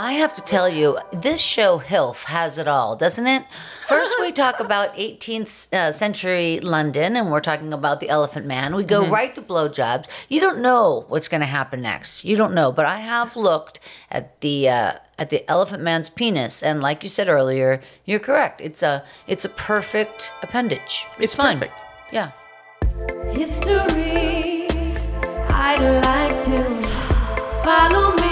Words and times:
I 0.00 0.12
have 0.12 0.32
to 0.34 0.42
tell 0.42 0.68
you, 0.68 0.96
this 1.12 1.40
show, 1.40 1.78
HILF, 1.80 2.24
has 2.26 2.56
it 2.56 2.68
all, 2.68 2.94
doesn't 2.94 3.26
it? 3.26 3.42
First, 3.88 4.14
we 4.20 4.30
talk 4.30 4.60
about 4.60 4.94
18th 4.94 5.72
uh, 5.74 5.90
century 5.90 6.60
London, 6.60 7.16
and 7.16 7.32
we're 7.32 7.40
talking 7.40 7.72
about 7.72 7.98
the 7.98 8.08
Elephant 8.08 8.46
Man. 8.46 8.76
We 8.76 8.84
go 8.84 9.04
right 9.04 9.34
to 9.34 9.42
blowjobs. 9.42 10.06
You 10.28 10.40
don't 10.40 10.60
know 10.60 11.04
what's 11.08 11.26
going 11.26 11.40
to 11.40 11.48
happen 11.48 11.82
next. 11.82 12.24
You 12.24 12.36
don't 12.36 12.54
know, 12.54 12.70
but 12.70 12.86
I 12.86 12.98
have 12.98 13.34
looked 13.34 13.80
at 14.08 14.40
the 14.40 14.68
uh, 14.68 14.92
at 15.18 15.30
the 15.30 15.48
Elephant 15.50 15.82
Man's 15.82 16.10
penis, 16.10 16.62
and 16.62 16.80
like 16.80 17.02
you 17.02 17.08
said 17.08 17.28
earlier, 17.28 17.80
you're 18.04 18.20
correct. 18.20 18.60
It's 18.60 18.84
a 18.84 19.04
it's 19.26 19.44
a 19.44 19.48
perfect 19.48 20.32
appendage. 20.42 21.06
It's 21.18 21.34
fine. 21.34 21.58
perfect. 21.58 21.84
Yeah. 22.12 22.30
History, 23.32 24.68
I'd 25.48 25.82
like 26.04 26.40
to 26.44 26.64
follow 27.64 28.14
me 28.14 28.27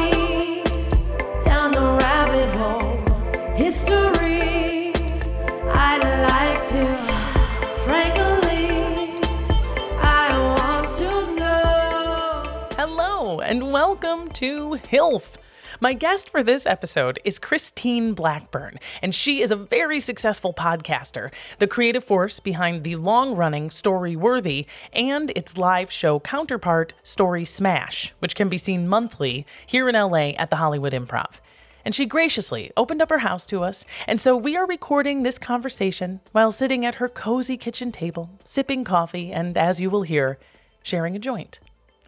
and 13.46 13.70
welcome 13.70 14.28
to 14.32 14.72
HILF. 14.90 15.36
My 15.80 15.92
guest 15.92 16.30
for 16.30 16.42
this 16.42 16.66
episode 16.66 17.20
is 17.22 17.38
Christine 17.38 18.12
Blackburn, 18.12 18.80
and 19.00 19.14
she 19.14 19.40
is 19.40 19.52
a 19.52 19.56
very 19.56 20.00
successful 20.00 20.52
podcaster, 20.52 21.32
the 21.60 21.68
creative 21.68 22.02
force 22.02 22.40
behind 22.40 22.82
the 22.82 22.96
long 22.96 23.36
running 23.36 23.70
Story 23.70 24.16
Worthy 24.16 24.66
and 24.92 25.30
its 25.36 25.56
live 25.56 25.92
show 25.92 26.18
counterpart, 26.18 26.92
Story 27.04 27.44
Smash, 27.44 28.16
which 28.18 28.34
can 28.34 28.48
be 28.48 28.58
seen 28.58 28.88
monthly 28.88 29.46
here 29.64 29.88
in 29.88 29.94
LA 29.94 30.30
at 30.30 30.50
the 30.50 30.56
Hollywood 30.56 30.92
Improv. 30.92 31.40
And 31.84 31.94
she 31.94 32.04
graciously 32.04 32.72
opened 32.76 33.00
up 33.00 33.10
her 33.10 33.18
house 33.18 33.46
to 33.46 33.62
us, 33.62 33.86
and 34.08 34.20
so 34.20 34.36
we 34.36 34.56
are 34.56 34.66
recording 34.66 35.22
this 35.22 35.38
conversation 35.38 36.20
while 36.32 36.50
sitting 36.50 36.84
at 36.84 36.96
her 36.96 37.08
cozy 37.08 37.56
kitchen 37.56 37.92
table, 37.92 38.28
sipping 38.44 38.82
coffee, 38.82 39.30
and 39.30 39.56
as 39.56 39.80
you 39.80 39.88
will 39.88 40.02
hear, 40.02 40.40
sharing 40.82 41.14
a 41.14 41.20
joint 41.20 41.60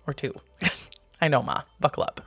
or 0.04 0.12
two. 0.12 0.34
I 1.20 1.26
know, 1.26 1.42
Ma, 1.42 1.62
buckle 1.80 2.04
up. 2.04 2.20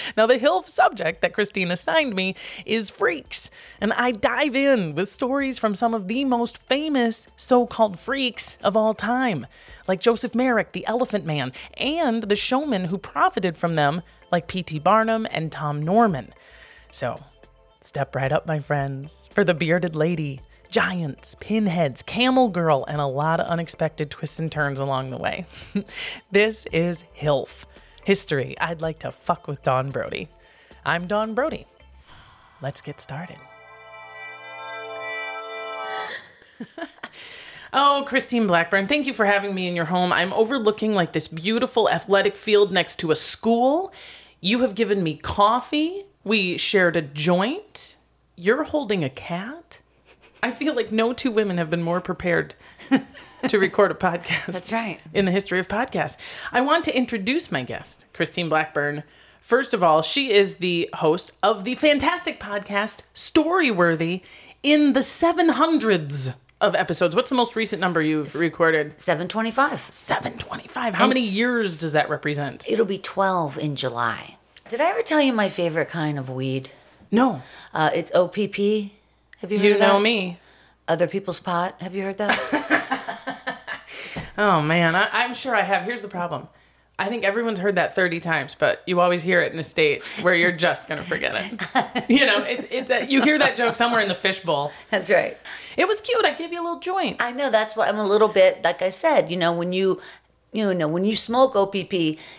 now, 0.16 0.26
the 0.26 0.38
hill 0.38 0.62
subject 0.62 1.20
that 1.20 1.34
Christine 1.34 1.70
assigned 1.70 2.14
me 2.14 2.34
is 2.64 2.88
freaks, 2.88 3.50
and 3.78 3.92
I 3.92 4.12
dive 4.12 4.56
in 4.56 4.94
with 4.94 5.10
stories 5.10 5.58
from 5.58 5.74
some 5.74 5.92
of 5.92 6.08
the 6.08 6.24
most 6.24 6.56
famous 6.56 7.26
so 7.36 7.66
called 7.66 7.98
freaks 7.98 8.56
of 8.64 8.74
all 8.74 8.94
time, 8.94 9.46
like 9.86 10.00
Joseph 10.00 10.34
Merrick, 10.34 10.72
the 10.72 10.86
Elephant 10.86 11.26
Man, 11.26 11.52
and 11.74 12.22
the 12.22 12.36
showmen 12.36 12.86
who 12.86 12.96
profited 12.96 13.58
from 13.58 13.76
them, 13.76 14.02
like 14.32 14.48
P.T. 14.48 14.78
Barnum 14.78 15.26
and 15.30 15.52
Tom 15.52 15.82
Norman. 15.82 16.32
So, 16.90 17.22
step 17.82 18.16
right 18.16 18.32
up, 18.32 18.46
my 18.46 18.60
friends, 18.60 19.28
for 19.30 19.44
the 19.44 19.54
bearded 19.54 19.94
lady, 19.94 20.40
giants, 20.70 21.36
pinheads, 21.38 22.02
camel 22.02 22.48
girl, 22.48 22.86
and 22.88 23.02
a 23.02 23.06
lot 23.06 23.40
of 23.40 23.46
unexpected 23.46 24.10
twists 24.10 24.38
and 24.38 24.50
turns 24.50 24.80
along 24.80 25.10
the 25.10 25.18
way. 25.18 25.44
this 26.30 26.66
is 26.72 27.04
HILF 27.12 27.66
history. 28.08 28.56
I'd 28.58 28.80
like 28.80 29.00
to 29.00 29.12
fuck 29.12 29.46
with 29.46 29.62
Dawn 29.62 29.90
Brody. 29.90 30.28
I'm 30.82 31.06
Dawn 31.06 31.34
Brody. 31.34 31.66
Let's 32.62 32.80
get 32.80 33.02
started. 33.02 33.36
oh, 37.74 38.04
Christine 38.06 38.46
Blackburn, 38.46 38.86
thank 38.86 39.06
you 39.06 39.12
for 39.12 39.26
having 39.26 39.54
me 39.54 39.68
in 39.68 39.76
your 39.76 39.84
home. 39.84 40.10
I'm 40.10 40.32
overlooking 40.32 40.94
like 40.94 41.12
this 41.12 41.28
beautiful 41.28 41.90
athletic 41.90 42.38
field 42.38 42.72
next 42.72 42.96
to 43.00 43.10
a 43.10 43.14
school. 43.14 43.92
You 44.40 44.60
have 44.60 44.74
given 44.74 45.02
me 45.02 45.18
coffee. 45.18 46.04
We 46.24 46.56
shared 46.56 46.96
a 46.96 47.02
joint. 47.02 47.96
You're 48.36 48.64
holding 48.64 49.04
a 49.04 49.10
cat. 49.10 49.80
I 50.42 50.50
feel 50.50 50.74
like 50.74 50.90
no 50.90 51.12
two 51.12 51.30
women 51.30 51.58
have 51.58 51.68
been 51.68 51.82
more 51.82 52.00
prepared 52.00 52.54
to 53.48 53.58
record 53.58 53.90
a 53.90 53.94
podcast. 53.94 54.46
That's 54.46 54.72
right. 54.72 54.98
In 55.14 55.24
the 55.24 55.30
history 55.30 55.58
of 55.60 55.68
podcasts. 55.68 56.16
I 56.52 56.60
want 56.60 56.84
to 56.86 56.96
introduce 56.96 57.52
my 57.52 57.62
guest, 57.62 58.06
Christine 58.12 58.48
Blackburn. 58.48 59.04
First 59.40 59.72
of 59.74 59.82
all, 59.82 60.02
she 60.02 60.32
is 60.32 60.56
the 60.56 60.90
host 60.94 61.32
of 61.42 61.64
the 61.64 61.74
fantastic 61.76 62.40
podcast 62.40 63.02
Storyworthy 63.14 64.22
in 64.62 64.92
the 64.92 65.00
700s 65.00 66.34
of 66.60 66.74
episodes. 66.74 67.14
What's 67.14 67.30
the 67.30 67.36
most 67.36 67.54
recent 67.54 67.80
number 67.80 68.02
you've 68.02 68.34
recorded? 68.34 69.00
725. 69.00 69.88
725. 69.92 70.94
How 70.94 71.06
many 71.06 71.20
years 71.20 71.76
does 71.76 71.92
that 71.92 72.10
represent? 72.10 72.68
It'll 72.68 72.84
be 72.84 72.98
12 72.98 73.58
in 73.58 73.76
July. 73.76 74.36
Did 74.68 74.80
I 74.80 74.90
ever 74.90 75.02
tell 75.02 75.20
you 75.20 75.32
my 75.32 75.48
favorite 75.48 75.88
kind 75.88 76.18
of 76.18 76.28
weed? 76.28 76.70
No. 77.10 77.42
Uh, 77.72 77.90
it's 77.94 78.12
OPP. 78.12 78.90
Have 79.38 79.52
you 79.52 79.58
heard 79.58 79.64
You 79.66 79.74
know 79.74 79.94
that? 79.94 80.02
me. 80.02 80.38
Other 80.88 81.06
people's 81.06 81.38
pot. 81.40 81.76
Have 81.80 81.94
you 81.94 82.02
heard 82.02 82.18
that? 82.18 82.94
Oh 84.38 84.62
man, 84.62 84.94
I, 84.94 85.08
I'm 85.12 85.34
sure 85.34 85.54
I 85.54 85.62
have. 85.62 85.82
Here's 85.82 86.00
the 86.02 86.08
problem. 86.08 86.48
I 87.00 87.08
think 87.08 87.22
everyone's 87.22 87.60
heard 87.60 87.76
that 87.76 87.94
30 87.94 88.18
times, 88.18 88.56
but 88.58 88.82
you 88.86 89.00
always 89.00 89.22
hear 89.22 89.40
it 89.40 89.52
in 89.52 89.58
a 89.58 89.64
state 89.64 90.02
where 90.22 90.34
you're 90.34 90.50
just 90.52 90.88
gonna 90.88 91.02
forget 91.02 91.34
it. 91.34 92.04
you 92.08 92.24
know, 92.24 92.42
it's 92.44 92.64
it's 92.70 92.90
a, 92.90 93.04
you 93.04 93.22
hear 93.22 93.38
that 93.38 93.56
joke 93.56 93.76
somewhere 93.76 94.00
in 94.00 94.08
the 94.08 94.14
fishbowl. 94.14 94.72
That's 94.90 95.10
right. 95.10 95.36
It 95.76 95.86
was 95.86 96.00
cute. 96.00 96.24
I 96.24 96.32
gave 96.32 96.52
you 96.52 96.60
a 96.60 96.64
little 96.64 96.80
joint. 96.80 97.20
I 97.20 97.32
know 97.32 97.50
that's 97.50 97.76
what 97.76 97.88
I'm 97.88 97.98
a 97.98 98.06
little 98.06 98.28
bit 98.28 98.62
like 98.64 98.80
I 98.80 98.88
said, 98.88 99.30
you 99.30 99.36
know, 99.36 99.52
when 99.52 99.72
you 99.72 100.00
you 100.52 100.72
know, 100.72 100.88
when 100.88 101.04
you 101.04 101.14
smoke 101.14 101.54
OPP, 101.54 101.92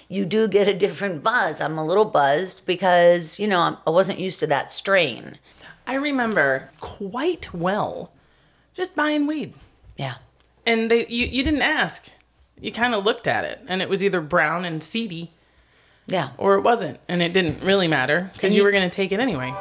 you 0.07 0.25
do 0.25 0.47
get 0.47 0.67
a 0.67 0.73
different 0.73 1.21
buzz. 1.21 1.61
I'm 1.61 1.77
a 1.77 1.85
little 1.85 2.05
buzzed 2.05 2.65
because, 2.65 3.39
you 3.39 3.47
know, 3.47 3.77
I 3.85 3.89
wasn't 3.91 4.19
used 4.19 4.39
to 4.39 4.47
that 4.47 4.71
strain. 4.71 5.37
I 5.85 5.93
remember 5.93 6.71
quite 6.79 7.53
well 7.53 8.11
just 8.73 8.95
buying 8.95 9.27
weed, 9.27 9.53
Yeah. 9.97 10.15
And 10.65 10.89
they 10.91 11.05
you 11.07 11.25
you 11.25 11.43
didn't 11.43 11.61
ask. 11.61 12.09
You 12.61 12.71
kind 12.71 12.93
of 12.93 13.05
looked 13.05 13.27
at 13.27 13.45
it, 13.45 13.61
and 13.67 13.81
it 13.81 13.87
was 13.89 14.03
either 14.03 14.19
brown 14.19 14.65
and 14.65 14.83
seedy, 14.83 15.31
Yeah. 16.07 16.31
or 16.37 16.55
it 16.55 16.61
wasn't, 16.61 16.99
and 17.07 17.21
it 17.21 17.31
didn't 17.31 17.63
really 17.63 17.87
matter 17.87 18.31
because 18.33 18.53
you 18.53 18.59
you- 18.59 18.65
were 18.65 18.71
going 18.71 18.89
to 18.89 18.93
take 18.93 19.11
it 19.13 19.19
anyway. 19.21 19.53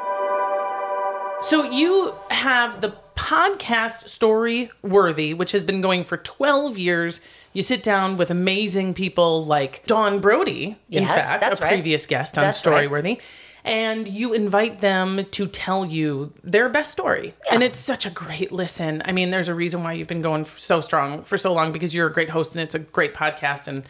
So 1.40 1.62
you 1.70 2.14
have 2.30 2.80
the 2.80 2.94
podcast 3.14 4.08
story 4.08 4.70
worthy, 4.82 5.32
which 5.34 5.52
has 5.52 5.64
been 5.64 5.80
going 5.80 6.02
for 6.02 6.16
12 6.16 6.76
years. 6.76 7.20
You 7.52 7.62
sit 7.62 7.82
down 7.84 8.16
with 8.16 8.30
amazing 8.30 8.94
people 8.94 9.44
like 9.44 9.84
Dawn 9.86 10.18
Brody, 10.18 10.76
in 10.90 11.04
Yes, 11.04 11.30
fact, 11.30 11.40
that's 11.40 11.60
a 11.60 11.62
right. 11.64 11.70
previous 11.70 12.06
guest 12.06 12.36
on 12.36 12.42
That's 12.42 12.64
right. 12.66 12.88
Storyworthy. 12.90 13.20
And 13.68 14.08
you 14.08 14.32
invite 14.32 14.80
them 14.80 15.26
to 15.32 15.46
tell 15.46 15.84
you 15.84 16.32
their 16.42 16.70
best 16.70 16.90
story. 16.90 17.34
And 17.52 17.62
it's 17.62 17.78
such 17.78 18.06
a 18.06 18.10
great 18.10 18.50
listen. 18.50 19.02
I 19.04 19.12
mean, 19.12 19.28
there's 19.28 19.48
a 19.48 19.54
reason 19.54 19.82
why 19.82 19.92
you've 19.92 20.08
been 20.08 20.22
going 20.22 20.46
so 20.46 20.80
strong 20.80 21.22
for 21.22 21.36
so 21.36 21.52
long 21.52 21.70
because 21.70 21.94
you're 21.94 22.06
a 22.06 22.12
great 22.12 22.30
host 22.30 22.54
and 22.54 22.62
it's 22.62 22.74
a 22.74 22.78
great 22.78 23.12
podcast. 23.12 23.68
And 23.68 23.84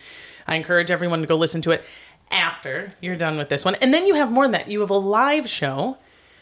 I 0.49 0.57
encourage 0.57 0.91
everyone 0.91 1.21
to 1.21 1.29
go 1.29 1.37
listen 1.37 1.63
to 1.63 1.71
it 1.71 1.85
after 2.33 2.93
you're 3.01 3.15
done 3.15 3.39
with 3.39 3.51
this 3.51 3.65
one. 3.65 3.77
And 3.77 3.95
then 3.95 4.05
you 4.05 4.15
have 4.17 4.33
more 4.33 4.47
than 4.47 4.51
that. 4.51 4.69
You 4.69 4.81
have 4.81 4.91
a 4.91 4.99
live 4.99 5.49
show, 5.49 5.97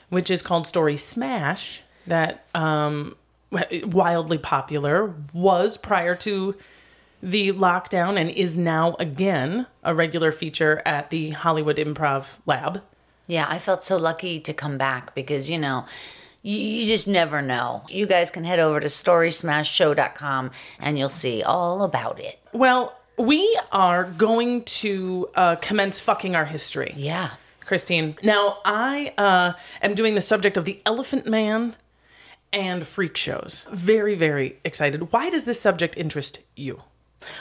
which 0.08 0.30
is 0.30 0.41
called 0.41 0.66
Story 0.66 0.96
Smash, 0.96 1.82
that 2.06 2.46
um, 2.54 3.16
wildly 3.84 4.38
popular, 4.38 5.14
was 5.34 5.76
prior 5.76 6.14
to 6.14 6.54
the 7.22 7.52
lockdown, 7.52 8.16
and 8.19 8.30
is 8.30 8.56
now 8.56 8.96
again 8.98 9.66
a 9.82 9.94
regular 9.94 10.32
feature 10.32 10.80
at 10.86 11.10
the 11.10 11.30
Hollywood 11.32 11.76
Improv 11.76 12.38
Lab. 12.46 12.82
Yeah, 13.26 13.47
I 13.48 13.59
felt 13.59 13.84
so 13.84 13.97
lucky 13.97 14.41
to 14.41 14.53
come 14.53 14.78
back 14.78 15.14
because, 15.14 15.50
you 15.50 15.59
know, 15.59 15.87
you, 16.42 16.59
you 16.59 16.87
just 16.87 17.09
never 17.09 17.42
know. 17.42 17.82
You 17.88 18.06
guys 18.06 18.31
can 18.31 18.44
head 18.44 18.59
over 18.59 18.78
to 18.81 18.87
storysmashshow.com 18.87 20.50
and 20.78 20.98
you'll 20.98 21.09
see 21.09 21.42
all 21.42 21.82
about 21.82 22.20
it. 22.20 22.38
Well, 22.53 22.97
we 23.19 23.59
are 23.72 24.04
going 24.04 24.62
to 24.64 25.28
uh, 25.34 25.56
commence 25.56 26.00
fucking 26.00 26.37
our 26.37 26.44
history. 26.44 26.92
Yeah. 26.97 27.31
Christine. 27.60 28.14
Now, 28.22 28.59
I 28.64 29.12
uh, 29.19 29.54
am 29.82 29.94
doing 29.94 30.14
the 30.14 30.20
subject 30.20 30.56
of 30.56 30.64
the 30.64 30.81
Elephant 30.87 31.26
Man 31.26 31.75
and 32.52 32.87
freak 32.87 33.17
shows. 33.17 33.67
Very, 33.73 34.14
very 34.14 34.58
excited. 34.64 35.12
Why 35.12 35.31
does 35.31 35.44
this 35.44 35.61
subject 35.61 35.96
interest 35.96 36.38
you? 36.55 36.82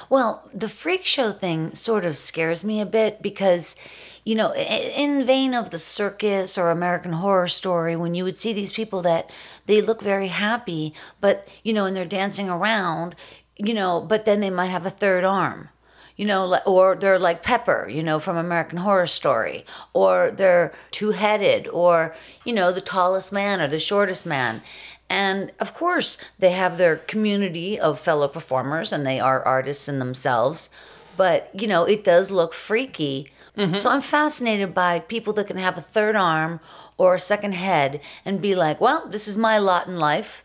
Well, 0.10 0.50
the 0.54 0.70
freak 0.70 1.06
show 1.06 1.32
thing 1.32 1.74
sort 1.74 2.06
of 2.06 2.18
scares 2.18 2.64
me 2.64 2.82
a 2.82 2.86
bit 2.86 3.22
because, 3.22 3.76
you 4.24 4.36
know, 4.36 4.54
in 4.54 5.26
vein 5.26 5.54
of 5.54 5.70
the 5.70 5.80
circus 5.80 6.58
or 6.58 6.70
American 6.70 7.14
Horror 7.14 7.48
Story, 7.48 7.96
when 7.96 8.16
you 8.16 8.24
would 8.24 8.38
see 8.38 8.54
these 8.54 8.74
people 8.74 9.02
that 9.04 9.30
they 9.66 9.82
look 9.82 10.02
very 10.02 10.28
happy, 10.28 10.94
but, 11.22 11.48
you 11.64 11.74
know, 11.74 11.86
and 11.86 11.96
they're 11.96 12.06
dancing 12.06 12.50
around, 12.50 13.16
you 13.58 13.74
know, 13.74 14.02
but 14.02 14.26
then 14.26 14.40
they 14.40 14.50
might 14.50 14.68
have 14.68 14.86
a 14.86 14.90
third 14.90 15.26
arm. 15.26 15.70
You 16.18 16.26
know, 16.26 16.60
or 16.66 16.96
they're 16.96 17.20
like 17.20 17.44
Pepper, 17.44 17.90
you 17.92 18.02
know, 18.02 18.22
from 18.22 18.38
American 18.38 18.78
Horror 18.78 19.06
Story, 19.06 19.66
or 19.92 20.32
they're 20.32 20.72
two 20.90 21.12
headed, 21.12 21.68
or, 21.68 22.16
you 22.46 22.54
know, 22.54 22.72
the 22.72 22.80
tallest 22.80 23.34
man 23.34 23.60
or 23.60 23.68
the 23.68 23.80
shortest 23.80 24.26
man. 24.26 24.62
And 25.10 25.52
of 25.60 25.74
course, 25.74 26.18
they 26.40 26.52
have 26.52 26.78
their 26.78 26.98
community 26.98 27.80
of 27.80 28.00
fellow 28.00 28.28
performers 28.28 28.92
and 28.92 29.06
they 29.06 29.20
are 29.20 29.44
artists 29.44 29.88
in 29.88 30.00
themselves. 30.00 30.70
But, 31.16 31.50
you 31.54 31.68
know, 31.68 31.86
it 31.86 32.04
does 32.04 32.32
look 32.32 32.54
freaky. 32.54 33.32
So 33.78 33.90
I'm 33.90 34.02
fascinated 34.02 34.74
by 34.74 35.00
people 35.00 35.32
that 35.34 35.48
can 35.48 35.56
have 35.56 35.78
a 35.78 35.82
third 35.82 36.18
arm 36.18 36.60
or 36.98 37.16
a 37.16 37.20
second 37.20 37.54
head 37.54 38.02
and 38.26 38.42
be 38.42 38.54
like, 38.54 38.82
well, 38.82 39.08
this 39.08 39.30
is 39.30 39.38
my 39.38 39.58
lot 39.58 39.88
in 39.88 39.98
life. 39.98 40.44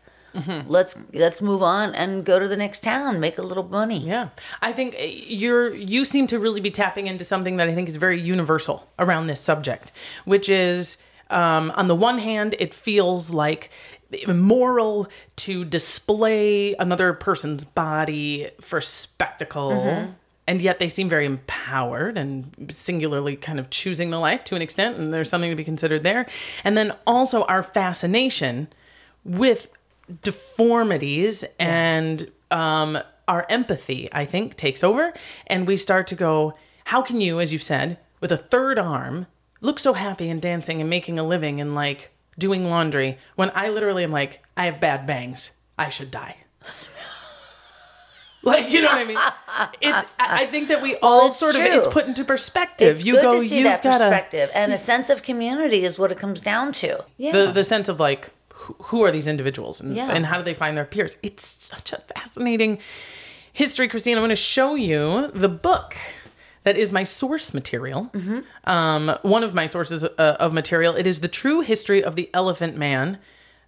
Let's 0.65 0.95
let's 1.13 1.41
move 1.41 1.61
on 1.61 1.93
and 1.93 2.23
go 2.23 2.39
to 2.39 2.47
the 2.47 2.55
next 2.55 2.83
town, 2.83 3.19
make 3.19 3.37
a 3.37 3.41
little 3.41 3.65
money. 3.65 3.99
Yeah, 3.99 4.29
I 4.61 4.71
think 4.71 4.95
uh, 4.95 5.03
you're 5.03 5.75
you 5.75 6.05
seem 6.05 6.25
to 6.27 6.39
really 6.39 6.61
be 6.61 6.71
tapping 6.71 7.07
into 7.07 7.25
something 7.25 7.57
that 7.57 7.67
I 7.67 7.75
think 7.75 7.89
is 7.89 7.97
very 7.97 8.21
universal 8.21 8.87
around 8.97 9.27
this 9.27 9.41
subject, 9.41 9.91
which 10.23 10.47
is 10.47 10.97
um, 11.31 11.71
on 11.75 11.87
the 11.87 11.95
one 11.95 12.19
hand, 12.19 12.55
it 12.59 12.73
feels 12.73 13.31
like 13.31 13.71
immoral 14.27 15.07
to 15.37 15.65
display 15.65 16.73
another 16.75 17.13
person's 17.13 17.65
body 17.65 18.49
for 18.59 18.81
spectacle. 18.81 20.13
And 20.47 20.61
yet 20.61 20.79
they 20.79 20.89
seem 20.89 21.07
very 21.07 21.25
empowered 21.25 22.17
and 22.17 22.67
singularly 22.69 23.35
kind 23.35 23.59
of 23.59 23.69
choosing 23.69 24.09
the 24.09 24.19
life 24.19 24.43
to 24.45 24.55
an 24.55 24.61
extent, 24.61 24.97
and 24.97 25.13
there's 25.13 25.29
something 25.29 25.49
to 25.49 25.55
be 25.55 25.63
considered 25.63 26.03
there. 26.03 26.25
And 26.63 26.75
then 26.75 26.93
also 27.07 27.43
our 27.43 27.63
fascination 27.63 28.67
with 29.23 29.69
deformities 30.23 31.45
and 31.59 32.29
um, 32.49 32.97
our 33.27 33.45
empathy, 33.49 34.09
I 34.11 34.25
think, 34.25 34.57
takes 34.57 34.83
over. 34.83 35.13
And 35.47 35.67
we 35.67 35.77
start 35.77 36.07
to 36.07 36.15
go, 36.15 36.55
how 36.85 37.01
can 37.01 37.21
you, 37.21 37.39
as 37.39 37.53
you've 37.53 37.63
said, 37.63 37.97
with 38.19 38.31
a 38.31 38.37
third 38.37 38.77
arm, 38.77 39.27
look 39.61 39.79
so 39.79 39.93
happy 39.93 40.27
and 40.27 40.41
dancing 40.41 40.81
and 40.81 40.89
making 40.89 41.17
a 41.17 41.23
living 41.23 41.61
and 41.61 41.75
like 41.75 42.11
doing 42.37 42.69
laundry 42.69 43.17
when 43.35 43.51
I 43.55 43.69
literally 43.69 44.03
am 44.03 44.11
like, 44.11 44.43
I 44.57 44.65
have 44.65 44.79
bad 44.79 45.05
bangs. 45.05 45.51
I 45.77 45.89
should 45.89 46.11
die. 46.11 46.37
Like 48.43 48.71
you 48.73 48.81
know 48.81 48.87
what 48.87 48.97
I 48.97 49.05
mean? 49.05 49.17
It's. 49.81 50.07
I 50.17 50.47
think 50.47 50.69
that 50.69 50.81
we 50.81 50.95
all 50.95 51.27
it's 51.27 51.37
sort 51.37 51.55
of 51.55 51.61
it's 51.61 51.85
put 51.85 52.07
into 52.07 52.25
perspective. 52.25 52.95
It's 52.97 53.05
you 53.05 53.13
good 53.13 53.21
go. 53.21 53.39
to 53.39 53.47
see 53.47 53.57
you've 53.59 53.65
that 53.65 53.83
got 53.83 53.99
perspective, 53.99 54.49
and 54.55 54.73
a 54.73 54.79
sense 54.79 55.11
of 55.11 55.21
community 55.21 55.83
is 55.85 55.99
what 55.99 56.11
it 56.11 56.17
comes 56.17 56.41
down 56.41 56.71
to. 56.73 57.05
Yeah, 57.17 57.33
the 57.33 57.51
the 57.51 57.63
sense 57.63 57.87
of 57.87 57.99
like 57.99 58.31
who, 58.61 58.75
who 58.85 59.03
are 59.03 59.11
these 59.11 59.27
individuals 59.27 59.79
and, 59.79 59.95
Yeah. 59.95 60.09
and 60.11 60.25
how 60.25 60.37
do 60.37 60.43
they 60.43 60.53
find 60.55 60.75
their 60.77 60.85
peers 60.85 61.17
it's 61.23 61.55
such 61.63 61.93
a 61.93 61.97
fascinating 62.15 62.77
history 63.53 63.87
christine 63.87 64.17
i'm 64.17 64.21
going 64.21 64.29
to 64.29 64.35
show 64.35 64.75
you 64.75 65.31
the 65.33 65.49
book 65.49 65.95
that 66.63 66.77
is 66.77 66.91
my 66.91 67.03
source 67.03 67.53
material 67.53 68.09
Mm-hmm. 68.13 68.39
um, 68.69 69.17
one 69.23 69.43
of 69.43 69.53
my 69.53 69.65
sources 69.65 70.03
uh, 70.03 70.37
of 70.39 70.53
material 70.53 70.95
it 70.95 71.07
is 71.07 71.19
the 71.21 71.27
true 71.27 71.61
history 71.61 72.03
of 72.03 72.15
the 72.15 72.29
elephant 72.33 72.77
man 72.77 73.17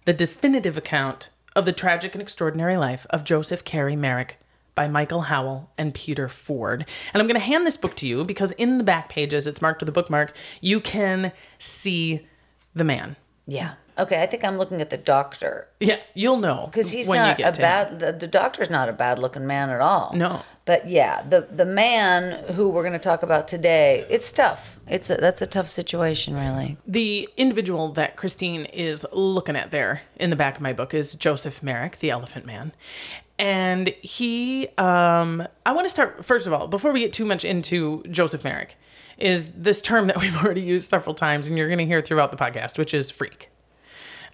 the 0.04 0.12
definitive 0.12 0.76
account 0.76 1.30
of 1.56 1.64
the 1.64 1.72
tragic 1.72 2.14
and 2.14 2.22
extraordinary 2.22 2.76
life 2.76 3.06
of 3.10 3.24
joseph 3.24 3.64
carey 3.64 3.96
merrick 3.96 4.38
by 4.74 4.88
Michael 4.88 5.20
Howell 5.20 5.70
and 5.78 5.94
Peter 5.94 6.28
Ford. 6.28 6.84
And 7.12 7.20
I'm 7.22 7.28
going 7.28 7.38
to 7.40 7.46
hand 7.46 7.64
this 7.64 7.76
book 7.76 7.94
to 7.94 8.08
you 8.08 8.24
because 8.24 8.50
in 8.52 8.78
the 8.78 8.82
back 8.82 9.08
pages, 9.08 9.46
it's 9.46 9.62
marked 9.62 9.78
with 9.80 9.88
a 9.88 9.92
bookmark, 9.92 10.34
you 10.60 10.80
can 10.80 11.30
see 11.60 12.26
the 12.74 12.82
man. 12.82 13.14
yeah. 13.46 13.74
Okay, 13.96 14.22
I 14.22 14.26
think 14.26 14.44
I'm 14.44 14.58
looking 14.58 14.80
at 14.80 14.90
the 14.90 14.96
doctor 14.96 15.68
Yeah, 15.80 15.98
you'll 16.14 16.38
know 16.38 16.66
because 16.66 16.90
he's 16.90 17.08
not 17.08 17.38
a 17.38 17.52
bad. 17.52 18.00
The, 18.00 18.12
the 18.12 18.26
doctor's 18.26 18.70
not 18.70 18.88
a 18.88 18.92
bad 18.92 19.18
looking 19.18 19.46
man 19.46 19.70
at 19.70 19.80
all. 19.80 20.12
No. 20.14 20.42
but 20.64 20.88
yeah, 20.88 21.22
the 21.22 21.42
the 21.42 21.64
man 21.64 22.54
who 22.54 22.68
we're 22.68 22.82
going 22.82 22.92
to 22.92 22.98
talk 22.98 23.22
about 23.22 23.46
today, 23.48 24.04
it's 24.10 24.32
tough. 24.32 24.78
It's 24.86 25.08
a, 25.10 25.16
that's 25.16 25.40
a 25.40 25.46
tough 25.46 25.70
situation, 25.70 26.34
really. 26.34 26.76
The 26.86 27.28
individual 27.36 27.90
that 27.92 28.16
Christine 28.16 28.66
is 28.66 29.06
looking 29.12 29.56
at 29.56 29.70
there 29.70 30.02
in 30.16 30.30
the 30.30 30.36
back 30.36 30.56
of 30.56 30.62
my 30.62 30.72
book 30.72 30.92
is 30.92 31.14
Joseph 31.14 31.62
Merrick, 31.62 31.98
the 31.98 32.10
Elephant 32.10 32.44
Man. 32.46 32.72
And 33.38 33.88
he, 34.00 34.68
um, 34.78 35.46
I 35.66 35.72
want 35.72 35.86
to 35.86 35.88
start, 35.88 36.24
first 36.24 36.46
of 36.46 36.52
all, 36.52 36.68
before 36.68 36.92
we 36.92 37.00
get 37.00 37.12
too 37.12 37.24
much 37.24 37.44
into 37.44 38.04
Joseph 38.10 38.44
Merrick, 38.44 38.76
is 39.18 39.50
this 39.50 39.80
term 39.80 40.06
that 40.06 40.16
we've 40.20 40.36
already 40.36 40.60
used 40.60 40.88
several 40.88 41.14
times 41.14 41.46
and 41.46 41.56
you're 41.56 41.68
going 41.68 41.78
to 41.78 41.86
hear 41.86 42.00
throughout 42.00 42.30
the 42.30 42.36
podcast, 42.36 42.78
which 42.78 42.94
is 42.94 43.10
freak. 43.10 43.50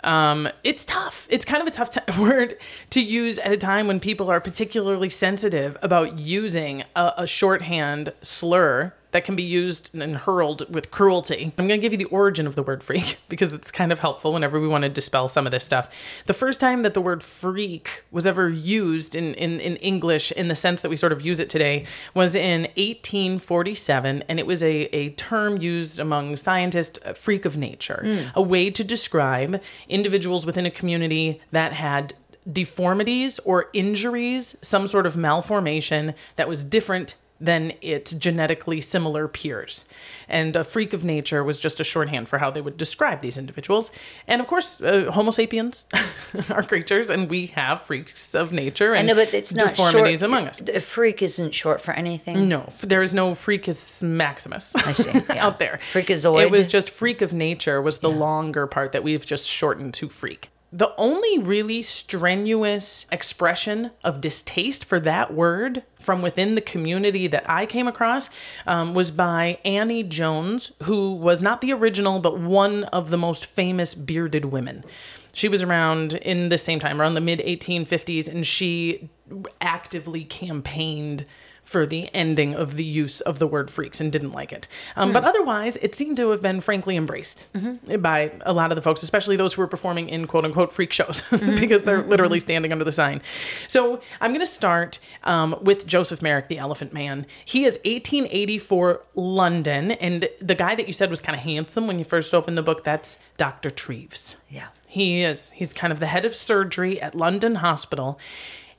Um, 0.02 0.48
it's 0.64 0.84
tough. 0.84 1.26
It's 1.30 1.44
kind 1.44 1.60
of 1.60 1.68
a 1.68 1.70
tough 1.70 1.90
t- 1.90 2.00
word 2.20 2.56
to 2.90 3.00
use 3.00 3.38
at 3.38 3.52
a 3.52 3.56
time 3.56 3.86
when 3.86 4.00
people 4.00 4.30
are 4.30 4.40
particularly 4.40 5.08
sensitive 5.08 5.76
about 5.82 6.18
using 6.18 6.84
a, 6.96 7.12
a 7.18 7.26
shorthand 7.26 8.12
slur 8.22 8.92
that 9.12 9.24
can 9.24 9.36
be 9.36 9.42
used 9.42 9.94
and 9.94 10.16
hurled 10.16 10.72
with 10.72 10.90
cruelty. 10.90 11.52
I'm 11.58 11.66
going 11.66 11.80
to 11.80 11.82
give 11.82 11.92
you 11.92 11.98
the 11.98 12.12
origin 12.12 12.46
of 12.46 12.54
the 12.54 12.62
word 12.62 12.82
freak 12.82 13.18
because 13.28 13.52
it's 13.52 13.70
kind 13.70 13.92
of 13.92 14.00
helpful 14.00 14.32
whenever 14.32 14.60
we 14.60 14.68
want 14.68 14.82
to 14.82 14.88
dispel 14.88 15.28
some 15.28 15.46
of 15.46 15.50
this 15.50 15.64
stuff. 15.64 15.92
The 16.26 16.34
first 16.34 16.60
time 16.60 16.82
that 16.82 16.94
the 16.94 17.00
word 17.00 17.22
freak 17.22 18.04
was 18.10 18.26
ever 18.26 18.48
used 18.48 19.14
in, 19.14 19.34
in, 19.34 19.60
in 19.60 19.76
English 19.76 20.32
in 20.32 20.48
the 20.48 20.54
sense 20.54 20.82
that 20.82 20.88
we 20.88 20.96
sort 20.96 21.12
of 21.12 21.22
use 21.22 21.40
it 21.40 21.50
today 21.50 21.84
was 22.14 22.34
in 22.34 22.62
1847, 22.62 24.24
and 24.28 24.38
it 24.38 24.46
was 24.46 24.62
a, 24.62 24.82
a 24.94 25.10
term 25.10 25.58
used 25.58 25.98
among 25.98 26.36
scientists, 26.36 26.98
a 27.04 27.14
freak 27.14 27.44
of 27.44 27.58
nature, 27.58 28.00
hmm. 28.04 28.28
a 28.34 28.42
way 28.42 28.70
to 28.70 28.84
describe 28.84 29.62
individuals 29.88 30.46
within 30.46 30.66
a 30.66 30.70
community 30.70 31.40
that 31.50 31.72
had 31.72 32.14
deformities 32.50 33.38
or 33.40 33.68
injuries, 33.72 34.56
some 34.62 34.88
sort 34.88 35.06
of 35.06 35.16
malformation 35.16 36.14
that 36.36 36.48
was 36.48 36.64
different 36.64 37.16
than 37.40 37.72
its 37.80 38.12
genetically 38.12 38.80
similar 38.80 39.26
peers. 39.26 39.84
And 40.28 40.54
a 40.54 40.62
freak 40.62 40.92
of 40.92 41.04
nature 41.04 41.42
was 41.42 41.58
just 41.58 41.80
a 41.80 41.84
shorthand 41.84 42.28
for 42.28 42.38
how 42.38 42.50
they 42.50 42.60
would 42.60 42.76
describe 42.76 43.20
these 43.20 43.38
individuals. 43.38 43.90
And 44.26 44.40
of 44.40 44.46
course, 44.46 44.80
uh, 44.80 45.10
Homo 45.10 45.30
sapiens 45.30 45.86
are 46.50 46.62
creatures, 46.62 47.08
and 47.10 47.30
we 47.30 47.46
have 47.48 47.80
freaks 47.82 48.34
of 48.34 48.52
nature 48.52 48.94
I 48.94 48.98
and 48.98 49.08
know, 49.08 49.14
but 49.14 49.32
it's 49.32 49.54
not 49.54 49.70
deformities 49.70 50.20
short. 50.20 50.30
among 50.30 50.48
us. 50.48 50.60
A 50.60 50.80
freak 50.80 51.22
isn't 51.22 51.54
short 51.54 51.80
for 51.80 51.92
anything. 51.92 52.48
No, 52.48 52.66
there 52.82 53.02
is 53.02 53.14
no 53.14 53.30
freakus 53.30 54.02
maximus 54.02 54.74
I 54.76 54.92
see. 54.92 55.10
Yeah. 55.30 55.46
out 55.46 55.58
there. 55.58 55.78
Freakazoid. 55.92 56.42
It 56.42 56.50
was 56.50 56.66
just 56.68 56.90
freak 56.90 57.22
of 57.22 57.32
nature 57.32 57.80
was 57.80 57.98
the 57.98 58.10
longer 58.10 58.66
part 58.66 58.92
that 58.92 59.02
we've 59.02 59.24
just 59.24 59.48
shortened 59.48 59.94
to 59.94 60.08
freak. 60.08 60.50
The 60.72 60.94
only 60.96 61.38
really 61.38 61.82
strenuous 61.82 63.06
expression 63.10 63.90
of 64.04 64.20
distaste 64.20 64.84
for 64.84 65.00
that 65.00 65.34
word 65.34 65.82
from 66.00 66.22
within 66.22 66.54
the 66.54 66.60
community 66.60 67.26
that 67.26 67.48
I 67.50 67.66
came 67.66 67.88
across 67.88 68.30
um, 68.68 68.94
was 68.94 69.10
by 69.10 69.58
Annie 69.64 70.04
Jones, 70.04 70.70
who 70.84 71.12
was 71.12 71.42
not 71.42 71.60
the 71.60 71.72
original, 71.72 72.20
but 72.20 72.38
one 72.38 72.84
of 72.84 73.10
the 73.10 73.18
most 73.18 73.46
famous 73.46 73.96
bearded 73.96 74.44
women. 74.46 74.84
She 75.32 75.48
was 75.48 75.62
around 75.62 76.14
in 76.14 76.50
the 76.50 76.58
same 76.58 76.78
time, 76.78 77.00
around 77.00 77.14
the 77.14 77.20
mid 77.20 77.40
1850s, 77.40 78.28
and 78.28 78.46
she 78.46 79.10
actively 79.60 80.24
campaigned 80.24 81.24
for 81.62 81.86
the 81.86 82.12
ending 82.14 82.54
of 82.54 82.76
the 82.76 82.84
use 82.84 83.20
of 83.20 83.38
the 83.38 83.46
word 83.46 83.70
freaks 83.70 84.00
and 84.00 84.10
didn't 84.10 84.32
like 84.32 84.52
it. 84.52 84.66
Um, 84.96 85.12
But 85.12 85.24
otherwise, 85.24 85.76
it 85.78 85.94
seemed 85.94 86.16
to 86.16 86.30
have 86.30 86.42
been 86.42 86.60
frankly 86.60 86.96
embraced 86.96 87.48
by 88.00 88.32
a 88.42 88.52
lot 88.52 88.72
of 88.72 88.76
the 88.76 88.82
folks, 88.82 89.02
especially 89.02 89.36
those 89.36 89.54
who 89.54 89.62
were 89.62 89.68
performing 89.68 90.08
in 90.08 90.26
quote 90.26 90.44
unquote 90.44 90.72
freak 90.72 90.92
shows 90.92 91.22
because 91.30 91.84
they're 91.84 92.02
literally 92.02 92.40
standing 92.40 92.72
under 92.72 92.84
the 92.84 92.92
sign. 92.92 93.22
So 93.68 94.00
I'm 94.20 94.30
going 94.30 94.40
to 94.40 94.46
start 94.46 94.98
um, 95.24 95.56
with 95.62 95.86
Joseph 95.86 96.22
Merrick, 96.22 96.48
the 96.48 96.58
Elephant 96.58 96.92
Man. 96.92 97.26
He 97.44 97.64
is 97.64 97.74
1884 97.84 99.02
London, 99.14 99.92
and 99.92 100.28
the 100.40 100.54
guy 100.54 100.74
that 100.74 100.86
you 100.86 100.92
said 100.92 101.10
was 101.10 101.20
kind 101.20 101.36
of 101.36 101.42
handsome 101.42 101.86
when 101.86 101.98
you 101.98 102.04
first 102.04 102.34
opened 102.34 102.56
the 102.58 102.62
book, 102.62 102.84
that's 102.84 103.18
Dr. 103.36 103.70
Treves. 103.70 104.36
Yeah. 104.48 104.68
He 104.86 105.22
is. 105.22 105.52
He's 105.52 105.72
kind 105.72 105.92
of 105.92 106.00
the 106.00 106.06
head 106.06 106.24
of 106.24 106.34
surgery 106.34 107.00
at 107.00 107.14
London 107.14 107.56
Hospital. 107.56 108.18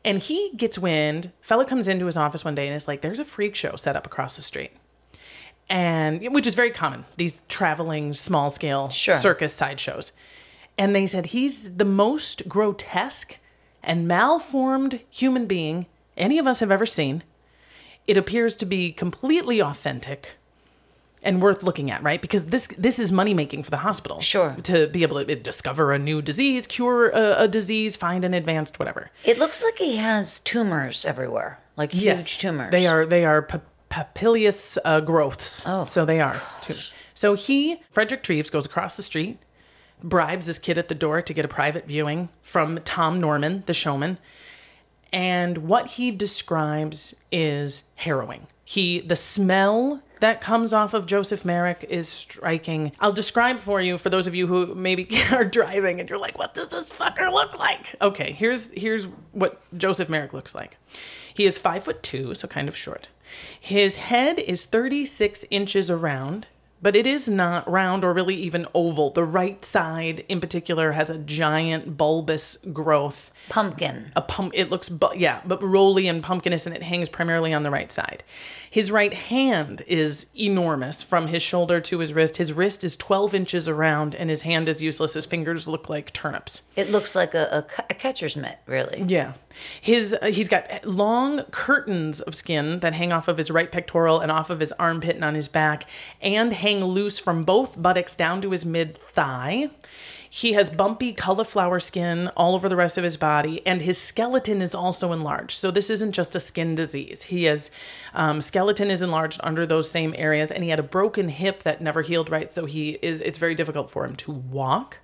And 0.04 0.18
he 0.18 0.52
gets 0.56 0.80
wind, 0.80 1.32
fella 1.42 1.66
comes 1.66 1.88
into 1.88 2.08
his 2.08 2.18
office 2.18 2.44
one 2.44 2.56
day 2.56 2.68
and 2.68 2.76
is 2.76 2.88
like, 2.88 3.02
there's 3.02 3.20
a 3.20 3.24
freak 3.24 3.56
show 3.56 3.76
set 3.76 3.96
up 3.96 4.06
across 4.06 4.36
the 4.36 4.42
street. 4.42 4.72
And 5.70 6.22
which 6.34 6.48
is 6.48 6.56
very 6.56 6.72
common, 6.72 7.06
these 7.18 7.44
traveling 7.48 8.14
small 8.14 8.50
scale 8.50 8.90
Sure. 8.90 9.20
circus 9.20 9.54
sideshows. 9.54 10.12
And 10.78 10.96
they 10.96 11.06
said 11.08 11.28
he's 11.28 11.78
the 11.78 11.86
most 11.86 12.50
grotesque 12.50 13.38
and 13.84 14.08
malformed 14.08 15.02
human 15.10 15.46
being 15.46 15.86
any 16.18 16.38
of 16.40 16.48
us 16.48 16.60
have 16.60 16.72
ever 16.72 16.86
seen. 16.86 17.24
It 18.08 18.18
appears 18.18 18.56
to 18.58 18.66
be 18.66 18.92
completely 18.92 19.62
authentic 19.62 20.38
and 21.24 21.42
worth 21.42 21.64
looking 21.64 21.92
at, 21.92 22.02
right? 22.04 22.22
Because 22.22 22.46
this 22.48 22.68
this 22.78 23.00
is 23.00 23.12
money 23.12 23.34
making 23.34 23.64
for 23.64 23.72
the 23.72 23.78
hospital. 23.78 24.20
Sure. 24.22 24.56
To 24.64 24.88
be 24.88 25.04
able 25.04 25.24
to 25.24 25.36
discover 25.36 25.92
a 25.94 26.00
new 26.00 26.22
disease, 26.22 26.68
cure 26.68 27.10
a, 27.10 27.44
a 27.44 27.48
disease, 27.48 27.96
find 27.96 28.26
an 28.26 28.34
advanced 28.34 28.80
whatever. 28.80 29.12
It 29.24 29.38
looks 29.38 29.64
like 29.64 29.78
he 29.78 29.98
has 29.98 30.40
tumors 30.40 31.06
everywhere, 31.06 31.60
like 31.78 31.92
huge 31.92 32.40
tumors. 32.40 32.72
They 32.72 32.88
are 32.88 33.06
they 33.06 33.26
are 33.26 33.44
pa- 33.44 33.62
papillous 33.90 34.78
uh, 34.84 35.02
growths. 35.02 35.64
Oh, 35.68 35.86
so 35.86 36.06
they 36.06 36.20
are 36.20 36.42
tumors. 36.62 36.92
So 37.14 37.36
he, 37.36 37.82
Frederick 37.92 38.24
Treves, 38.24 38.50
goes 38.50 38.66
across 38.66 38.98
the 38.98 39.04
street, 39.04 39.38
bribes 40.02 40.48
this 40.48 40.58
kid 40.58 40.80
at 40.80 40.88
the 40.88 40.96
door 40.96 41.22
to 41.22 41.34
get 41.36 41.46
a 41.46 41.48
private 41.48 41.86
viewing 41.86 42.30
from 42.42 42.80
Tom 42.80 43.20
Norman, 43.22 43.62
the 43.68 43.76
showman. 43.76 44.18
And 45.14 45.60
what 45.60 45.88
he 45.92 46.10
describes 46.10 47.14
is 47.32 47.84
harrowing. 47.96 48.48
He, 48.64 49.02
the 49.02 49.16
smell 49.16 50.02
that 50.22 50.40
comes 50.42 50.72
off 50.74 50.94
of 50.94 51.06
Joseph 51.06 51.44
Merrick 51.44 51.86
is 51.90 52.08
striking. 52.08 52.94
I'll 53.00 53.12
describe 53.12 53.60
for 53.60 53.82
you 53.82 53.98
for 53.98 54.10
those 54.10 54.28
of 54.28 54.34
you 54.34 54.48
who 54.48 54.74
maybe 54.74 55.08
are 55.32 55.46
driving 55.46 56.00
and 56.00 56.10
you're 56.10 56.18
like, 56.18 56.38
"What 56.38 56.54
does 56.54 56.70
this 56.70 56.92
fucker 56.92 57.32
look 57.32 57.58
like?" 57.58 57.96
Okay, 58.02 58.32
here's 58.32 58.72
here's 58.72 59.06
what 59.34 59.62
Joseph 59.78 60.10
Merrick 60.10 60.34
looks 60.34 60.56
like. 60.56 60.78
He 61.34 61.46
is 61.46 61.58
five 61.58 61.84
foot 61.84 62.02
two, 62.04 62.34
so 62.34 62.48
kind 62.48 62.68
of 62.68 62.78
short. 62.78 63.10
His 63.60 63.96
head 63.96 64.40
is 64.40 64.66
36 64.66 65.46
inches 65.50 65.90
around, 65.90 66.48
but 66.82 66.96
it 66.96 67.08
is 67.08 67.30
not 67.30 67.70
round 67.70 68.04
or 68.04 68.14
really 68.14 68.36
even 68.36 68.68
oval. 68.74 69.12
The 69.12 69.24
right 69.24 69.64
side, 69.64 70.26
in 70.28 70.40
particular, 70.40 70.94
has 70.94 71.10
a 71.10 71.18
giant 71.18 71.98
bulbous 71.98 72.58
growth 72.74 73.32
Pumpkin. 73.50 74.12
a 74.16 74.22
pump 74.22 74.54
it 74.56 74.70
looks 74.70 74.88
bu- 74.88 75.16
yeah 75.18 75.42
but 75.46 75.62
roly 75.62 76.08
and 76.08 76.24
pumpkinous 76.24 76.66
and 76.66 76.74
it 76.76 76.84
hangs 76.84 77.10
primarily 77.10 77.54
on 77.54 77.64
the 77.64 77.72
right 77.72 77.92
side. 77.92 78.24
His 78.70 78.90
right 78.90 79.14
hand 79.14 79.82
is 79.88 80.28
enormous 80.40 81.04
from 81.04 81.28
his 81.28 81.42
shoulder 81.42 81.82
to 81.82 82.00
his 82.00 82.14
wrist. 82.14 82.38
His 82.38 82.54
wrist 82.54 82.86
is 82.86 82.96
12 82.96 83.34
inches 83.36 83.68
around 83.68 84.16
and 84.16 84.30
his 84.30 84.44
hand 84.44 84.70
is 84.70 84.82
useless. 84.82 85.16
His 85.16 85.26
fingers 85.26 85.68
look 85.68 85.90
like 85.90 86.14
turnips. 86.14 86.64
It 86.78 86.90
looks 86.90 87.14
like 87.14 87.34
a, 87.34 87.66
a, 87.68 87.84
a 87.90 87.94
catcher's 87.94 88.38
mitt, 88.38 88.60
really. 88.68 89.04
yeah. 89.08 89.34
His 89.82 90.14
uh, 90.22 90.28
he's 90.28 90.48
got 90.48 90.86
long 90.86 91.44
curtains 91.52 92.22
of 92.22 92.34
skin 92.34 92.80
that 92.80 92.94
hang 92.94 93.12
off 93.12 93.28
of 93.28 93.38
his 93.38 93.52
right 93.52 93.70
pectoral 93.70 94.22
and 94.22 94.32
off 94.32 94.50
of 94.50 94.62
his 94.62 94.72
armpit 94.74 95.16
and 95.16 95.26
on 95.26 95.36
his 95.36 95.50
back 95.50 95.86
and 96.22 96.54
hang 96.54 96.86
loose 96.86 97.20
from 97.20 97.44
both 97.44 97.82
buttocks 97.82 98.16
down 98.16 98.42
to 98.42 98.52
his 98.52 98.66
mid 98.66 98.98
thigh 99.12 99.70
he 100.34 100.54
has 100.54 100.70
bumpy 100.70 101.12
cauliflower 101.12 101.78
skin 101.82 102.30
all 102.38 102.56
over 102.56 102.70
the 102.70 102.78
rest 102.78 102.98
of 102.98 103.04
his 103.04 103.18
body, 103.18 103.62
and 103.68 103.82
his 103.82 103.98
skeleton 103.98 104.62
is 104.62 104.74
also 104.74 105.12
enlarged. 105.12 105.58
So 105.58 105.72
this 105.72 105.90
isn't 105.90 106.14
just 106.14 106.34
a 106.38 106.40
skin 106.40 106.74
disease. 106.74 107.24
He 107.24 107.44
has 107.44 107.70
um, 108.14 108.40
skeleton 108.40 108.90
is 108.90 109.02
enlarged 109.02 109.42
under 109.44 109.66
those 109.66 109.92
same 109.92 110.16
areas, 110.18 110.50
and 110.50 110.64
he 110.64 110.70
had 110.70 110.80
a 110.80 110.84
broken 110.84 111.28
hip 111.28 111.64
that 111.64 111.82
never 111.82 112.02
healed 112.02 112.30
right. 112.30 112.50
So 112.50 112.64
he 112.64 112.92
is. 113.02 113.20
It's 113.20 113.40
very 113.40 113.56
difficult 113.56 113.92
for 113.92 114.06
him 114.06 114.16
to 114.16 114.32
walk. 114.32 115.00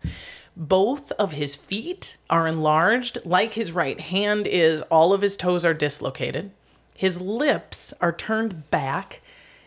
Both 0.55 1.11
of 1.13 1.33
his 1.33 1.57
feet 1.57 2.15
are 2.29 2.47
enlarged, 2.47 3.17
like 3.25 3.55
his 3.55 3.73
right 3.73 3.99
hand 3.99 4.47
is. 4.47 4.81
All 4.83 5.11
of 5.11 5.21
his 5.21 5.35
toes 5.35 5.65
are 5.65 5.73
dislocated. 5.73 6.51
His 6.95 7.19
lips 7.19 7.93
are 7.99 8.13
turned 8.13 8.71
back, 8.71 9.19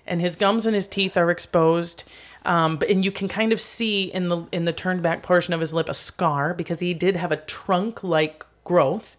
and 0.06 0.22
his 0.22 0.36
gums 0.36 0.64
and 0.64 0.74
his 0.74 0.86
teeth 0.86 1.18
are 1.18 1.30
exposed. 1.30 2.04
Um, 2.44 2.76
but 2.76 2.88
and 2.88 3.04
you 3.04 3.12
can 3.12 3.28
kind 3.28 3.52
of 3.52 3.60
see 3.60 4.04
in 4.04 4.28
the 4.28 4.46
in 4.52 4.64
the 4.64 4.72
turned 4.72 5.02
back 5.02 5.22
portion 5.22 5.52
of 5.52 5.60
his 5.60 5.74
lip 5.74 5.88
a 5.88 5.94
scar 5.94 6.54
because 6.54 6.80
he 6.80 6.94
did 6.94 7.16
have 7.16 7.32
a 7.32 7.36
trunk 7.36 8.02
like 8.02 8.44
growth 8.64 9.16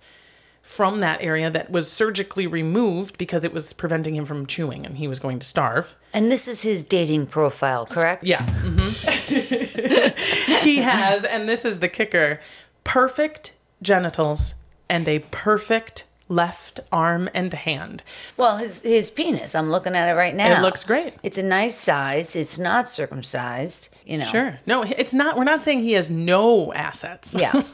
from 0.63 0.99
that 0.99 1.21
area 1.21 1.49
that 1.49 1.71
was 1.71 1.91
surgically 1.91 2.45
removed 2.45 3.17
because 3.17 3.43
it 3.43 3.51
was 3.51 3.73
preventing 3.73 4.15
him 4.15 4.25
from 4.25 4.45
chewing 4.45 4.85
and 4.85 4.97
he 4.97 5.07
was 5.07 5.17
going 5.19 5.39
to 5.39 5.45
starve. 5.45 5.95
And 6.13 6.31
this 6.31 6.47
is 6.47 6.61
his 6.61 6.83
dating 6.83 7.27
profile, 7.27 7.85
correct? 7.85 8.23
Yeah. 8.23 8.43
hmm 8.43 8.89
he 10.63 10.77
has, 10.77 11.23
and 11.23 11.49
this 11.49 11.65
is 11.65 11.79
the 11.79 11.89
kicker 11.89 12.39
perfect 12.83 13.53
genitals 13.81 14.53
and 14.89 15.07
a 15.07 15.19
perfect 15.31 16.05
left 16.31 16.79
arm 16.91 17.29
and 17.33 17.53
hand. 17.53 18.03
Well, 18.37 18.57
his 18.57 18.81
his 18.81 19.11
penis. 19.11 19.53
I'm 19.53 19.69
looking 19.69 19.95
at 19.95 20.09
it 20.09 20.13
right 20.13 20.33
now. 20.33 20.59
It 20.59 20.61
looks 20.61 20.83
great. 20.83 21.13
It's 21.21 21.37
a 21.37 21.43
nice 21.43 21.77
size. 21.77 22.35
It's 22.35 22.57
not 22.57 22.87
circumcised. 22.87 23.89
You 24.05 24.19
know. 24.19 24.25
Sure. 24.25 24.59
No, 24.65 24.83
it's 24.83 25.13
not. 25.13 25.37
We're 25.37 25.43
not 25.43 25.63
saying 25.63 25.83
he 25.83 25.93
has 25.93 26.09
no 26.09 26.73
assets. 26.73 27.33
Yeah. 27.33 27.61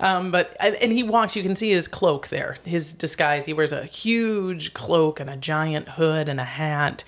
Um, 0.00 0.32
but 0.32 0.56
and 0.58 0.90
he 0.90 1.04
walks. 1.04 1.36
You 1.36 1.44
can 1.44 1.54
see 1.54 1.70
his 1.70 1.86
cloak 1.86 2.26
there, 2.26 2.56
his 2.64 2.92
disguise. 2.92 3.46
He 3.46 3.52
wears 3.52 3.72
a 3.72 3.84
huge 3.84 4.74
cloak 4.74 5.20
and 5.20 5.30
a 5.30 5.36
giant 5.36 5.90
hood 5.90 6.28
and 6.28 6.40
a 6.40 6.44
hat. 6.44 7.04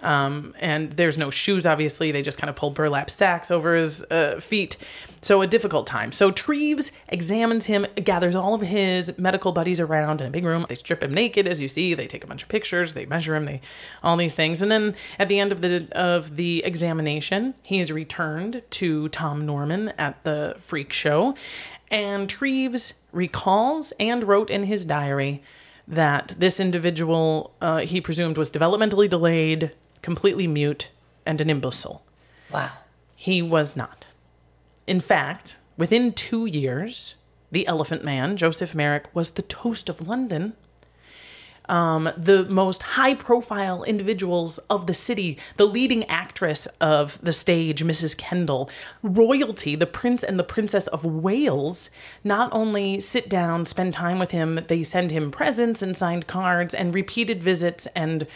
Um, 0.00 0.54
and 0.60 0.92
there's 0.92 1.16
no 1.16 1.30
shoes, 1.30 1.64
obviously. 1.64 2.12
They 2.12 2.20
just 2.20 2.36
kind 2.36 2.50
of 2.50 2.56
pull 2.56 2.70
burlap 2.70 3.08
sacks 3.08 3.50
over 3.50 3.74
his 3.74 4.02
uh, 4.10 4.38
feet. 4.40 4.76
So 5.24 5.40
a 5.40 5.46
difficult 5.46 5.86
time. 5.86 6.12
So 6.12 6.30
Treves 6.30 6.92
examines 7.08 7.64
him, 7.64 7.86
gathers 7.96 8.34
all 8.34 8.52
of 8.52 8.60
his 8.60 9.16
medical 9.16 9.52
buddies 9.52 9.80
around 9.80 10.20
in 10.20 10.26
a 10.26 10.30
big 10.30 10.44
room. 10.44 10.66
They 10.68 10.74
strip 10.74 11.02
him 11.02 11.14
naked, 11.14 11.48
as 11.48 11.62
you 11.62 11.68
see. 11.68 11.94
They 11.94 12.06
take 12.06 12.22
a 12.22 12.26
bunch 12.26 12.42
of 12.42 12.50
pictures. 12.50 12.92
They 12.92 13.06
measure 13.06 13.34
him. 13.34 13.46
They 13.46 13.62
all 14.02 14.18
these 14.18 14.34
things. 14.34 14.60
And 14.60 14.70
then 14.70 14.94
at 15.18 15.30
the 15.30 15.40
end 15.40 15.50
of 15.50 15.62
the 15.62 15.88
of 15.92 16.36
the 16.36 16.62
examination, 16.62 17.54
he 17.62 17.80
is 17.80 17.90
returned 17.90 18.60
to 18.72 19.08
Tom 19.08 19.46
Norman 19.46 19.94
at 19.96 20.22
the 20.24 20.56
freak 20.58 20.92
show, 20.92 21.34
and 21.90 22.28
Treves 22.28 22.92
recalls 23.10 23.94
and 23.98 24.24
wrote 24.24 24.50
in 24.50 24.64
his 24.64 24.84
diary 24.84 25.42
that 25.88 26.34
this 26.36 26.60
individual 26.60 27.54
uh, 27.62 27.78
he 27.78 27.98
presumed 27.98 28.36
was 28.36 28.50
developmentally 28.50 29.08
delayed, 29.08 29.70
completely 30.02 30.46
mute, 30.46 30.90
and 31.24 31.40
an 31.40 31.48
imbecile. 31.48 32.04
Wow. 32.52 32.72
He 33.16 33.40
was 33.40 33.74
not. 33.74 34.08
In 34.86 35.00
fact, 35.00 35.58
within 35.76 36.12
two 36.12 36.46
years, 36.46 37.14
the 37.50 37.66
Elephant 37.66 38.04
Man, 38.04 38.36
Joseph 38.36 38.74
Merrick, 38.74 39.14
was 39.14 39.30
the 39.30 39.42
toast 39.42 39.88
of 39.88 40.06
London. 40.06 40.54
Um, 41.66 42.10
the 42.14 42.44
most 42.44 42.82
high 42.82 43.14
profile 43.14 43.84
individuals 43.84 44.58
of 44.68 44.86
the 44.86 44.92
city, 44.92 45.38
the 45.56 45.66
leading 45.66 46.04
actress 46.10 46.66
of 46.78 47.18
the 47.22 47.32
stage, 47.32 47.82
Mrs. 47.82 48.18
Kendal, 48.18 48.68
royalty, 49.02 49.74
the 49.74 49.86
Prince 49.86 50.22
and 50.22 50.38
the 50.38 50.44
Princess 50.44 50.88
of 50.88 51.06
Wales, 51.06 51.88
not 52.22 52.50
only 52.52 53.00
sit 53.00 53.30
down, 53.30 53.64
spend 53.64 53.94
time 53.94 54.18
with 54.18 54.30
him, 54.30 54.60
they 54.68 54.82
send 54.82 55.10
him 55.10 55.30
presents 55.30 55.80
and 55.80 55.96
signed 55.96 56.26
cards 56.26 56.74
and 56.74 56.94
repeated 56.94 57.42
visits 57.42 57.86
and 57.94 58.26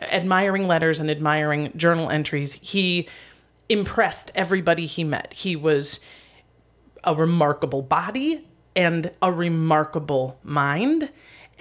admiring 0.00 0.66
letters 0.66 0.98
and 0.98 1.08
admiring 1.08 1.72
journal 1.76 2.10
entries. 2.10 2.54
He 2.54 3.06
impressed 3.72 4.30
everybody 4.34 4.86
he 4.86 5.02
met. 5.02 5.32
He 5.32 5.56
was 5.56 6.00
a 7.04 7.14
remarkable 7.14 7.82
body 7.82 8.46
and 8.76 9.10
a 9.20 9.32
remarkable 9.32 10.38
mind. 10.42 11.10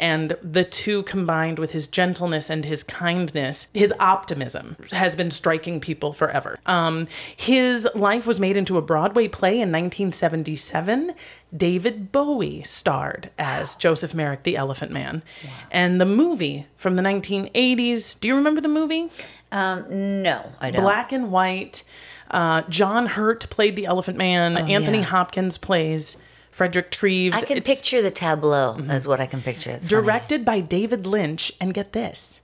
And 0.02 0.36
the 0.42 0.64
two 0.64 1.04
combined 1.04 1.60
with 1.60 1.72
his 1.72 1.86
gentleness 1.86 2.50
and 2.50 2.66
his 2.66 2.84
kindness, 2.84 3.68
his 3.72 3.94
optimism 4.00 4.76
has 4.92 5.16
been 5.16 5.30
striking 5.30 5.80
people 5.80 6.12
forever. 6.12 6.58
Um, 6.66 7.08
his 7.36 7.88
life 7.94 8.26
was 8.26 8.40
made 8.40 8.58
into 8.58 8.80
a 8.80 8.82
Broadway 8.82 9.28
play 9.28 9.54
in 9.54 9.72
1977. 9.72 11.14
David 11.56 12.12
Bowie 12.12 12.64
starred 12.64 13.30
as 13.38 13.76
Joseph 13.76 14.16
Merrick, 14.16 14.42
the 14.42 14.58
Elephant 14.58 14.92
Man. 14.92 15.22
And 15.70 16.02
the 16.02 16.06
movie 16.06 16.66
from 16.78 16.96
the 16.96 17.04
1980s, 17.04 18.20
do 18.20 18.28
you 18.28 18.36
remember 18.36 18.60
the 18.60 18.68
movie? 18.68 19.10
Um, 19.52 20.24
no, 20.24 20.52
I 20.60 20.72
don't. 20.72 20.82
black 20.82 21.12
and 21.12 21.32
white. 21.32 21.84
Uh, 22.32 22.64
John 22.70 23.06
Hurt 23.06 23.50
played 23.52 23.76
the 23.76 23.86
Elephant 23.86 24.18
Man. 24.18 24.58
Anthony 24.58 25.00
yeah. 25.00 25.04
Hopkins 25.04 25.60
plays 25.60 26.18
Frederick 26.52 26.92
Treves. 26.92 27.36
I 27.36 27.46
can 27.46 27.58
It's 27.58 27.68
picture 27.70 28.02
the 28.02 28.12
tableau. 28.12 28.76
Is 28.76 29.08
what 29.08 29.20
I 29.20 29.26
can 29.26 29.42
picture. 29.42 29.72
It's 29.72 29.90
funny. 29.90 30.02
directed 30.02 30.46
by 30.46 30.60
David 30.60 31.06
Lynch, 31.08 31.52
and 31.60 31.74
get 31.74 31.94
this, 31.94 32.42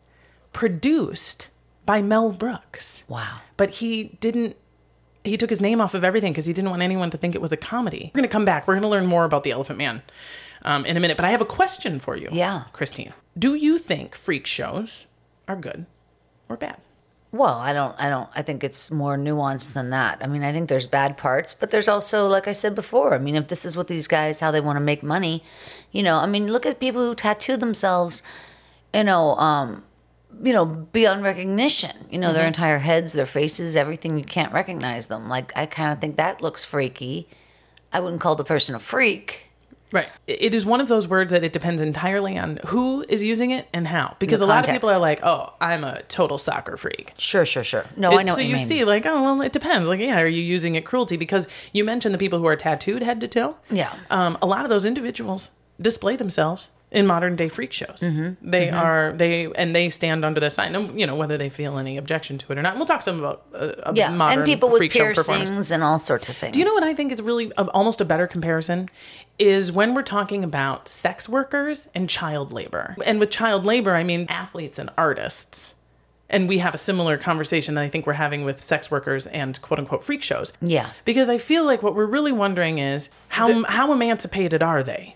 produced 0.53 1.49
by 1.85 2.01
Mel 2.01 2.31
Brooks. 2.31 3.03
Wow. 3.07 3.39
But 3.57 3.69
he 3.75 4.15
didn't. 4.19 4.55
He 5.23 5.35
took 5.35 5.49
his 5.49 5.61
name 5.61 5.81
off 5.81 5.93
of 5.93 6.03
everything 6.05 6.31
because 6.31 6.45
he 6.45 6.53
didn't 6.53 6.69
want 6.69 6.81
anyone 6.81 7.09
to 7.09 7.17
think 7.17 7.35
it 7.35 7.41
was 7.41 7.51
a 7.51 7.57
comedy. 7.57 8.11
We're 8.13 8.19
gonna 8.19 8.27
come 8.29 8.45
back. 8.45 8.67
We're 8.67 8.75
gonna 8.75 8.87
learn 8.89 9.05
more 9.05 9.25
about 9.25 9.43
the 9.43 9.51
Elephant 9.51 9.77
Man 9.77 10.01
um, 10.63 10.85
in 10.85 10.95
a 10.95 10.99
minute. 11.01 11.17
But 11.17 11.25
I 11.25 11.31
have 11.31 11.41
a 11.41 11.45
question 11.45 11.99
for 11.99 12.15
you. 12.15 12.29
Yeah. 12.31 12.63
Christine. 12.71 13.13
Do 13.37 13.53
you 13.55 13.77
think 13.77 14.15
freak 14.15 14.45
shows 14.45 15.05
are 15.47 15.55
good 15.57 15.85
or 16.47 16.55
bad? 16.57 16.77
Well, 17.37 17.59
I 17.59 17.71
don't. 17.71 17.95
I 17.99 18.09
don't. 18.09 18.27
I 18.35 18.41
think 18.41 18.63
it's 18.63 18.89
more 18.89 19.15
nuanced 19.15 19.73
than 19.73 19.91
that. 19.91 20.17
I 20.21 20.27
mean, 20.27 20.41
I 20.41 20.51
think 20.51 20.69
there's 20.69 20.87
bad 20.87 21.17
parts, 21.17 21.53
but 21.53 21.69
there's 21.69 21.87
also, 21.87 22.25
like 22.25 22.47
I 22.47 22.51
said 22.51 22.73
before. 22.73 23.13
I 23.13 23.19
mean, 23.19 23.35
if 23.35 23.47
this 23.47 23.63
is 23.63 23.77
what 23.77 23.87
these 23.87 24.07
guys 24.07 24.39
how 24.39 24.49
they 24.49 24.59
want 24.59 24.77
to 24.77 24.81
make 24.81 25.03
money, 25.03 25.43
you 25.91 26.01
know. 26.01 26.17
I 26.17 26.25
mean, 26.25 26.51
look 26.51 26.65
at 26.65 26.79
people 26.79 27.05
who 27.05 27.13
tattoo 27.13 27.55
themselves, 27.55 28.23
you 28.91 29.03
know, 29.03 29.35
um, 29.35 29.83
you 30.41 30.51
know, 30.51 30.65
beyond 30.65 31.21
recognition. 31.21 32.07
You 32.09 32.17
know, 32.17 32.33
their 32.33 32.47
entire 32.47 32.79
heads, 32.79 33.13
their 33.13 33.27
faces, 33.27 33.75
everything. 33.75 34.17
You 34.17 34.23
can't 34.25 34.51
recognize 34.51 35.05
them. 35.05 35.29
Like 35.29 35.55
I 35.55 35.67
kind 35.67 35.93
of 35.93 36.01
think 36.01 36.17
that 36.17 36.41
looks 36.41 36.63
freaky. 36.65 37.27
I 37.93 37.99
wouldn't 37.99 38.21
call 38.21 38.35
the 38.35 38.43
person 38.43 38.73
a 38.73 38.79
freak. 38.79 39.46
Right. 39.91 40.07
It 40.27 40.53
is 40.53 40.65
one 40.65 40.81
of 40.81 40.87
those 40.89 41.07
words 41.07 41.31
that 41.31 41.43
it 41.43 41.53
depends 41.53 41.81
entirely 41.81 42.37
on 42.37 42.59
who 42.67 43.05
is 43.07 43.23
using 43.23 43.51
it 43.51 43.67
and 43.73 43.87
how. 43.87 44.15
Because 44.19 44.41
The 44.41 44.45
a 44.45 44.47
lot 44.47 44.67
of 44.67 44.73
people 44.73 44.89
are 44.89 44.99
like, 44.99 45.23
oh, 45.23 45.53
I'm 45.61 45.83
a 45.83 46.01
total 46.03 46.37
soccer 46.37 46.75
freak. 46.75 47.13
Sure, 47.17 47.45
sure, 47.45 47.63
sure. 47.63 47.85
No, 47.95 48.11
I 48.11 48.23
know 48.23 48.33
so 48.33 48.37
what 48.39 48.45
you, 48.45 48.55
mean. 48.57 48.65
see, 48.65 48.83
like, 48.83 49.05
oh, 49.05 49.23
well, 49.23 49.41
it 49.41 49.53
depends. 49.53 49.87
Like, 49.87 49.99
yeah, 50.01 50.19
are 50.19 50.27
you 50.27 50.41
using 50.43 50.75
it 50.75 50.85
cruelty? 50.85 51.15
Because 51.15 51.47
you 51.71 51.83
mentioned 51.85 52.13
the 52.13 52.19
people 52.19 52.39
who 52.39 52.47
are 52.47 52.55
tattooed 52.57 53.01
head 53.01 53.21
to 53.21 53.27
toe. 53.27 53.55
Yeah. 53.69 53.93
Um, 54.09 54.37
a 54.41 54.45
lot 54.45 54.63
of 54.65 54.69
those 54.69 54.85
individuals 54.85 55.51
display 55.79 56.15
themselves 56.15 56.71
in 56.89 57.05
modern 57.05 57.35
day 57.35 57.49
freak 57.49 57.73
shows. 57.73 57.99
Mm-hmm. 57.99 58.49
They 58.49 58.69
are 58.69 59.11
they 59.11 59.51
and 59.55 59.75
they 59.75 59.89
stand 59.89 60.23
under 60.23 60.39
the 60.39 60.49
sign. 60.49 60.73
um, 60.73 60.97
You 60.97 61.05
know 61.05 61.15
whether 61.15 61.37
they 61.37 61.49
feel 61.49 61.77
any 61.77 61.97
objection 61.97 62.37
to 62.37 62.51
it 62.51 62.57
or 62.57 62.61
not. 62.61 62.71
And 62.71 62.79
we'll 62.79 62.87
talk 62.87 63.01
some 63.01 63.19
about 63.19 63.43
uh, 63.53 63.73
a 63.83 63.93
yeah, 63.93 64.09
modern 64.09 64.39
and 64.39 64.45
people 64.45 64.69
with 64.69 64.77
freak 64.77 64.93
show 64.93 65.13
performers. 65.13 65.49
piercings 65.49 65.71
and 65.71 65.83
all 65.83 65.99
sorts 65.99 66.29
of 66.29 66.37
things. 66.37 66.53
Do 66.53 66.59
you 66.59 66.65
know 66.65 66.73
what 66.73 66.83
I 66.83 66.93
think 66.93 67.11
is 67.11 67.21
really 67.21 67.51
a, 67.57 67.63
almost 67.71 67.99
a 67.99 68.05
better 68.05 68.25
comparison? 68.25 68.87
Is 69.39 69.71
when 69.71 69.93
we're 69.93 70.01
talking 70.01 70.43
about 70.43 70.87
sex 70.87 71.29
workers 71.29 71.87
and 71.93 72.09
child 72.09 72.51
labor. 72.53 72.95
And 73.05 73.19
with 73.19 73.29
child 73.29 73.65
labor, 73.65 73.93
I 73.95 74.03
mean 74.03 74.25
athletes 74.29 74.79
and 74.79 74.89
artists 74.97 75.75
And 76.29 76.49
we 76.49 76.57
have 76.57 76.73
a 76.73 76.77
similar 76.77 77.17
conversation 77.17 77.75
that 77.75 77.83
I 77.83 77.89
think 77.89 78.05
we're 78.05 78.13
having 78.13 78.43
with 78.43 78.61
sex 78.61 78.91
workers 78.91 79.27
and 79.27 79.61
quote 79.61 79.79
unquote 79.79 80.03
freak 80.03 80.21
shows. 80.23 80.53
Yeah. 80.61 80.89
Because 81.05 81.29
I 81.29 81.37
feel 81.37 81.65
like 81.65 81.81
what 81.83 81.95
we're 81.95 82.05
really 82.05 82.31
wondering 82.33 82.79
is 82.79 83.09
how 83.29 83.63
how 83.63 83.93
emancipated 83.93 84.61
are 84.63 84.83
they? 84.83 85.15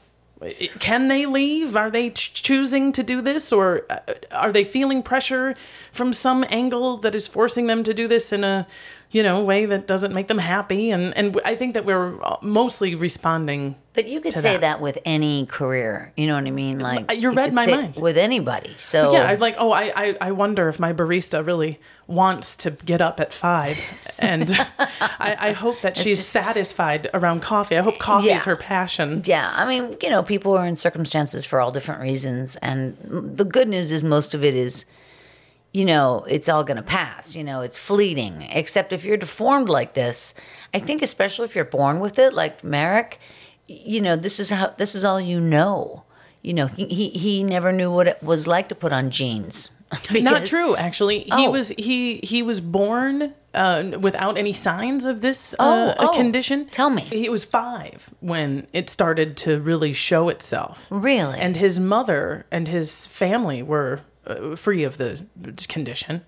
Can 0.80 1.08
they 1.08 1.28
leave? 1.28 1.76
Are 1.76 1.92
they 1.92 2.10
ch- 2.10 2.34
choosing 2.34 2.92
to 2.94 3.04
do 3.04 3.22
this, 3.22 3.52
or 3.52 3.86
uh, 3.92 4.00
are 4.32 4.52
they 4.52 4.64
feeling 4.64 5.04
pressure 5.04 5.54
from 5.92 6.14
some 6.14 6.44
angle 6.50 6.98
that 6.98 7.14
is 7.14 7.28
forcing 7.28 7.68
them 7.68 7.84
to 7.84 7.94
do 7.94 8.08
this 8.08 8.34
in 8.34 8.44
a, 8.44 8.66
you 9.12 9.24
know, 9.24 9.44
way 9.44 9.66
that 9.66 9.88
doesn't 9.88 10.14
make 10.14 10.28
them 10.28 10.38
happy? 10.40 10.90
And 10.92 11.16
and 11.18 11.40
I 11.46 11.56
think 11.56 11.74
that 11.76 11.86
we're 11.86 12.18
mostly 12.42 12.96
responding. 12.96 13.76
But 13.94 14.08
you 14.08 14.22
could 14.22 14.32
say 14.32 14.54
that. 14.54 14.62
that. 14.62 14.82
with 14.82 14.98
any 15.04 15.46
career. 15.48 16.14
You 16.16 16.28
know 16.28 16.36
what 16.36 16.46
I 16.48 16.52
mean? 16.52 16.80
Like 16.80 17.12
you 17.20 17.30
read 17.32 17.54
my 17.54 17.66
mind. 17.66 17.98
with 18.00 18.18
anybody. 18.18 18.74
So 18.78 19.12
Yeah, 19.12 19.28
I'd 19.28 19.42
like. 19.42 19.56
Oh, 19.58 19.72
I, 19.74 19.92
I 19.96 20.18
I 20.22 20.32
wonder 20.32 20.70
if 20.70 20.80
my 20.80 20.94
barista 20.94 21.46
really 21.46 21.78
wants 22.08 22.56
to 22.58 22.72
get 22.72 23.02
up 23.02 23.20
at 23.20 23.34
five, 23.34 23.78
and 24.18 24.50
I, 24.80 25.36
I 25.50 25.52
hope 25.52 25.82
that 25.82 25.98
she's 25.98 26.18
just- 26.18 26.30
satisfied 26.30 27.10
around 27.14 27.42
coffee. 27.42 27.78
I 27.78 27.82
hope 27.82 28.00
coffee 28.00 28.28
Yeah. 28.28 28.38
is 28.38 28.46
her 28.46 28.56
passion. 28.56 29.24
Yeah, 29.26 29.52
I 29.54 29.68
mean, 29.68 29.98
you 30.02 30.10
know, 30.10 30.24
people 30.24 30.58
are 30.58 30.66
in 30.66 30.76
circumstances 30.78 31.44
for 31.46 31.60
all 31.60 31.72
different 31.72 32.02
reasons, 32.02 32.56
and 32.58 32.96
the 33.38 33.44
good 33.46 33.68
news 33.68 33.92
is 33.92 34.04
most 34.06 34.34
of 34.34 34.44
it 34.46 34.56
is, 34.56 34.86
you 35.74 35.86
know, 35.86 36.26
it's 36.28 36.50
all 36.50 36.64
going 36.64 36.78
to 36.78 36.84
pass. 36.84 37.36
You 37.36 37.44
know, 37.44 37.62
it's 37.62 37.78
fleeting. 37.80 38.42
Except 38.52 38.92
if 38.94 39.06
you're 39.06 39.18
deformed 39.18 39.70
like 39.70 39.94
this, 39.94 40.34
I 40.74 40.80
think, 40.80 41.02
especially 41.02 41.46
if 41.46 41.56
you're 41.56 41.66
born 41.66 42.00
with 42.00 42.20
it, 42.20 42.34
like 42.34 42.64
Merrick, 42.64 43.20
you 43.68 44.02
know, 44.02 44.16
this 44.16 44.40
is 44.40 44.50
how 44.50 44.68
this 44.78 44.96
is 44.96 45.04
all 45.04 45.20
you 45.22 45.40
know. 45.40 46.04
You 46.42 46.54
know, 46.56 46.68
he 46.68 46.86
he, 46.88 47.10
he 47.10 47.44
never 47.44 47.72
knew 47.72 47.92
what 47.92 48.08
it 48.08 48.22
was 48.24 48.48
like 48.48 48.68
to 48.70 48.76
put 48.76 48.92
on 48.92 49.12
jeans. 49.12 49.72
Not 50.12 50.46
true, 50.46 50.76
actually. 50.76 51.20
He 51.24 51.30
Oh. 51.48 51.52
was 51.52 51.70
he 51.78 52.20
he 52.24 52.42
was 52.42 52.62
born 52.62 53.34
uh, 53.54 53.92
without 54.00 54.38
any 54.38 54.54
signs 54.54 55.04
of 55.06 55.20
this 55.22 55.54
Oh, 55.60 55.90
uh, 55.90 55.96
oh. 56.00 56.08
condition. 56.16 56.66
Tell 56.68 56.90
me. 56.90 57.02
he 57.04 57.28
was 57.30 57.44
five 57.46 58.10
when 58.22 58.68
it 58.74 58.90
started 58.90 59.36
to 59.38 59.60
really 59.60 59.92
show 59.94 60.30
itself. 60.30 60.88
Really? 60.90 61.38
and 61.40 61.56
his 61.58 61.80
mother 61.80 62.46
and 62.52 62.68
his 62.70 63.06
family 63.08 63.62
were 63.62 64.00
uh, 64.28 64.56
free 64.56 64.84
of 64.84 64.98
the 64.98 65.26
condition. 65.68 66.24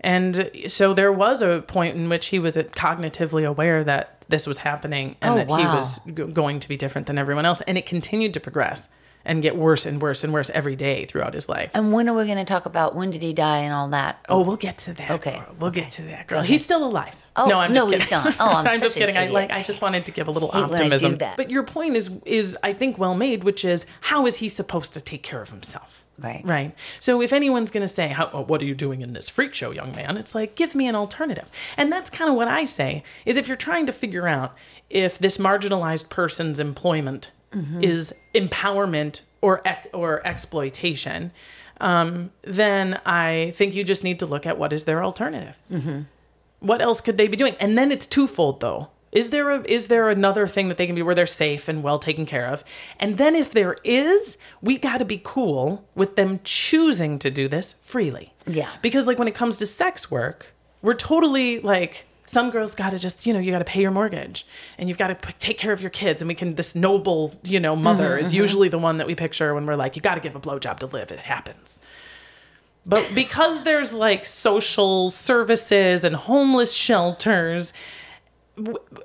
And 0.00 0.50
so 0.68 0.94
there 0.94 1.12
was 1.12 1.42
a 1.42 1.62
point 1.66 1.96
in 1.96 2.08
which 2.08 2.26
he 2.26 2.38
was 2.38 2.56
cognitively 2.56 3.44
aware 3.46 3.82
that 3.84 4.24
this 4.28 4.46
was 4.46 4.58
happening 4.58 5.16
and 5.20 5.32
Oh, 5.32 5.36
that 5.36 5.48
he 5.48 5.64
was 5.66 5.98
g- 6.06 6.12
going 6.12 6.60
to 6.60 6.68
be 6.68 6.76
different 6.76 7.06
than 7.08 7.18
everyone 7.18 7.44
else. 7.46 7.60
And 7.62 7.76
it 7.76 7.86
continued 7.86 8.32
to 8.34 8.40
progress 8.40 8.88
and 9.24 9.42
get 9.42 9.56
worse 9.56 9.84
and 9.84 10.00
worse 10.00 10.22
and 10.22 10.32
worse 10.32 10.50
every 10.50 10.76
day 10.76 11.04
throughout 11.04 11.34
his 11.34 11.48
life. 11.48 11.70
and 11.74 11.92
when 11.92 12.08
are 12.08 12.14
we 12.16 12.24
going 12.26 12.38
to 12.38 12.44
talk 12.44 12.64
about 12.64 12.94
when 12.94 13.10
did 13.10 13.20
he 13.22 13.32
die 13.32 13.58
and 13.58 13.74
all 13.74 13.88
that? 13.88 14.24
Oh, 14.28 14.40
we'll 14.42 14.56
get 14.56 14.78
to 14.78 14.94
that. 14.94 15.10
Okay. 15.10 15.32
girl. 15.32 15.56
We'll 15.58 15.70
get 15.72 15.90
to 15.92 16.02
that, 16.02 16.28
girl. 16.28 16.42
He's 16.42 16.62
still 16.62 16.84
alive. 16.86 17.16
Oh, 17.34 17.46
no, 17.46 17.58
I'm 17.58 17.72
no, 17.72 17.90
just 17.90 17.94
he's 17.94 18.02
kidding. 18.04 18.24
not. 18.24 18.36
Oh, 18.38 18.44
I'm 18.58 18.64
such 18.78 18.80
just 18.80 18.96
kidding. 18.96 19.16
I 19.18 19.26
like. 19.26 19.50
I 19.50 19.62
just 19.64 19.82
wanted 19.82 20.06
to 20.06 20.12
give 20.12 20.28
a 20.28 20.30
little 20.30 20.50
Hate 20.52 20.60
when 20.62 20.64
I 20.64 20.68
do 20.68 20.74
optimism. 20.74 21.16
that. 21.16 21.36
But 21.36 21.50
your 21.50 21.64
point 21.64 21.96
is, 21.96 22.08
is 22.24 22.56
I 22.62 22.72
think 22.72 22.96
well 22.98 23.16
made, 23.16 23.42
which 23.42 23.64
is 23.64 23.84
how 24.02 24.24
is 24.26 24.36
he 24.36 24.48
supposed 24.48 24.94
to 24.94 25.00
take 25.00 25.24
care 25.24 25.42
of 25.42 25.50
himself? 25.50 26.04
Right. 26.18 26.42
Right. 26.44 26.74
So 27.00 27.22
if 27.22 27.32
anyone's 27.32 27.70
going 27.70 27.82
to 27.82 27.88
say, 27.88 28.08
how, 28.08 28.28
oh, 28.32 28.42
"What 28.42 28.60
are 28.60 28.64
you 28.66 28.74
doing 28.74 29.02
in 29.02 29.12
this 29.12 29.28
freak 29.28 29.54
show, 29.54 29.70
young 29.70 29.94
man?" 29.94 30.16
It's 30.16 30.34
like, 30.34 30.56
give 30.56 30.74
me 30.74 30.86
an 30.88 30.96
alternative. 30.96 31.50
And 31.76 31.92
that's 31.92 32.10
kind 32.10 32.28
of 32.28 32.36
what 32.36 32.48
I 32.48 32.64
say. 32.64 33.04
Is 33.24 33.36
if 33.36 33.46
you're 33.46 33.56
trying 33.56 33.86
to 33.86 33.92
figure 33.92 34.26
out 34.26 34.54
if 34.90 35.18
this 35.18 35.38
marginalized 35.38 36.08
person's 36.08 36.60
employment 36.60 37.30
Mm-hmm. 37.50 37.82
is 37.82 38.12
empowerment 38.34 39.22
or 39.40 39.62
ec- 39.64 39.88
or 39.94 40.20
exploitation, 40.26 41.30
um, 41.80 42.30
then 42.42 43.00
I 43.06 43.52
think 43.54 43.74
you 43.74 43.84
just 43.84 44.04
need 44.04 44.18
to 44.18 44.26
look 44.26 44.44
at 44.44 44.58
what 44.58 44.70
is 44.72 44.84
their 44.84 45.02
alternative. 45.02 45.56
Mm-hmm. 45.72 46.00
What 46.60 46.82
else 46.82 47.00
could 47.00 47.16
they 47.16 47.26
be 47.26 47.38
doing? 47.38 47.54
And 47.58 47.78
then 47.78 47.90
it's 47.90 48.06
twofold 48.06 48.60
though. 48.60 48.90
Is 49.10 49.30
there 49.30 49.50
a 49.50 49.62
is 49.62 49.88
there 49.88 50.08
another 50.08 50.46
thing 50.46 50.68
that 50.68 50.76
they 50.76 50.86
can 50.86 50.94
be 50.94 51.02
where 51.02 51.14
they're 51.14 51.26
safe 51.26 51.68
and 51.68 51.82
well 51.82 51.98
taken 51.98 52.26
care 52.26 52.46
of? 52.46 52.64
And 53.00 53.18
then 53.18 53.34
if 53.34 53.52
there 53.52 53.76
is, 53.84 54.36
we 54.60 54.78
got 54.78 54.98
to 54.98 55.04
be 55.04 55.20
cool 55.22 55.86
with 55.94 56.16
them 56.16 56.40
choosing 56.44 57.18
to 57.20 57.30
do 57.30 57.48
this 57.48 57.74
freely. 57.80 58.34
Yeah. 58.46 58.68
Because 58.82 59.06
like 59.06 59.18
when 59.18 59.28
it 59.28 59.34
comes 59.34 59.56
to 59.56 59.66
sex 59.66 60.10
work, 60.10 60.54
we're 60.82 60.94
totally 60.94 61.60
like 61.60 62.06
some 62.28 62.50
girls 62.50 62.74
got 62.74 62.90
to 62.90 62.98
just, 62.98 63.24
you 63.26 63.32
know, 63.32 63.38
you 63.38 63.50
got 63.50 63.60
to 63.60 63.64
pay 63.64 63.80
your 63.80 63.90
mortgage 63.90 64.46
and 64.76 64.86
you've 64.88 64.98
got 64.98 65.08
to 65.08 65.14
p- 65.14 65.32
take 65.38 65.56
care 65.56 65.72
of 65.72 65.80
your 65.80 65.88
kids. 65.88 66.20
And 66.20 66.28
we 66.28 66.34
can, 66.34 66.56
this 66.56 66.74
noble, 66.74 67.34
you 67.44 67.58
know, 67.58 67.74
mother 67.74 68.10
mm-hmm, 68.10 68.20
is 68.20 68.28
mm-hmm. 68.28 68.36
usually 68.36 68.68
the 68.68 68.78
one 68.78 68.98
that 68.98 69.06
we 69.06 69.14
picture 69.14 69.54
when 69.54 69.64
we're 69.64 69.76
like, 69.76 69.96
you 69.96 70.02
got 70.02 70.16
to 70.16 70.20
give 70.20 70.36
a 70.36 70.40
blowjob 70.40 70.78
to 70.80 70.86
live. 70.86 71.10
It 71.10 71.20
happens. 71.20 71.80
But 72.84 73.10
because 73.14 73.64
there's 73.64 73.94
like 73.94 74.26
social 74.26 75.08
services 75.10 76.04
and 76.04 76.16
homeless 76.16 76.74
shelters, 76.74 77.72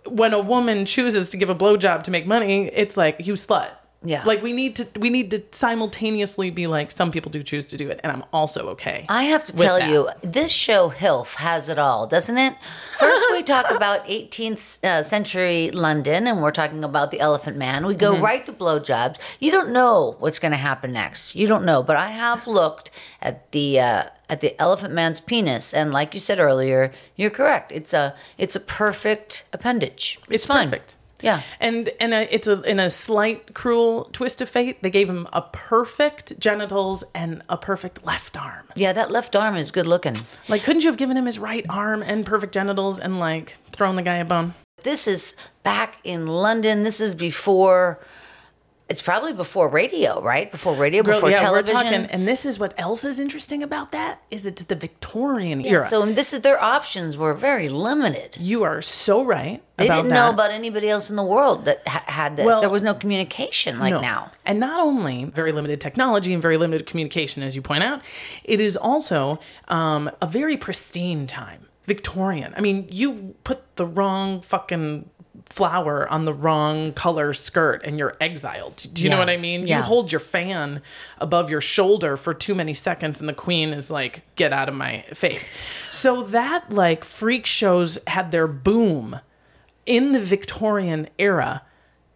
when 0.05 0.33
a 0.33 0.39
woman 0.39 0.85
chooses 0.85 1.29
to 1.29 1.37
give 1.37 1.49
a 1.49 1.55
blowjob 1.55 2.03
to 2.03 2.11
make 2.11 2.25
money, 2.25 2.67
it's 2.67 2.97
like 2.97 3.25
you 3.25 3.33
slut. 3.33 3.71
Yeah. 4.05 4.23
Like 4.25 4.41
we 4.43 4.53
need 4.53 4.75
to 4.77 4.87
we 4.99 5.09
need 5.09 5.31
to 5.31 5.41
simultaneously 5.51 6.49
be 6.49 6.67
like 6.67 6.91
some 6.91 7.11
people 7.11 7.31
do 7.31 7.41
choose 7.43 7.67
to 7.69 7.77
do 7.77 7.89
it, 7.89 7.99
and 8.03 8.11
I'm 8.11 8.23
also 8.33 8.67
okay. 8.69 9.05
I 9.09 9.23
have 9.23 9.45
to 9.45 9.53
tell 9.53 9.79
that. 9.79 9.89
you, 9.89 10.09
this 10.21 10.51
show 10.51 10.89
HILF 10.89 11.35
has 11.35 11.69
it 11.69 11.79
all, 11.79 12.05
doesn't 12.07 12.37
it? 12.37 12.53
First, 12.99 13.23
we 13.31 13.43
talk 13.43 13.71
about 13.79 14.05
18th 14.05 14.83
uh, 14.83 15.03
century 15.03 15.71
London, 15.71 16.27
and 16.27 16.41
we're 16.41 16.51
talking 16.51 16.83
about 16.83 17.11
the 17.11 17.19
Elephant 17.19 17.57
Man. 17.57 17.85
We 17.85 17.95
go 17.95 18.13
Mm-hmm. 18.13 18.23
right 18.23 18.45
to 18.45 18.53
blowjobs. 18.53 19.17
You 19.39 19.51
don't 19.51 19.71
know 19.71 20.15
what's 20.19 20.37
going 20.39 20.51
to 20.51 20.57
happen 20.57 20.91
next. 20.93 21.35
You 21.35 21.47
don't 21.47 21.65
know, 21.65 21.81
but 21.81 21.95
I 21.95 22.09
have 22.09 22.45
looked 22.45 22.91
at 23.21 23.51
the 23.51 23.79
uh, 23.79 24.03
at 24.29 24.41
the 24.41 24.59
Elephant 24.61 24.93
Man's 24.93 25.21
penis, 25.21 25.73
and 25.73 25.91
like 25.91 26.13
you 26.13 26.19
said 26.19 26.39
earlier, 26.39 26.91
you're 27.15 27.29
correct. 27.31 27.71
It's 27.71 27.93
a 27.93 28.15
it's 28.37 28.55
a 28.55 28.59
perfect 28.59 29.45
appendage. 29.53 30.17
It's, 30.23 30.31
It's 30.31 30.45
fine. 30.45 30.69
perfect. 30.69 30.95
Yeah. 31.23 31.41
And 31.59 31.89
and 31.99 32.13
a, 32.13 32.33
it's 32.33 32.47
a 32.47 32.61
in 32.63 32.79
a 32.79 32.89
slight 32.89 33.53
cruel 33.53 34.09
twist 34.11 34.41
of 34.41 34.49
fate, 34.49 34.83
they 34.83 34.89
gave 34.91 35.09
him 35.09 35.27
a 35.33 35.41
perfect 35.41 36.37
genitals 36.39 37.03
and 37.15 37.41
a 37.49 37.57
perfect 37.57 38.05
left 38.05 38.37
arm. 38.37 38.67
Yeah, 38.75 38.93
that 38.93 39.09
left 39.09 39.35
arm 39.35 39.55
is 39.55 39.71
good 39.71 39.87
looking. 39.87 40.17
Like, 40.49 40.63
couldn't 40.63 40.83
you 40.83 40.89
have 40.89 40.97
given 40.97 41.17
him 41.17 41.25
his 41.25 41.39
right 41.39 41.65
arm 41.69 42.03
and 42.03 42.25
perfect 42.25 42.53
genitals 42.53 42.99
and 42.99 43.19
like 43.19 43.57
thrown 43.71 43.95
the 43.95 44.01
guy 44.01 44.17
a 44.17 44.25
bone? 44.25 44.53
This 44.83 45.07
is 45.07 45.35
back 45.63 45.97
in 46.03 46.27
London. 46.27 46.83
This 46.83 46.99
is 46.99 47.15
before. 47.15 47.99
It's 48.89 49.01
probably 49.01 49.31
before 49.33 49.69
radio, 49.69 50.21
right? 50.21 50.51
Before 50.51 50.75
radio, 50.75 51.03
before 51.03 51.29
yeah, 51.29 51.37
television. 51.37 51.75
we're 51.75 51.83
talking, 51.83 52.05
and 52.07 52.27
this 52.27 52.45
is 52.45 52.59
what 52.59 52.73
else 52.77 53.05
is 53.05 53.17
interesting 53.19 53.63
about 53.63 53.91
that 53.93 54.21
is 54.29 54.45
it's 54.45 54.63
the 54.65 54.75
Victorian 54.75 55.61
Yeah, 55.61 55.71
era. 55.71 55.87
So 55.87 56.05
this 56.05 56.33
is 56.33 56.41
their 56.41 56.61
options 56.61 57.15
were 57.15 57.33
very 57.33 57.69
limited. 57.69 58.35
you 58.37 58.63
are 58.63 58.81
so 58.81 59.23
right 59.23 59.63
They 59.77 59.87
didn't 59.87 60.09
that. 60.09 60.13
know 60.15 60.29
about 60.29 60.51
anybody 60.51 60.89
else 60.89 61.09
in 61.09 61.15
the 61.15 61.23
world 61.23 61.63
that 61.65 61.87
ha- 61.87 62.03
had 62.07 62.35
this. 62.35 62.45
Well, 62.45 62.59
there 62.59 62.69
was 62.69 62.83
no 62.83 62.93
communication 62.93 63.79
like 63.79 63.93
No. 63.93 64.01
now. 64.01 64.31
And 64.45 64.59
not 64.59 64.79
only 64.81 65.23
very 65.25 65.53
limited 65.53 65.79
technology 65.79 66.33
and 66.33 66.41
very 66.41 66.57
limited 66.57 66.85
communication, 66.85 67.41
as 67.41 67.55
you 67.55 67.61
point 67.61 67.83
out, 67.83 68.01
it 68.43 68.59
is 68.59 68.75
also 68.75 69.39
um, 69.69 70.11
a 70.21 70.27
very 70.27 70.57
pristine 70.57 71.25
time. 71.25 71.67
Victorian. 71.85 72.53
I 72.55 72.61
mean, 72.61 72.87
you 72.89 73.35
put 73.43 73.75
the 73.75 73.85
wrong 73.85 74.39
fucking 74.39 75.09
flower 75.45 76.09
on 76.09 76.25
the 76.25 76.33
wrong 76.33 76.93
color 76.93 77.33
skirt 77.33 77.81
and 77.83 77.97
you're 77.97 78.17
exiled. 78.19 78.87
Do 78.91 79.03
you 79.03 79.09
know 79.09 79.19
what 79.19 79.29
I 79.29 79.37
mean? 79.37 79.67
Yeah. 79.67 79.77
You 79.77 79.83
hold 79.83 80.11
your 80.11 80.19
fan 80.19 80.81
above 81.19 81.49
your 81.49 81.61
shoulder 81.61 82.17
for 82.17 82.33
too 82.33 82.55
many 82.55 82.73
seconds 82.73 83.19
and 83.19 83.29
the 83.29 83.33
queen 83.33 83.71
is 83.71 83.91
like, 83.91 84.23
get 84.35 84.51
out 84.51 84.67
of 84.67 84.75
my 84.75 85.01
face. 85.13 85.49
So 85.91 86.23
that 86.23 86.71
like 86.71 87.03
freak 87.03 87.45
shows 87.45 87.99
had 88.07 88.31
their 88.31 88.47
boom 88.47 89.19
in 89.85 90.13
the 90.13 90.19
Victorian 90.19 91.07
era 91.19 91.61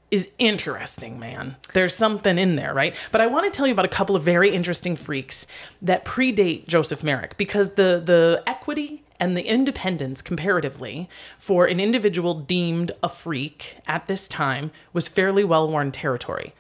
is 0.10 0.30
interesting, 0.40 1.20
man. 1.20 1.58
There's 1.74 1.94
something 1.94 2.38
in 2.38 2.56
there, 2.56 2.74
right? 2.74 2.96
But 3.12 3.22
I 3.22 3.28
want 3.28 3.46
to 3.46 3.56
tell 3.56 3.68
you 3.68 3.74
about 3.74 3.86
a 3.86 3.90
couple 3.90 4.16
of 4.16 4.24
very 4.24 4.50
interesting 4.50 4.96
freaks 4.96 5.46
that 5.82 6.06
predate 6.06 6.68
Joseph 6.68 7.04
Merrick 7.04 7.38
because 7.38 7.72
the 7.72 8.02
the 8.04 8.42
equity 8.48 9.04
and 9.20 9.36
the 9.36 9.48
independence 9.48 10.22
comparatively 10.22 11.10
for 11.38 11.66
an 11.66 11.80
individual 11.80 12.34
deemed 12.34 12.92
a 13.02 13.10
freak 13.10 13.78
at 13.88 14.08
this 14.08 14.28
time 14.28 14.72
was 14.94 15.08
fairly 15.08 15.44
well-worn 15.44 15.92
territory. 15.92 16.54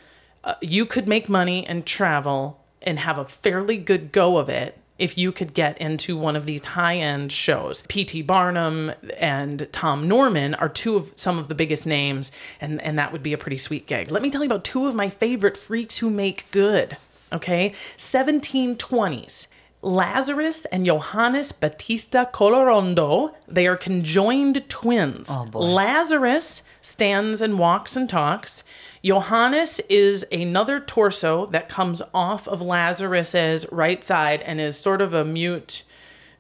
Uh, 0.43 0.56
you 0.62 0.86
could 0.86 1.08
make 1.08 1.30
money 1.30 1.65
and 1.65 1.86
travel 1.86 2.63
and 2.82 3.00
have 3.00 3.17
a 3.17 3.26
fairly 3.26 3.78
good 3.78 4.12
go 4.12 4.38
of 4.38 4.50
it 4.50 4.78
if 4.98 5.17
you 5.17 5.32
could 5.32 5.54
get 5.54 5.78
into 5.78 6.17
one 6.17 6.36
of 6.36 6.46
these 6.46 6.65
high-end 6.65 7.32
shows. 7.32 7.84
P.T. 7.88 8.24
Barnum 8.24 8.91
and 9.20 9.67
Tom 9.72 10.08
Norman 10.08 10.56
are 10.56 10.70
two 10.70 10.96
of 10.96 11.13
some 11.15 11.38
of 11.38 11.50
the 11.50 11.56
biggest 11.56 11.86
names, 11.86 12.32
and, 12.60 12.82
and 12.82 12.98
that 12.98 13.12
would 13.12 13.22
be 13.22 13.34
a 13.34 13.38
pretty 13.38 13.58
sweet 13.58 13.86
gig. 13.86 14.10
Let 14.10 14.22
me 14.24 14.30
tell 14.30 14.41
you 14.41 14.48
about 14.48 14.63
two 14.63 14.88
of 14.88 14.96
my 14.96 15.10
favorite 15.10 15.58
freaks 15.58 16.00
who 16.00 16.10
make 16.10 16.50
good. 16.52 16.98
Okay, 17.32 17.74
1720s. 17.98 19.48
Lazarus 19.88 20.65
and 20.65 20.86
Johannes 20.86 21.54
Baptista 21.54 22.30
Colorondo, 22.34 23.34
they 23.47 23.65
are 23.67 23.78
conjoined 23.78 24.67
twins. 24.69 25.30
Oh, 25.32 25.45
boy. 25.45 25.60
Lazarus 25.60 26.62
stands 26.82 27.41
and 27.41 27.58
walks 27.58 27.95
and 27.95 28.10
talks. 28.10 28.65
Johannes 29.04 29.80
is 29.89 30.26
another 30.32 30.82
torso 30.82 31.45
that 31.47 31.69
comes 31.69 32.02
off 32.13 32.50
of 32.50 32.62
Lazarus's 32.62 33.65
right 33.71 34.04
side 34.04 34.41
and 34.41 34.60
is 34.60 34.78
sort 34.78 35.02
of 35.02 35.13
a 35.13 35.23
mute 35.23 35.84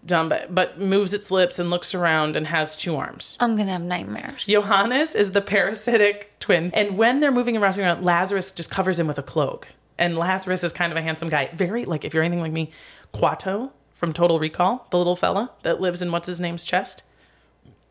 dumb, 0.05 0.27
but, 0.27 0.53
but 0.53 0.79
moves 0.79 1.13
its 1.13 1.31
lips 1.31 1.57
and 1.57 1.69
looks 1.69 1.95
around 1.95 2.35
and 2.35 2.47
has 2.47 2.75
two 2.75 2.97
arms. 2.97 3.37
I'm 3.39 3.55
gonna 3.55 3.71
have 3.71 3.81
nightmares. 3.81 4.45
Johannes 4.45 5.15
is 5.15 5.31
the 5.31 5.41
parasitic 5.41 6.37
twin. 6.39 6.71
And 6.73 6.97
when 6.97 7.21
they're 7.21 7.31
moving 7.31 7.55
around, 7.55 7.79
around, 7.79 8.03
Lazarus 8.03 8.51
just 8.51 8.69
covers 8.69 8.99
him 8.99 9.07
with 9.07 9.17
a 9.17 9.23
cloak. 9.23 9.69
And 9.99 10.17
Lazarus 10.17 10.63
is 10.63 10.71
kind 10.73 10.91
of 10.91 10.97
a 10.97 11.01
handsome 11.01 11.29
guy. 11.29 11.49
Very, 11.53 11.85
like, 11.85 12.05
if 12.05 12.13
you're 12.13 12.23
anything 12.23 12.41
like 12.41 12.51
me, 12.51 12.71
Kuato 13.13 13.71
from 13.93 14.13
Total 14.13 14.39
Recall, 14.39 14.87
the 14.91 14.97
little 14.97 15.15
fella 15.15 15.51
that 15.63 15.81
lives 15.81 16.01
in 16.01 16.11
what's 16.11 16.27
his 16.27 16.39
name's 16.39 16.63
chest. 16.65 17.03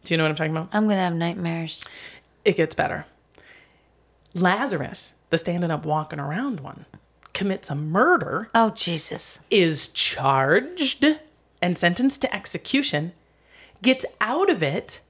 Do 0.04 0.14
you 0.14 0.18
know 0.18 0.24
what 0.24 0.30
I'm 0.30 0.36
talking 0.36 0.52
about? 0.56 0.68
I'm 0.72 0.84
gonna 0.88 1.00
have 1.00 1.14
nightmares. 1.14 1.84
It 2.44 2.56
gets 2.56 2.74
better. 2.74 3.06
Lazarus, 4.34 5.14
the 5.30 5.38
standing 5.38 5.70
up, 5.70 5.84
walking 5.84 6.20
around 6.20 6.60
one, 6.60 6.84
commits 7.32 7.70
a 7.70 7.74
murder, 7.74 8.48
Oh 8.54 8.70
Jesus. 8.70 9.40
is 9.50 9.88
charged 9.88 11.04
and 11.62 11.76
sentenced 11.76 12.20
to 12.22 12.34
execution, 12.34 13.12
gets 13.82 14.06
out 14.20 14.50
of 14.50 14.62
it 14.62 15.00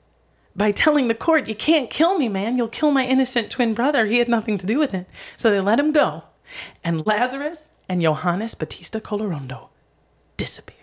by 0.55 0.71
telling 0.71 1.09
the 1.09 1.15
court, 1.15 1.49
You 1.49 1.55
can't 1.55 1.91
kill 1.91 2.19
me, 2.19 2.29
man. 2.29 2.57
You'll 2.57 2.69
kill 2.69 2.91
my 2.91 3.05
innocent 3.05 3.51
twin 3.51 3.75
brother. 3.75 4.07
He 4.07 4.19
had 4.19 4.29
nothing 4.29 4.57
to 4.59 4.67
do 4.67 4.79
with 4.79 4.95
it. 4.95 5.07
So 5.37 5.51
they 5.51 5.61
let 5.61 5.79
him 5.79 5.93
go. 5.93 6.25
And 6.83 7.05
Lazarus 7.07 7.71
and 7.89 8.01
Johannes 8.01 8.55
Baptista 8.55 9.01
Colorondo 9.01 9.69
disappear. 10.37 10.77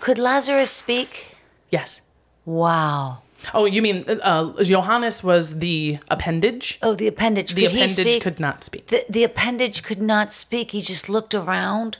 Could 0.00 0.18
Lazarus 0.18 0.70
speak? 0.70 1.36
Yes. 1.70 2.00
Wow. 2.44 3.18
Oh, 3.54 3.64
you 3.66 3.82
mean 3.82 4.04
uh, 4.08 4.62
Johannes 4.62 5.22
was 5.22 5.58
the 5.58 5.98
appendage? 6.08 6.78
Oh, 6.82 6.94
the 6.94 7.06
appendage. 7.06 7.54
The 7.54 7.66
could 7.66 7.72
appendage 7.72 8.20
could 8.20 8.40
not 8.40 8.64
speak. 8.64 8.86
The, 8.86 9.04
the 9.08 9.24
appendage 9.24 9.82
could 9.82 10.02
not 10.02 10.32
speak. 10.32 10.72
He 10.72 10.80
just 10.80 11.08
looked 11.08 11.34
around. 11.34 11.98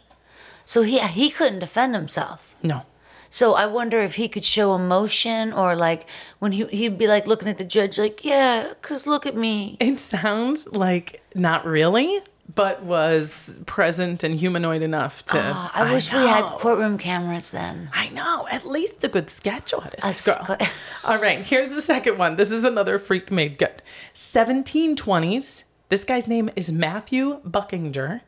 So 0.64 0.82
he 0.82 0.98
he 0.98 1.30
couldn't 1.30 1.61
defend 1.61 1.94
himself. 1.94 2.54
No. 2.62 2.82
So 3.30 3.54
I 3.54 3.66
wonder 3.66 3.98
if 3.98 4.14
he 4.16 4.28
could 4.28 4.44
show 4.44 4.74
emotion 4.74 5.52
or 5.52 5.76
like 5.76 6.06
when 6.38 6.52
he 6.52 6.64
he'd 6.66 6.98
be 6.98 7.06
like 7.06 7.26
looking 7.26 7.48
at 7.48 7.58
the 7.58 7.64
judge 7.64 7.98
like, 7.98 8.24
"Yeah, 8.24 8.74
cuz 8.82 9.06
look 9.06 9.26
at 9.26 9.37
me." 9.37 9.76
It 9.80 10.00
sounds 10.00 10.66
like 10.68 11.22
not 11.34 11.64
really, 11.64 12.20
but 12.54 12.82
was 12.82 13.61
present 13.66 14.24
and 14.24 14.34
humanoid 14.34 14.82
enough 14.82 15.24
to. 15.26 15.38
Ah, 15.38 15.70
I 15.74 15.92
wish 15.92 16.12
we 16.12 16.18
had 16.26 16.44
courtroom 16.58 16.98
cameras 16.98 17.50
then. 17.50 17.90
I 17.92 18.08
know, 18.08 18.46
at 18.50 18.66
least 18.66 19.04
a 19.04 19.08
good 19.08 19.30
sketch 19.30 19.74
artist. 19.74 20.26
A 20.26 20.30
girl. 20.30 20.56
All 21.04 21.18
right, 21.18 21.44
here's 21.44 21.70
the 21.70 21.82
second 21.82 22.18
one. 22.18 22.37
This 22.37 22.50
is 22.50 22.64
another 22.64 22.98
freak 22.98 23.30
made 23.30 23.58
good. 23.58 23.82
1720s. 24.14 25.64
This 25.88 26.04
guy's 26.04 26.28
name 26.28 26.50
is 26.56 26.72
Matthew 26.72 27.40
Buckinger. 27.42 28.22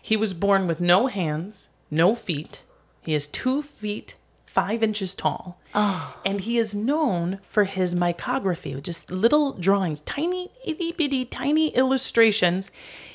He 0.00 0.16
was 0.16 0.34
born 0.34 0.66
with 0.66 0.80
no 0.80 1.06
hands, 1.06 1.70
no 1.90 2.14
feet. 2.14 2.64
He 3.02 3.14
is 3.14 3.26
two 3.26 3.62
feet 3.62 4.16
five 4.52 4.82
inches 4.82 5.14
tall. 5.14 5.58
Oh. 5.74 6.20
And 6.26 6.42
he 6.42 6.58
is 6.58 6.74
known 6.74 7.38
for 7.42 7.64
his 7.64 7.94
micrography, 7.94 8.82
just 8.82 9.10
little 9.10 9.54
drawings, 9.54 10.02
tiny, 10.02 10.50
itty 10.62 10.92
bitty, 10.92 11.24
tiny 11.24 11.68
illustrations. 11.68 12.70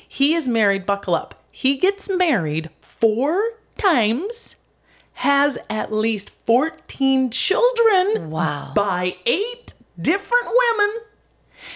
He 0.08 0.34
is 0.34 0.48
married, 0.48 0.86
buckle 0.86 1.14
up. 1.14 1.34
He 1.50 1.76
gets 1.76 2.08
married 2.10 2.70
four 2.80 3.52
times, 3.76 4.56
has 5.14 5.58
at 5.68 5.92
least 5.92 6.30
14 6.30 7.30
children 7.30 8.30
Wow. 8.30 8.72
by 8.74 9.16
eight 9.26 9.74
different 10.00 10.46
women. 10.46 10.96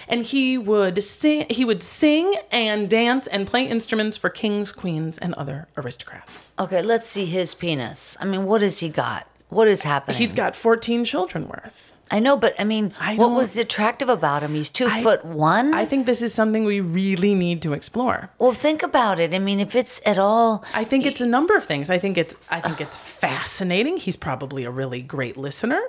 And 0.09 0.25
he 0.25 0.57
would 0.57 1.03
sing 1.03 1.47
he 1.51 1.65
would 1.65 1.83
sing 1.83 2.37
and 2.51 2.89
dance 2.89 3.27
and 3.27 3.47
play 3.47 3.65
instruments 3.67 4.17
for 4.17 4.31
kings, 4.31 4.73
queens, 4.73 5.19
and 5.19 5.35
other 5.35 5.69
aristocrats. 5.77 6.53
Okay, 6.59 6.83
let's 6.83 7.09
see 7.09 7.27
his 7.27 7.55
penis. 7.55 8.17
I 8.21 8.25
mean, 8.25 8.45
what 8.47 8.63
has 8.63 8.79
he 8.81 8.89
got? 8.89 9.27
What 9.49 9.69
is 9.69 9.83
happening? 9.83 10.17
He's 10.19 10.33
got 10.35 10.57
14 10.57 11.05
children 11.05 11.47
worth. 11.49 11.92
I 12.13 12.19
know, 12.19 12.37
but 12.37 12.55
I 12.59 12.65
mean, 12.65 12.93
I 13.01 13.17
what 13.17 13.31
was 13.31 13.57
attractive 13.57 14.11
about 14.11 14.43
him? 14.43 14.55
He's 14.55 14.69
two 14.69 14.87
I- 14.87 15.03
foot 15.03 15.25
one. 15.25 15.73
I 15.73 15.87
think 15.87 16.05
this 16.05 16.21
is 16.21 16.35
something 16.35 16.65
we 16.67 16.81
really 16.81 17.35
need 17.35 17.63
to 17.63 17.73
explore. 17.73 18.31
well, 18.39 18.53
think 18.53 18.83
about 18.83 19.19
it. 19.19 19.33
I 19.33 19.39
mean, 19.39 19.59
if 19.61 19.75
it's 19.75 20.01
at 20.05 20.19
all, 20.19 20.63
I 20.75 20.85
think 20.85 21.07
it's 21.07 21.23
a 21.23 21.27
number 21.27 21.57
of 21.57 21.65
things. 21.65 21.89
I 21.89 21.99
think 21.99 22.19
it's 22.19 22.35
I 22.51 22.61
think 22.61 22.81
it's 22.83 22.99
fascinating. 22.99 23.97
He's 23.97 24.17
probably 24.17 24.65
a 24.65 24.71
really 24.71 25.01
great 25.01 25.37
listener. 25.39 25.83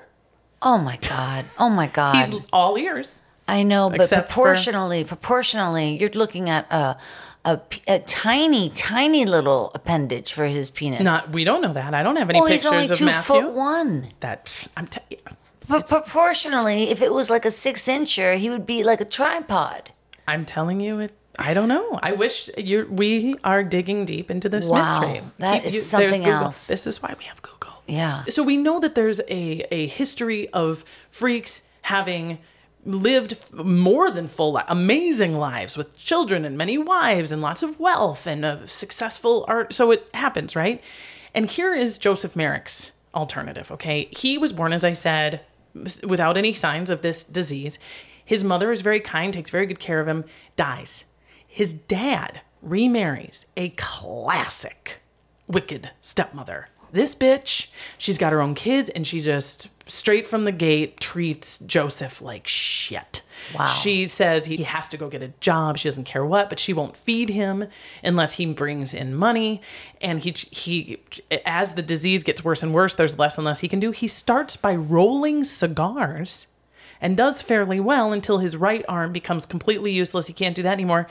oh 0.61 0.77
my 0.77 0.97
god, 0.97 1.43
oh 1.59 1.69
my 1.69 1.87
god. 1.99 2.15
He's 2.33 2.41
all 2.53 2.77
ears. 2.77 3.21
I 3.45 3.63
know, 3.63 3.89
but 3.89 3.99
Except 3.99 4.29
for- 4.29 4.35
proportionally, 4.35 5.03
proportionally, 5.03 5.97
you're 5.99 6.09
looking 6.11 6.49
at 6.49 6.65
a 6.71 7.99
tiny, 8.07 8.69
tiny 8.69 9.25
little 9.25 9.71
appendage 9.75 10.31
for 10.31 10.45
his 10.45 10.69
penis. 10.71 11.01
Not 11.01 11.31
we 11.31 11.43
don't 11.43 11.61
know 11.61 11.73
that. 11.73 11.93
I 11.93 12.01
don't 12.03 12.15
have 12.15 12.29
any 12.29 12.39
oh, 12.39 12.45
he's 12.45 12.63
pictures 12.63 12.71
only 12.71 12.85
of 12.85 12.97
two 12.97 13.11
foot 13.27 13.51
one. 13.51 14.13
That 14.21 14.67
I'm 14.77 14.87
t- 14.87 15.01
But 15.67 15.87
proportionally, 15.87 16.89
if 16.89 17.01
it 17.01 17.13
was 17.13 17.29
like 17.29 17.45
a 17.45 17.51
six 17.51 17.87
incher, 17.87 18.37
he 18.37 18.49
would 18.49 18.65
be 18.65 18.83
like 18.83 19.01
a 19.01 19.05
tripod. 19.05 19.91
I'm 20.27 20.45
telling 20.45 20.79
you 20.81 20.99
it. 20.99 21.13
I 21.39 21.53
don't 21.53 21.67
know. 21.67 21.99
I 22.03 22.11
wish 22.11 22.49
you 22.57 22.87
we 22.91 23.35
are 23.43 23.63
digging 23.63 24.05
deep 24.05 24.29
into 24.29 24.49
this 24.49 24.69
Wow, 24.69 24.77
mystery. 25.01 25.21
that 25.39 25.65
is 25.65 25.73
there's 25.73 25.85
something 25.85 26.25
else. 26.25 26.67
This 26.67 26.85
is 26.85 27.01
why 27.01 27.15
we 27.17 27.25
have 27.25 27.41
Google. 27.41 27.81
Yeah. 27.87 28.23
So 28.25 28.43
we 28.43 28.55
know 28.55 28.79
that 28.79 28.93
there's 28.95 29.19
a 29.21 29.63
a 29.73 29.87
history 29.87 30.47
of 30.49 30.85
freaks 31.09 31.63
having 31.83 32.37
lived 32.85 33.51
more 33.53 34.11
than 34.11 34.27
full 34.27 34.53
li- 34.53 34.61
amazing 34.67 35.37
lives 35.37 35.75
with 35.77 35.97
children 35.97 36.45
and 36.45 36.57
many 36.57 36.77
wives 36.77 37.31
and 37.31 37.41
lots 37.41 37.63
of 37.63 37.79
wealth 37.79 38.27
and 38.27 38.43
a 38.45 38.67
successful 38.67 39.45
art 39.47 39.73
so 39.73 39.89
it 39.91 40.07
happens 40.13 40.53
right 40.53 40.81
and 41.33 41.49
here 41.51 41.73
is 41.73 41.97
joseph 41.97 42.35
merrick's 42.35 42.91
alternative 43.15 43.71
okay 43.71 44.09
he 44.11 44.37
was 44.37 44.51
born 44.51 44.73
as 44.73 44.83
i 44.83 44.91
said 44.91 45.39
without 46.03 46.37
any 46.37 46.53
signs 46.53 46.89
of 46.89 47.01
this 47.01 47.23
disease 47.23 47.79
his 48.25 48.43
mother 48.43 48.71
is 48.71 48.81
very 48.81 48.99
kind 48.99 49.33
takes 49.33 49.49
very 49.49 49.65
good 49.65 49.79
care 49.79 49.99
of 49.99 50.07
him 50.07 50.23
dies 50.55 51.05
his 51.47 51.73
dad 51.73 52.41
remarries 52.61 53.45
a 53.57 53.69
classic 53.69 55.01
wicked 55.47 55.91
stepmother. 56.01 56.69
This 56.91 57.15
bitch, 57.15 57.67
she's 57.97 58.17
got 58.17 58.31
her 58.31 58.41
own 58.41 58.55
kids 58.55 58.89
and 58.89 59.05
she 59.05 59.21
just 59.21 59.67
straight 59.87 60.27
from 60.27 60.45
the 60.45 60.51
gate 60.51 60.99
treats 60.99 61.57
Joseph 61.59 62.21
like 62.21 62.47
shit. 62.47 63.22
Wow. 63.57 63.65
She 63.67 64.07
says 64.07 64.45
he 64.45 64.63
has 64.63 64.87
to 64.89 64.97
go 64.97 65.09
get 65.09 65.23
a 65.23 65.33
job. 65.39 65.77
She 65.77 65.87
doesn't 65.87 66.05
care 66.05 66.25
what, 66.25 66.49
but 66.49 66.59
she 66.59 66.73
won't 66.73 66.97
feed 66.97 67.29
him 67.29 67.67
unless 68.03 68.35
he 68.35 68.45
brings 68.53 68.93
in 68.93 69.15
money. 69.15 69.61
And 70.01 70.19
he 70.19 70.31
he 70.51 70.99
as 71.45 71.73
the 71.73 71.81
disease 71.81 72.23
gets 72.23 72.43
worse 72.43 72.63
and 72.63 72.73
worse, 72.73 72.95
there's 72.95 73.19
less 73.19 73.37
and 73.37 73.45
less 73.45 73.61
he 73.61 73.67
can 73.67 73.79
do. 73.79 73.91
He 73.91 74.07
starts 74.07 74.55
by 74.55 74.75
rolling 74.75 75.43
cigars 75.43 76.47
and 77.01 77.17
does 77.17 77.41
fairly 77.41 77.79
well 77.79 78.13
until 78.13 78.37
his 78.37 78.55
right 78.55 78.85
arm 78.87 79.11
becomes 79.11 79.45
completely 79.45 79.91
useless. 79.91 80.27
He 80.27 80.33
can't 80.33 80.55
do 80.55 80.63
that 80.63 80.73
anymore. 80.73 81.07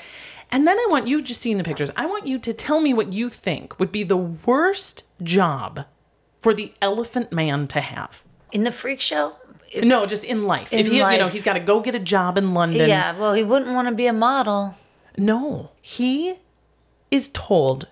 And 0.50 0.66
then 0.66 0.78
I 0.78 0.86
want 0.90 1.06
you 1.06 1.22
just 1.22 1.42
seen 1.42 1.56
the 1.56 1.64
pictures. 1.64 1.90
I 1.96 2.06
want 2.06 2.26
you 2.26 2.38
to 2.38 2.52
tell 2.52 2.80
me 2.80 2.92
what 2.92 3.12
you 3.12 3.28
think 3.28 3.78
would 3.78 3.92
be 3.92 4.02
the 4.02 4.16
worst 4.16 5.04
job 5.22 5.86
for 6.40 6.52
the 6.52 6.74
elephant 6.82 7.32
man 7.32 7.68
to 7.68 7.80
have. 7.80 8.24
In 8.50 8.64
the 8.64 8.72
freak 8.72 9.00
show? 9.00 9.36
If- 9.72 9.84
No, 9.84 10.06
just 10.06 10.24
in 10.24 10.44
life. 10.46 10.72
if 10.72 10.86
In 10.86 10.92
he, 10.92 10.98
you 10.98 11.18
know, 11.18 11.28
he's 11.28 11.42
got 11.42 11.54
to 11.54 11.60
go 11.60 11.80
get 11.80 11.94
a 11.94 11.98
job 11.98 12.36
in 12.38 12.54
London. 12.54 12.88
yeah, 12.88 13.18
well, 13.18 13.32
he 13.34 13.42
wouldn't 13.42 13.72
want 13.72 13.88
to 13.88 13.94
be 13.94 14.06
a 14.06 14.12
model. 14.12 14.76
No, 15.16 15.70
he 15.80 16.36
is 17.10 17.28
told 17.32 17.88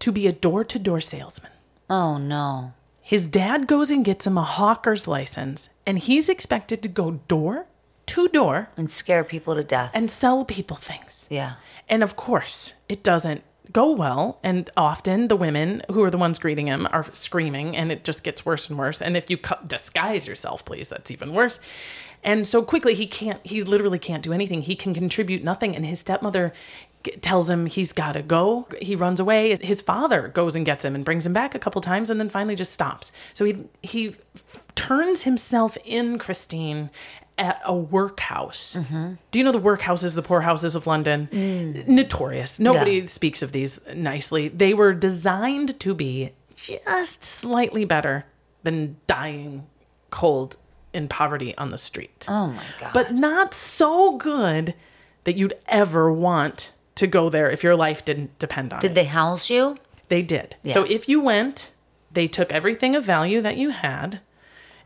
to 0.00 0.12
be 0.12 0.26
a 0.26 0.32
door-to-door 0.32 1.00
salesman. 1.00 1.52
Oh, 1.88 2.18
no. 2.18 2.72
His 3.00 3.26
dad 3.26 3.66
goes 3.66 3.90
and 3.90 4.04
gets 4.04 4.26
him 4.26 4.38
a 4.38 4.42
hawker's 4.42 5.06
license, 5.08 5.70
and 5.86 5.98
he's 5.98 6.28
expected 6.28 6.82
to 6.82 6.88
go 6.88 7.12
door 7.28 7.66
to 8.06 8.28
door 8.28 8.68
And 8.76 8.90
scare 8.90 9.24
people 9.24 9.54
to 9.54 9.62
death. 9.64 9.90
and 9.94 10.10
sell 10.10 10.44
people 10.44 10.76
things. 10.76 11.26
yeah. 11.30 11.54
And 11.88 12.04
of 12.04 12.14
course, 12.14 12.74
it 12.88 13.02
doesn't 13.02 13.42
go 13.72 13.92
well. 13.92 14.38
And 14.42 14.70
often 14.76 15.28
the 15.28 15.36
women 15.36 15.82
who 15.90 16.02
are 16.02 16.10
the 16.10 16.18
ones 16.18 16.38
greeting 16.38 16.66
him 16.66 16.88
are 16.92 17.06
screaming, 17.12 17.76
and 17.76 17.92
it 17.92 18.04
just 18.04 18.22
gets 18.22 18.44
worse 18.44 18.68
and 18.68 18.78
worse. 18.78 19.00
And 19.00 19.16
if 19.16 19.30
you 19.30 19.36
cu- 19.36 19.66
disguise 19.66 20.26
yourself, 20.26 20.64
please, 20.64 20.88
that's 20.88 21.10
even 21.10 21.34
worse. 21.34 21.60
And 22.22 22.46
so 22.46 22.62
quickly, 22.62 22.94
he 22.94 23.06
can't, 23.06 23.40
he 23.46 23.62
literally 23.62 23.98
can't 23.98 24.22
do 24.22 24.32
anything. 24.32 24.62
He 24.62 24.76
can 24.76 24.92
contribute 24.92 25.42
nothing. 25.42 25.74
And 25.74 25.86
his 25.86 26.00
stepmother 26.00 26.52
tells 27.22 27.48
him 27.48 27.64
he's 27.66 27.92
got 27.94 28.12
to 28.12 28.22
go. 28.22 28.68
He 28.80 28.94
runs 28.94 29.20
away. 29.20 29.56
His 29.60 29.80
father 29.80 30.28
goes 30.28 30.54
and 30.54 30.66
gets 30.66 30.84
him 30.84 30.94
and 30.94 31.04
brings 31.04 31.26
him 31.26 31.32
back 31.32 31.54
a 31.54 31.58
couple 31.58 31.80
times 31.80 32.10
and 32.10 32.20
then 32.20 32.28
finally 32.28 32.54
just 32.54 32.72
stops. 32.72 33.10
So 33.32 33.46
he, 33.46 33.64
he 33.82 34.16
turns 34.74 35.22
himself 35.22 35.78
in, 35.84 36.18
Christine, 36.18 36.90
at 37.40 37.60
a 37.64 37.74
workhouse. 37.74 38.76
Mm-hmm. 38.78 39.14
Do 39.32 39.38
you 39.38 39.44
know 39.44 39.50
the 39.52 39.60
workhouses, 39.60 40.14
the 40.14 40.22
poorhouses 40.22 40.76
of 40.76 40.86
London? 40.86 41.28
Mm. 41.32 41.88
Notorious. 41.88 42.60
Nobody 42.60 42.98
Yeah. 42.98 43.04
speaks 43.06 43.42
of 43.42 43.50
these 43.52 43.80
nicely. 43.94 44.46
They 44.48 44.74
were 44.74 44.92
designed 44.94 45.80
to 45.80 45.94
be 45.94 46.32
just 46.54 47.24
slightly 47.24 47.84
better 47.84 48.26
than 48.62 48.98
dying 49.06 49.66
cold 50.10 50.56
in 50.92 51.08
poverty 51.08 51.56
on 51.56 51.70
the 51.70 51.78
street. 51.78 52.26
Oh, 52.28 52.48
my 52.48 52.62
God. 52.78 52.90
But 52.92 53.14
not 53.14 53.54
so 53.54 54.16
good 54.18 54.74
that 55.24 55.36
you'd 55.36 55.54
ever 55.66 56.12
want 56.12 56.72
to 56.96 57.06
go 57.06 57.30
there 57.30 57.50
if 57.50 57.62
your 57.64 57.74
life 57.76 58.04
didn't 58.04 58.38
depend 58.38 58.72
on 58.72 58.80
Did 58.80 58.90
it. 58.90 58.94
Did 58.94 59.00
they 59.02 59.08
house 59.08 59.48
you? 59.48 59.78
They 60.08 60.22
did. 60.22 60.56
So 60.68 60.84
if 60.84 61.08
you 61.08 61.20
went 61.20 61.72
They 62.12 62.26
took 62.26 62.50
everything 62.52 62.96
of 62.96 63.04
value 63.04 63.40
that 63.40 63.56
you 63.56 63.70
had, 63.70 64.20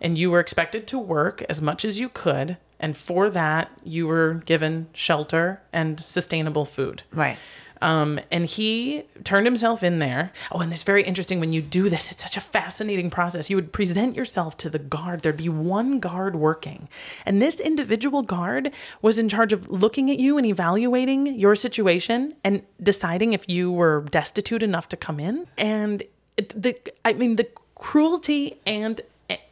and 0.05 0.17
you 0.17 0.31
were 0.31 0.39
expected 0.39 0.87
to 0.89 0.99
work 0.99 1.43
as 1.49 1.61
much 1.61 1.85
as 1.85 1.99
you 1.99 2.09
could. 2.09 2.59
And 2.79 2.97
for 2.97 3.31
that, 3.31 3.71
you 3.83 4.07
were 4.07 4.43
given 4.45 4.87
shelter 4.93 5.63
and 5.73 5.99
sustainable 5.99 6.67
food. 6.67 7.03
Right. 7.11 7.39
Um, 7.81 8.21
and 8.31 8.47
he 8.47 9.05
turned 9.25 9.47
himself 9.47 9.83
in 9.83 9.99
there. 9.99 10.33
Oh, 10.53 10.61
and 10.61 10.73
it's 10.73 10.85
very 10.85 11.03
interesting 11.03 11.41
when 11.41 11.53
you 11.53 11.61
do 11.61 11.89
this. 11.89 12.11
It's 12.13 12.23
such 12.23 12.37
a 12.37 12.41
fascinating 12.41 13.11
process. 13.11 13.51
You 13.51 13.57
would 13.57 13.73
present 13.73 14.15
yourself 14.15 14.57
to 14.59 14.71
the 14.71 14.79
guard. 14.79 15.21
There'd 15.23 15.37
be 15.37 15.51
one 15.51 16.01
guard 16.01 16.37
working. 16.37 16.89
And 17.27 17.43
this 17.43 17.61
individual 17.61 18.23
guard 18.23 18.71
was 19.03 19.19
in 19.19 19.29
charge 19.29 19.53
of 19.53 19.71
looking 19.71 20.11
at 20.11 20.19
you 20.19 20.39
and 20.39 20.47
evaluating 20.47 21.27
your 21.39 21.55
situation 21.55 22.35
and 22.43 22.63
deciding 22.83 23.33
if 23.33 23.45
you 23.49 23.71
were 23.71 24.07
destitute 24.11 24.63
enough 24.63 24.89
to 24.91 24.97
come 24.97 25.21
in. 25.21 25.47
And 25.59 26.03
it- 26.37 26.63
the, 26.63 26.77
I 27.05 27.13
mean, 27.15 27.37
the 27.37 27.49
cruelty 27.75 28.61
and 28.67 29.01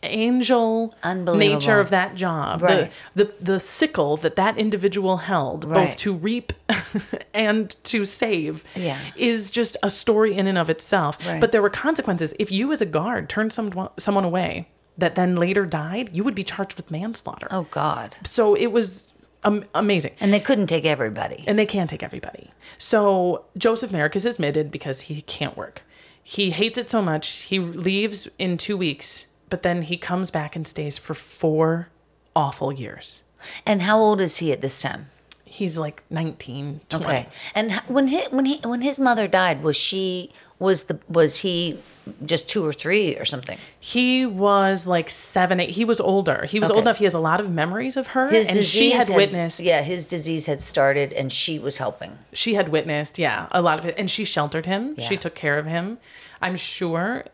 angel 0.02 0.94
nature 1.04 1.80
of 1.80 1.90
that 1.90 2.14
job 2.14 2.62
Right. 2.62 2.90
the, 3.14 3.24
the 3.24 3.32
the 3.52 3.60
sickle 3.60 4.16
that 4.18 4.36
that 4.36 4.58
individual 4.58 5.18
held 5.18 5.64
Right. 5.64 5.88
both 5.88 5.96
to 5.98 6.12
reap 6.12 6.52
and 7.34 7.74
to 7.84 8.04
save 8.04 8.64
Yeah. 8.74 8.98
is 9.16 9.50
just 9.50 9.76
a 9.82 9.90
story 9.90 10.34
in 10.36 10.46
and 10.46 10.58
of 10.58 10.68
itself. 10.70 11.18
Right. 11.26 11.40
But 11.40 11.52
there 11.52 11.62
were 11.62 11.70
consequences. 11.70 12.34
If 12.38 12.50
you, 12.50 12.72
as 12.72 12.80
a 12.80 12.86
guard, 12.86 13.28
turned 13.28 13.52
someone 13.52 13.88
someone 13.98 14.24
away 14.24 14.68
that 14.98 15.14
then 15.14 15.36
later 15.36 15.64
died, 15.64 16.10
you 16.12 16.22
would 16.24 16.34
be 16.34 16.44
charged 16.44 16.76
with 16.76 16.90
manslaughter. 16.90 17.48
Oh 17.50 17.66
God. 17.70 18.16
So 18.24 18.54
it 18.54 18.66
was 18.72 19.08
um, 19.44 19.64
amazing. 19.74 20.12
And 20.20 20.32
they 20.32 20.38
couldn't 20.40 20.66
take 20.68 20.84
everybody. 20.84 21.42
And 21.46 21.58
they 21.58 21.66
can't 21.66 21.90
take 21.90 22.02
everybody. 22.02 22.50
So 22.78 23.44
Joseph 23.56 23.90
Merrick 23.90 24.14
is 24.14 24.26
admitted 24.26 24.70
because 24.70 25.02
he 25.02 25.22
can't 25.22 25.56
work. 25.56 25.82
He 26.22 26.50
hates 26.50 26.78
it 26.78 26.88
so 26.88 27.02
much. 27.02 27.26
He 27.50 27.58
leaves 27.58 28.28
in 28.38 28.56
two 28.56 28.76
weeks, 28.76 29.26
but 29.52 29.60
then 29.62 29.82
he 29.82 29.98
comes 29.98 30.30
back 30.30 30.56
and 30.56 30.66
stays 30.66 30.96
for 30.96 31.12
four 31.12 31.88
awful 32.34 32.72
years. 32.72 33.22
And 33.66 33.82
how 33.82 33.98
old 33.98 34.18
is 34.18 34.38
he 34.38 34.50
at 34.50 34.62
this 34.62 34.80
time? 34.80 35.10
He's 35.44 35.76
like 35.78 36.02
19, 36.08 36.80
20. 36.88 37.04
Okay. 37.04 37.28
And 37.54 37.72
when 37.86 38.06
he, 38.08 38.22
when 38.30 38.46
he 38.46 38.56
when 38.64 38.80
his 38.80 38.98
mother 38.98 39.28
died, 39.28 39.62
was 39.62 39.76
she 39.76 40.30
was 40.58 40.84
the 40.84 40.98
was 41.06 41.40
he 41.40 41.78
just 42.24 42.48
two 42.48 42.64
or 42.64 42.72
three 42.72 43.14
or 43.18 43.26
something? 43.26 43.58
He 43.78 44.24
was 44.24 44.86
like 44.86 45.10
seven, 45.10 45.60
eight. 45.60 45.70
He 45.70 45.84
was 45.84 46.00
older. 46.00 46.46
He 46.48 46.58
was 46.58 46.70
Okay. 46.70 46.76
old 46.76 46.84
enough. 46.84 46.96
He 46.96 47.04
has 47.04 47.12
a 47.12 47.18
lot 47.20 47.38
of 47.38 47.50
memories 47.50 47.98
of 47.98 48.06
her, 48.08 48.28
His 48.30 48.46
and 48.48 48.56
disease 48.56 48.70
she 48.72 48.90
had 48.92 49.08
has- 49.08 49.16
witnessed. 49.16 49.60
Yeah, 49.60 49.82
his 49.82 50.06
disease 50.06 50.46
had 50.46 50.62
started, 50.62 51.12
and 51.12 51.30
she 51.30 51.58
was 51.58 51.76
helping. 51.76 52.18
She 52.32 52.54
had 52.54 52.70
witnessed, 52.70 53.18
yeah, 53.18 53.48
a 53.50 53.60
lot 53.60 53.78
of 53.78 53.84
it, 53.84 53.94
and 53.98 54.10
she 54.10 54.24
sheltered 54.24 54.64
him. 54.64 54.98
She 54.98 55.18
took 55.18 55.34
care 55.34 55.58
of 55.58 55.66
him. 55.66 55.98
I'm 56.40 56.56
sure, 56.56 57.24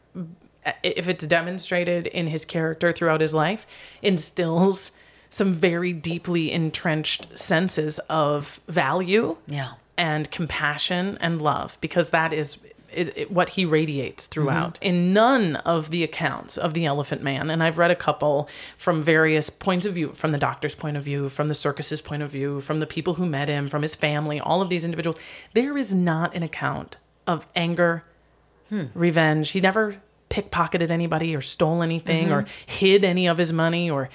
if 0.83 1.09
it's 1.09 1.26
demonstrated 1.26 2.07
in 2.07 2.28
his 2.28 2.44
character 2.44 2.92
throughout 2.92 3.20
his 3.20 3.35
life, 3.35 3.66
instills 4.02 4.92
some 5.31 5.52
very 5.52 5.92
deeply 5.92 6.50
entrenched 6.50 7.37
senses 7.38 7.98
of 8.09 8.61
value. 8.68 9.37
Yeah. 9.46 9.72
and 9.96 10.31
compassion 10.31 11.18
and 11.20 11.42
love 11.42 11.76
because 11.81 12.11
that 12.11 12.33
is 12.33 12.59
it, 12.92 13.16
it- 13.16 13.31
what 13.31 13.50
he 13.50 13.64
radiates 13.64 14.24
mm-hmm. 14.24 14.33
throughout. 14.33 14.78
In 14.81 15.12
none 15.12 15.57
of 15.57 15.90
the 15.90 16.02
accounts 16.04 16.57
of 16.57 16.74
the 16.74 16.87
Elephant 16.87 17.22
Man, 17.22 17.50
and 17.50 17.62
I've 17.62 17.78
read 17.78 17.90
a 17.90 17.96
couple 17.96 18.48
from 18.76 19.02
various 19.02 19.50
points 19.50 19.87
of 19.87 19.94
view 19.94 20.12
from 20.12 20.33
the 20.33 20.38
doctor's 20.38 20.74
point 20.74 20.96
of 20.96 21.02
view, 21.02 21.28
from 21.28 21.48
the 21.48 21.54
circus's 21.54 22.00
point 22.00 22.22
of 22.22 22.31
view, 22.31 22.61
from 22.61 22.81
the 22.81 22.87
people 22.87 23.14
who 23.14 23.26
met 23.26 23.48
him, 23.48 23.68
from 23.68 23.83
his 23.83 23.94
family, 23.94 24.40
all 24.40 24.62
of 24.62 24.68
these 24.68 24.85
individuals, 24.85 25.18
there 25.54 25.76
is 25.76 25.94
not 25.94 26.35
an 26.35 26.42
account 26.42 26.96
of 27.26 27.46
anger, 27.54 28.04
hmm. 28.68 28.85
revenge. 28.94 29.50
He 29.50 29.61
never 29.61 29.96
pickpocketed 30.30 30.90
anybody 30.90 31.34
or 31.34 31.40
stole 31.40 31.82
anything 31.82 32.30
or 32.32 32.44
hid 32.66 33.04
any 33.04 33.26
of 33.26 33.38
his 33.38 33.52
money 33.52 33.90
or 33.90 34.08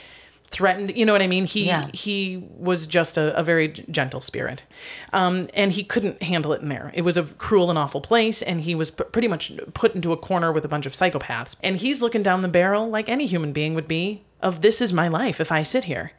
threatened 0.48 0.96
you 0.96 1.04
know 1.04 1.14
what 1.14 1.22
i 1.24 1.28
mean? 1.28 1.46
He 1.46 1.66
Yeah. 1.66 1.88
he 1.94 2.44
was 2.58 2.86
just 2.86 3.18
a, 3.18 3.36
a 3.36 3.44
very 3.44 3.70
gentle 3.70 4.22
spirit. 4.22 4.64
Um, 5.12 5.50
and 5.56 5.72
he 5.72 5.84
couldn't 5.84 6.22
handle 6.22 6.54
it 6.54 6.62
in 6.62 6.70
there. 6.70 6.92
It 6.94 7.02
was 7.02 7.18
a 7.18 7.24
cruel 7.24 7.70
and 7.72 7.80
awful 7.80 8.02
place 8.02 8.44
and 8.44 8.62
he 8.62 8.76
was 8.76 8.92
p- 8.92 9.04
pretty 9.06 9.28
much 9.28 9.52
put 9.74 9.96
into 9.96 10.12
a 10.12 10.18
corner 10.18 10.52
with 10.52 10.64
a 10.64 10.68
bunch 10.68 10.86
of 10.86 10.94
psychopaths. 10.94 11.56
And 11.64 11.78
he's 11.78 12.04
looking 12.04 12.22
down 12.22 12.44
the 12.44 12.48
barrel 12.48 12.88
like 12.88 13.10
any 13.10 13.26
human 13.26 13.52
being 13.52 13.74
would 13.74 13.88
be 13.88 14.24
of 14.42 14.62
this 14.62 14.80
is 14.82 14.94
my 14.94 15.08
life 15.08 15.42
if 15.42 15.52
i 15.52 15.64
sit 15.64 15.86
here. 15.86 16.12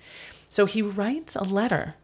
So 0.50 0.66
he 0.66 0.83
writes 0.83 1.37
a 1.37 1.44
letter 1.44 1.94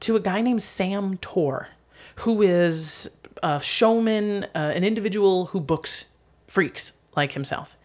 to 0.00 0.14
a 0.16 0.20
guy 0.20 0.40
named 0.42 0.62
Sam 0.62 1.16
Torr, 1.18 1.68
who 2.16 2.42
is 2.42 3.10
a 3.42 3.58
showman, 3.60 4.44
uh, 4.54 4.72
an 4.74 4.84
individual 4.84 5.46
who 5.46 5.60
books 5.60 6.06
freaks 6.52 6.92
like 7.16 7.32
himself. 7.32 7.78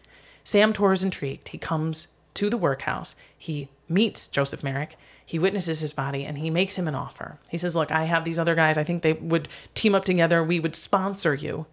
Sam 0.44 0.74
Torr 0.74 0.92
is 0.92 1.02
intrigued. 1.02 1.48
He 1.48 1.58
comes 1.58 2.10
to 2.34 2.50
the 2.50 2.58
workhouse. 2.58 3.16
He 3.38 3.70
meets 3.88 4.28
Joseph 4.28 4.62
Merrick. 4.62 4.98
He 5.26 5.40
witnesses 5.40 5.80
his 5.80 5.94
body 5.94 6.26
and 6.26 6.38
he 6.38 6.50
makes 6.50 6.76
him 6.76 6.86
an 6.86 6.94
offer. 6.94 7.40
He 7.50 7.58
says, 7.58 7.78
Look, 7.78 7.94
I 7.94 8.04
have 8.04 8.26
these 8.26 8.38
other 8.38 8.56
guys. 8.56 8.78
I 8.78 8.84
think 8.84 9.04
they 9.04 9.14
would 9.14 9.48
team 9.74 9.96
up 9.96 10.04
together. 10.04 10.44
We 10.44 10.60
would 10.60 10.76
sponsor 10.76 11.34
you. 11.34 11.66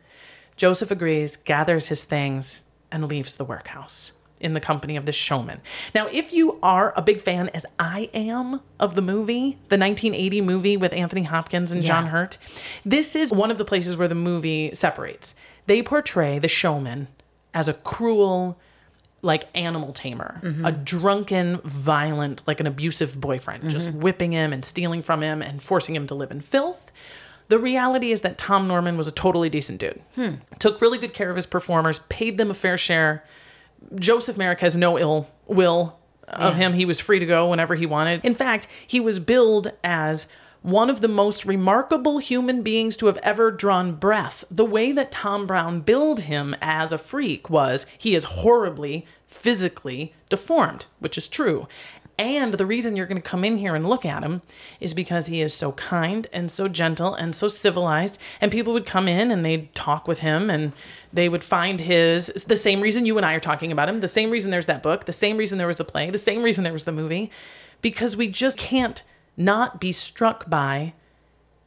Joseph 0.57 0.93
agrees, 0.93 1.37
gathers 1.37 1.89
his 1.89 2.05
things, 2.05 2.63
and 2.93 3.09
leaves 3.09 3.35
the 3.35 3.45
workhouse 3.45 4.13
in 4.45 4.53
the 4.53 4.61
company 4.61 4.97
of 4.97 5.07
the 5.07 5.13
showman. 5.13 5.61
Now, 5.95 6.07
if 6.13 6.33
you 6.33 6.59
are 6.63 6.93
a 6.97 7.03
big 7.03 7.21
fan, 7.21 7.49
as 7.49 7.65
I 7.79 8.11
am, 8.13 8.61
of 8.79 8.95
the 8.95 9.03
movie, 9.03 9.59
the 9.69 9.79
1980 9.79 10.41
movie 10.43 10.77
with 10.77 10.93
Anthony 10.93 11.23
Hopkins 11.23 11.73
and 11.73 11.85
John 11.85 12.07
Hurt, 12.07 12.37
this 12.85 13.17
is 13.17 13.33
one 13.33 13.51
of 13.51 13.59
the 13.59 13.65
places 13.65 13.97
where 13.97 14.09
the 14.09 14.15
movie 14.15 14.75
separates. 14.75 15.35
They 15.67 15.83
portray 15.83 16.39
the 16.39 16.49
showman 16.49 17.09
as 17.55 17.69
a 17.69 17.75
cruel, 17.75 18.61
like 19.23 19.49
animal 19.55 19.93
tamer, 19.93 20.41
mm-hmm. 20.43 20.67
a 20.67 20.73
drunken, 20.73 21.61
violent, 21.65 22.43
like 22.47 22.61
an 22.61 22.67
abusive 22.67 23.19
boyfriend, 23.19 23.63
mm-hmm. 23.63 23.71
just 23.71 23.91
whipping 23.93 24.33
him 24.33 24.53
and 24.53 24.65
stealing 24.65 25.03
from 25.03 25.23
him 25.23 25.41
and 25.41 25.63
forcing 25.63 25.95
him 25.95 26.07
to 26.09 26.15
live 26.15 26.31
in 26.31 26.41
filth. 26.41 26.93
The 27.49 27.59
reality 27.59 28.13
is 28.13 28.23
that 28.23 28.39
Tom 28.39 28.69
Norman 28.69 28.97
was 28.97 29.09
a 29.09 29.13
totally 29.13 29.49
decent 29.49 29.81
dude. 29.81 30.01
Hmm. 30.15 30.35
Took 30.59 30.81
really 30.81 30.99
good 30.99 31.15
care 31.15 31.31
of 31.31 31.37
his 31.37 31.47
performers, 31.47 32.01
paid 32.09 32.39
them 32.39 32.51
a 32.51 32.55
fair 32.55 32.77
share. 32.77 33.25
Joseph 33.97 34.37
Merrick 34.37 34.61
has 34.61 34.77
no 34.77 34.99
ill 34.99 35.31
will 35.47 35.99
of 36.29 36.57
him. 36.57 36.73
He 36.73 36.85
was 36.85 37.01
free 37.01 37.19
to 37.19 37.27
go 37.27 37.51
whenever 37.51 37.75
he 37.75 37.87
wanted. 37.87 38.25
In 38.25 38.35
fact, 38.35 38.67
he 38.87 39.01
was 39.01 39.19
billed 39.19 39.73
as 39.83 40.27
one 40.63 40.89
of 40.89 41.03
the 41.03 41.09
most 41.09 41.45
remarkable 41.45 42.19
human 42.19 42.63
beings 42.63 42.97
to 42.97 43.07
have 43.07 43.19
ever 43.19 43.51
drawn 43.51 43.95
breath. 43.95 44.45
The 44.51 44.65
way 44.65 44.93
that 44.93 45.13
Tom 45.13 45.47
Brown 45.47 45.81
billed 45.81 46.21
him 46.21 46.57
as 46.63 46.91
a 46.91 46.99
freak 46.99 47.51
was 47.51 47.85
he 47.99 48.15
is 48.15 48.25
horribly 48.25 49.07
physically 49.27 50.15
deformed, 50.31 50.87
which 51.01 51.19
is 51.19 51.29
true. 51.29 51.69
And 52.19 52.55
the 52.55 52.67
reason 52.67 52.95
you're 52.95 53.07
going 53.07 53.21
to 53.21 53.29
come 53.29 53.45
in 53.45 53.57
here 53.57 53.75
and 53.75 53.85
look 53.85 54.07
at 54.07 54.23
him 54.23 54.43
is 54.79 54.95
because 54.95 55.27
he 55.27 55.41
is 55.41 55.53
so 55.53 55.73
kind 55.73 56.29
and 56.33 56.51
so 56.51 56.69
gentle 56.69 57.13
and 57.15 57.35
so 57.35 57.49
civilized. 57.49 58.21
And 58.41 58.53
people 58.53 58.73
would 58.73 58.87
come 58.87 59.09
in 59.09 59.33
and 59.33 59.45
they'd 59.45 59.75
talk 59.75 60.07
with 60.07 60.21
him 60.21 60.49
and 60.49 60.73
they 61.13 61.29
would 61.29 61.43
find 61.43 61.81
his, 61.81 62.27
the 62.47 62.57
same 62.57 62.81
reason 62.81 63.05
you 63.05 63.17
and 63.17 63.27
I 63.27 63.35
are 63.35 63.41
talking 63.41 63.73
about 63.73 63.89
him, 63.89 64.01
the 64.01 64.07
same 64.07 64.31
reason 64.31 64.53
there's 64.53 64.67
that 64.67 64.83
book, 64.83 65.07
the 65.07 65.13
same 65.13 65.37
reason 65.37 65.59
there 65.59 65.67
was 65.67 65.77
the 65.77 65.85
play, 65.85 66.09
the 66.11 66.19
same 66.19 66.43
reason 66.43 66.63
there 66.63 66.73
was 66.73 66.85
the 66.85 66.93
movie, 66.93 67.31
because 67.83 68.17
we 68.17 68.29
just 68.29 68.57
can't 68.57 69.03
not 69.37 69.81
be 69.81 69.91
struck 69.91 70.49
by 70.49 70.95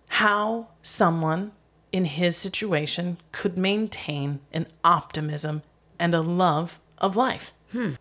how 0.08 0.70
someone 0.82 1.52
in 1.92 2.06
his 2.06 2.38
situation 2.38 3.18
could 3.34 3.58
maintain 3.58 4.40
an 4.54 4.68
optimism 4.84 5.62
and 6.00 6.16
a 6.16 6.22
love 6.22 6.80
of 7.00 7.16
life. 7.18 7.52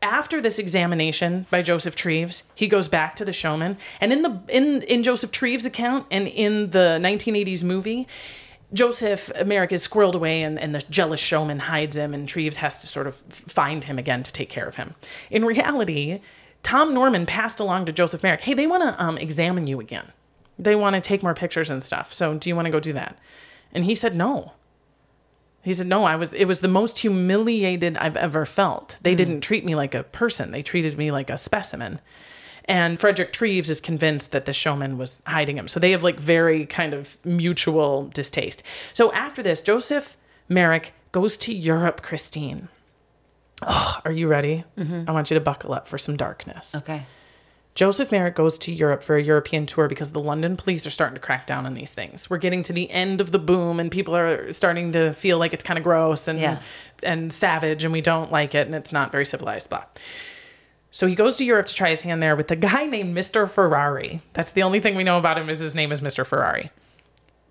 After 0.03 0.41
this 0.41 0.59
examination 0.59 1.47
by 1.51 1.63
Joseph 1.63 1.97
Treves, 1.97 2.45
he 2.55 2.69
goes 2.69 2.89
back 2.89 3.17
to 3.17 3.25
the 3.25 3.33
showman, 3.33 3.77
and 4.01 4.13
in 4.13 4.23
the 4.23 4.41
in 4.49 4.83
in 4.83 5.03
Joseph 5.03 5.33
Treves' 5.33 5.67
account 5.67 6.07
and 6.11 6.29
in 6.29 6.71
the 6.71 6.99
1980s 7.03 7.65
movie, 7.65 8.07
Joseph 8.73 9.31
Merrick 9.45 9.73
is 9.73 9.87
squirreled 9.87 10.15
away, 10.15 10.43
and, 10.43 10.59
and 10.59 10.75
the 10.75 10.85
jealous 10.91 11.21
showman 11.21 11.61
hides 11.61 11.97
him, 11.97 12.15
and 12.15 12.29
Treves 12.29 12.59
has 12.59 12.79
to 12.79 12.87
sort 12.87 13.07
of 13.07 13.17
find 13.17 13.85
him 13.85 13.99
again 13.99 14.23
to 14.23 14.33
take 14.33 14.49
care 14.49 14.67
of 14.67 14.77
him. 14.77 14.95
In 15.31 15.45
reality, 15.45 16.21
Tom 16.63 16.95
Norman 16.95 17.27
passed 17.27 17.61
along 17.61 17.87
to 17.87 17.93
Joseph 17.93 18.23
Merrick, 18.23 18.43
"Hey, 18.43 18.55
they 18.55 18.67
want 18.67 18.83
to 18.83 19.03
um, 19.03 19.19
examine 19.19 19.67
you 19.67 19.81
again. 19.81 20.13
They 20.59 20.77
want 20.77 20.95
to 20.95 21.01
take 21.01 21.23
more 21.23 21.35
pictures 21.35 21.71
and 21.71 21.83
stuff. 21.83 22.13
So, 22.13 22.35
do 22.35 22.49
you 22.49 22.57
want 22.57 22.67
to 22.67 22.73
go 22.73 22.81
do 22.81 22.93
that?" 22.93 23.19
And 23.73 23.85
he 23.85 23.95
said, 23.95 24.15
"No." 24.15 24.53
He 25.67 25.73
said, 25.73 25.89
"No, 25.89 26.05
I 26.05 26.15
was. 26.15 26.33
It 26.33 26.45
was 26.45 26.61
the 26.61 26.69
most 26.69 27.01
humiliated 27.01 27.97
I've 27.97 28.17
ever 28.17 28.47
felt. 28.47 28.99
They 29.03 29.15
hmm. 29.15 29.17
didn't 29.17 29.41
treat 29.41 29.65
me 29.65 29.75
like 29.75 29.97
a 29.97 30.05
person. 30.05 30.53
They 30.53 30.63
treated 30.63 30.97
me 30.97 31.11
like 31.11 31.29
a 31.29 31.37
specimen." 31.37 31.99
And 32.67 33.01
Frederick 33.01 33.33
Treves 33.33 33.69
is 33.69 33.81
convinced 33.81 34.31
that 34.31 34.45
the 34.45 34.53
showman 34.53 34.97
was 34.97 35.21
hiding 35.27 35.59
him. 35.59 35.67
So 35.67 35.81
they 35.81 35.91
have 35.91 36.05
like 36.05 36.21
very 36.21 36.67
kind 36.67 36.95
of 36.95 37.19
mutual 37.25 38.07
distaste. 38.07 38.63
So 38.95 39.13
after 39.13 39.43
this, 39.43 39.61
Joseph 39.61 40.17
Merrick 40.49 40.93
goes 41.11 41.37
to 41.39 41.53
Europe, 41.53 42.01
Christine. 42.01 42.69
Oh, 43.63 44.01
are 44.05 44.13
you 44.13 44.29
ready? 44.29 44.65
Mm-hmm. 44.77 45.09
I 45.09 45.13
want 45.13 45.31
you 45.31 45.35
to 45.35 45.41
buckle 45.41 45.75
up 45.75 45.89
for 45.89 45.99
some 45.99 46.17
darkness. 46.17 46.77
Okay. 46.77 47.03
Joseph 47.77 48.11
Merrick 48.11 48.35
goes 48.35 48.57
to 48.61 48.73
Europe 48.73 49.03
for 49.03 49.17
a 49.17 49.23
European 49.23 49.67
tour 49.67 49.87
because 49.87 50.11
the 50.13 50.19
London 50.19 50.57
police 50.57 50.87
are 50.87 50.91
starting 50.91 51.15
to 51.15 51.21
crack 51.21 51.47
down 51.47 51.67
on 51.67 51.75
these 51.75 51.93
things. 51.93 52.31
We're 52.31 52.39
getting 52.39 52.63
to 52.65 52.73
the 52.73 52.91
end 52.91 53.21
of 53.21 53.33
the 53.33 53.39
boom 53.39 53.79
and 53.79 53.91
people 53.91 54.17
are 54.17 54.51
starting 54.51 54.93
to 54.93 55.13
feel 55.13 55.37
like 55.39 55.53
it's 55.53 55.63
kind 55.63 55.77
of 55.77 55.85
gross 55.85 56.27
and 56.27 56.41
Yeah. 56.41 56.59
and 57.03 57.31
savage 57.31 57.85
and 57.85 57.93
we 57.93 58.01
don't 58.01 58.33
like 58.33 58.55
it 58.55 58.67
and 58.67 58.75
it's 58.75 58.95
not 58.95 59.13
very 59.13 59.27
civilized, 59.27 59.69
blah. 59.69 59.85
So 60.91 61.07
he 61.07 61.15
goes 61.15 61.37
to 61.37 61.45
Europe 61.45 61.67
to 61.67 61.75
try 61.75 61.91
his 61.91 62.01
hand 62.01 62.23
there 62.23 62.35
with 62.35 62.51
a 62.51 62.57
guy 62.57 62.87
named 62.87 63.15
Mr. 63.15 63.49
Ferrari. 63.49 64.23
That's 64.33 64.53
the 64.53 64.63
only 64.63 64.81
thing 64.81 64.97
we 64.97 65.05
know 65.05 65.19
about 65.19 65.37
him 65.37 65.51
is 65.51 65.59
his 65.59 65.75
name 65.75 65.93
is 65.93 66.01
Mr. 66.01 66.25
Ferrari. 66.25 66.71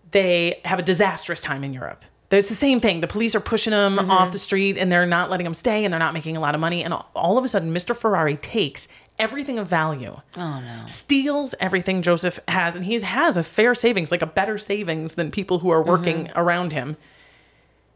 They 0.09 0.59
have 0.65 0.79
a 0.79 0.83
disastrous 0.83 1.39
time 1.41 1.63
in 1.63 1.71
Europe. 1.71 2.03
There's 2.35 2.49
the 2.49 2.53
same 2.55 2.81
thing. 2.81 2.99
The 2.99 3.07
police 3.07 3.33
are 3.33 3.39
pushing 3.39 3.71
him 3.71 3.97
off 3.97 4.33
the 4.33 4.39
street 4.39 4.77
and 4.77 4.91
they're 4.91 5.05
not 5.05 5.29
letting 5.29 5.45
him 5.45 5.53
stay 5.53 5.85
and 5.85 5.93
they're 5.93 5.99
not 6.01 6.13
making 6.13 6.35
a 6.35 6.41
lot 6.41 6.53
of 6.53 6.59
money. 6.59 6.83
And 6.83 6.93
all- 7.15 7.37
of 7.37 7.45
a 7.45 7.47
sudden, 7.47 7.73
Mr. 7.73 7.95
Ferrari 7.95 8.35
takes 8.35 8.89
everything 9.17 9.57
of 9.57 9.67
value, 9.69 10.19
Oh 10.35 10.59
no. 10.59 10.85
steals 10.85 11.55
everything 11.61 12.01
Joseph 12.01 12.41
has, 12.49 12.75
and 12.75 12.83
he 12.83 12.99
has 12.99 13.37
a 13.37 13.43
fair 13.43 13.73
savings, 13.73 14.11
like 14.11 14.21
a 14.21 14.25
better 14.25 14.57
savings 14.57 15.13
than 15.13 15.31
people 15.31 15.59
who 15.59 15.69
are 15.69 15.81
working 15.81 16.29
around 16.35 16.73
him. 16.73 16.97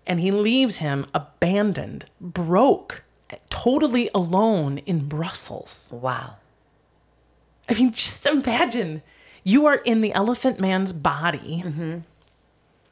And 0.08 0.22
he 0.22 0.32
leaves 0.32 0.78
him 0.78 1.06
abandoned, 1.14 2.06
broke, 2.22 3.04
totally 3.50 4.10
alone 4.16 4.78
in 4.86 5.10
Brussels. 5.10 5.90
Wow. 5.94 6.36
I 7.68 7.74
mean, 7.74 7.92
just 7.92 8.26
imagine 8.26 9.02
you 9.44 9.66
are 9.66 9.76
in 9.84 10.00
the 10.00 10.14
elephant 10.14 10.62
man's 10.62 10.94
body. 10.94 11.62
Mm-hmm. 11.66 11.98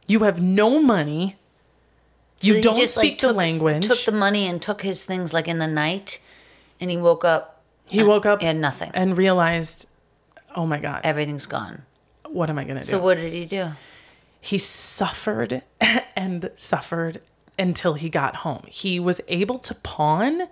You 0.07 0.19
have 0.21 0.41
no 0.41 0.79
money. 0.81 1.35
You 2.41 2.55
So 2.55 2.61
don't 2.61 2.75
just, 2.77 2.95
speak 2.95 3.13
like, 3.13 3.19
the 3.19 3.33
language. 3.33 3.87
Took 3.87 4.05
the 4.05 4.11
money 4.11 4.45
and 4.47 4.61
took 4.61 4.81
his 4.83 5.05
things 5.05 5.33
like 5.33 5.47
in 5.47 5.57
the 5.59 5.67
night, 5.67 6.19
and 6.79 6.89
he 6.91 6.97
woke 6.97 7.25
up. 7.25 7.61
he 7.87 8.03
woke 8.03 8.25
up 8.25 8.41
and 8.43 8.61
nothing. 8.61 8.91
and 8.93 9.17
realized, 9.17 9.87
oh 10.55 10.65
my 10.67 10.77
God, 10.79 11.01
Everything's 11.03 11.45
gone. 11.47 11.83
what 12.29 12.49
am 12.49 12.59
I 12.59 12.63
going 12.63 12.77
to 12.79 12.85
do? 12.85 12.89
So 12.91 12.99
what 13.01 13.17
did 13.17 13.33
he 13.33 13.45
do? 13.45 13.69
he 14.39 14.57
suffered 14.57 15.63
and 16.15 16.51
suffered 16.55 17.21
until 17.59 17.95
he 17.95 18.07
got 18.07 18.37
home. 18.37 18.63
He 18.67 18.99
was 18.99 19.19
able 19.27 19.57
to 19.59 19.73
pawn 19.75 20.43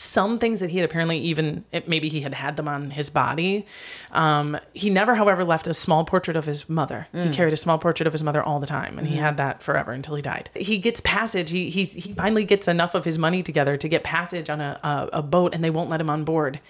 some 0.00 0.38
things 0.38 0.60
that 0.60 0.70
he 0.70 0.78
had 0.78 0.84
apparently 0.88 1.18
even 1.18 1.64
maybe 1.88 2.08
he 2.08 2.20
had 2.20 2.32
had 2.32 2.56
them 2.56 2.68
on 2.68 2.90
his 2.92 3.10
body. 3.10 3.66
Um, 4.12 4.56
he 4.72 4.90
never, 4.90 5.16
however, 5.16 5.44
left 5.44 5.66
a 5.66 5.74
small 5.74 6.04
portrait 6.04 6.36
of 6.36 6.44
his 6.46 6.68
mother. 6.68 7.08
He 7.12 7.30
carried 7.30 7.52
a 7.52 7.56
small 7.56 7.78
portrait 7.78 8.06
of 8.06 8.12
his 8.12 8.22
mother 8.22 8.40
all 8.42 8.60
the 8.60 8.66
time, 8.66 8.96
and 8.98 9.08
he 9.08 9.16
had 9.16 9.36
that 9.38 9.60
forever 9.62 9.90
until 9.92 10.14
he 10.14 10.22
died. 10.22 10.50
He 10.54 10.78
gets 10.78 11.00
passage. 11.00 11.50
He 11.50 11.68
he's, 11.68 11.94
he 11.94 12.12
finally 12.14 12.44
gets 12.44 12.68
enough 12.68 12.94
of 12.94 13.04
his 13.04 13.18
money 13.18 13.42
together 13.42 13.76
to 13.76 13.88
get 13.88 14.04
passage 14.04 14.48
on 14.48 14.60
a 14.60 14.78
a, 14.84 15.08
a 15.14 15.22
boat, 15.22 15.52
and 15.54 15.64
they 15.64 15.70
won't 15.70 15.90
let 15.90 16.00
him 16.00 16.10
on 16.10 16.22
board. 16.24 16.60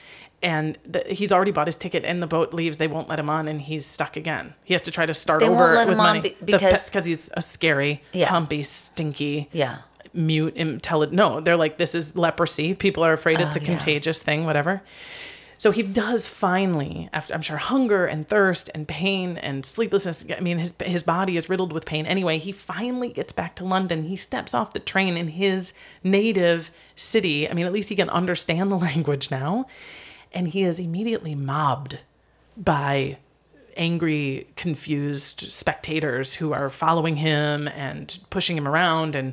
And 0.41 0.79
the, 0.87 1.01
he's 1.09 1.33
already 1.33 1.51
bought 1.51 1.67
his 1.67 1.75
ticket, 1.77 2.05
and 2.05 2.23
the 2.23 2.27
boat 2.29 2.55
leaves. 2.55 2.79
They 2.79 2.87
won't 2.87 3.09
let 3.09 3.19
him 3.19 3.29
on, 3.29 3.47
and 3.49 3.61
he's 3.61 3.85
stuck 3.85 4.17
again. 4.17 4.55
He 4.65 4.73
has 4.73 4.81
to 4.83 4.91
try 4.93 5.05
to 5.05 5.13
start 5.13 5.41
They 5.41 5.49
over 5.49 5.85
with 5.85 5.97
money 5.97 6.21
be- 6.21 6.31
pe- 6.31 6.37
because- 6.47 6.89
because 6.89 7.05
he's 7.07 7.29
a 7.35 7.43
scary, 7.43 8.03
Yeah. 8.13 8.29
humpy, 8.29 8.63
stinky, 8.63 9.49
Yeah. 9.53 9.79
Mute, 10.15 10.57
intelligent. 10.57 11.15
No, 11.17 11.41
they're 11.41 11.57
like, 11.57 11.79
this 11.79 11.95
is 11.95 12.17
leprosy. 12.17 12.75
People 12.75 13.03
are 13.05 13.13
afraid 13.13 13.41
it's 13.41 13.57
a 13.57 13.59
Oh, 13.59 13.63
yeah. 13.63 13.67
contagious 13.69 14.23
thing, 14.23 14.45
whatever. 14.47 14.83
So 15.61 15.73
he 15.73 15.83
does 15.83 16.29
finally, 16.29 17.09
after 17.13 17.35
I'm 17.35 17.43
sure 17.43 17.57
hunger 17.57 18.07
and 18.07 18.29
thirst 18.29 18.71
and 18.77 18.87
pain 18.87 19.37
and 19.39 19.67
sleeplessness. 19.67 20.25
I 20.37 20.39
mean, 20.39 20.59
his 20.59 20.73
his 20.85 21.03
body 21.03 21.37
is 21.37 21.49
riddled 21.49 21.73
with 21.73 21.85
pain. 21.85 22.07
Anyway, 22.07 22.39
he 22.39 22.53
finally 22.53 23.09
gets 23.09 23.33
back 23.33 23.57
to 23.57 23.65
London. 23.65 24.05
He 24.05 24.15
steps 24.15 24.55
off 24.55 24.73
the 24.73 24.79
train 24.79 25.17
in 25.17 25.27
his 25.29 25.73
native 26.05 26.71
city. 26.95 27.51
I 27.51 27.55
mean, 27.55 27.67
at 27.67 27.73
least 27.73 27.89
he 27.89 27.97
can 27.97 28.09
understand 28.11 28.71
the 28.71 28.79
language 28.89 29.33
now, 29.33 29.67
and 30.33 30.47
he 30.47 30.63
is 30.63 30.79
immediately 30.79 31.35
mobbed 31.35 31.99
by 32.57 33.19
angry, 33.79 34.47
confused 34.57 35.41
spectators 35.41 36.35
who 36.35 36.53
are 36.53 36.69
following 36.69 37.17
him 37.17 37.69
and 37.69 38.19
pushing 38.29 38.57
him 38.57 38.69
around 38.69 39.15
and 39.15 39.33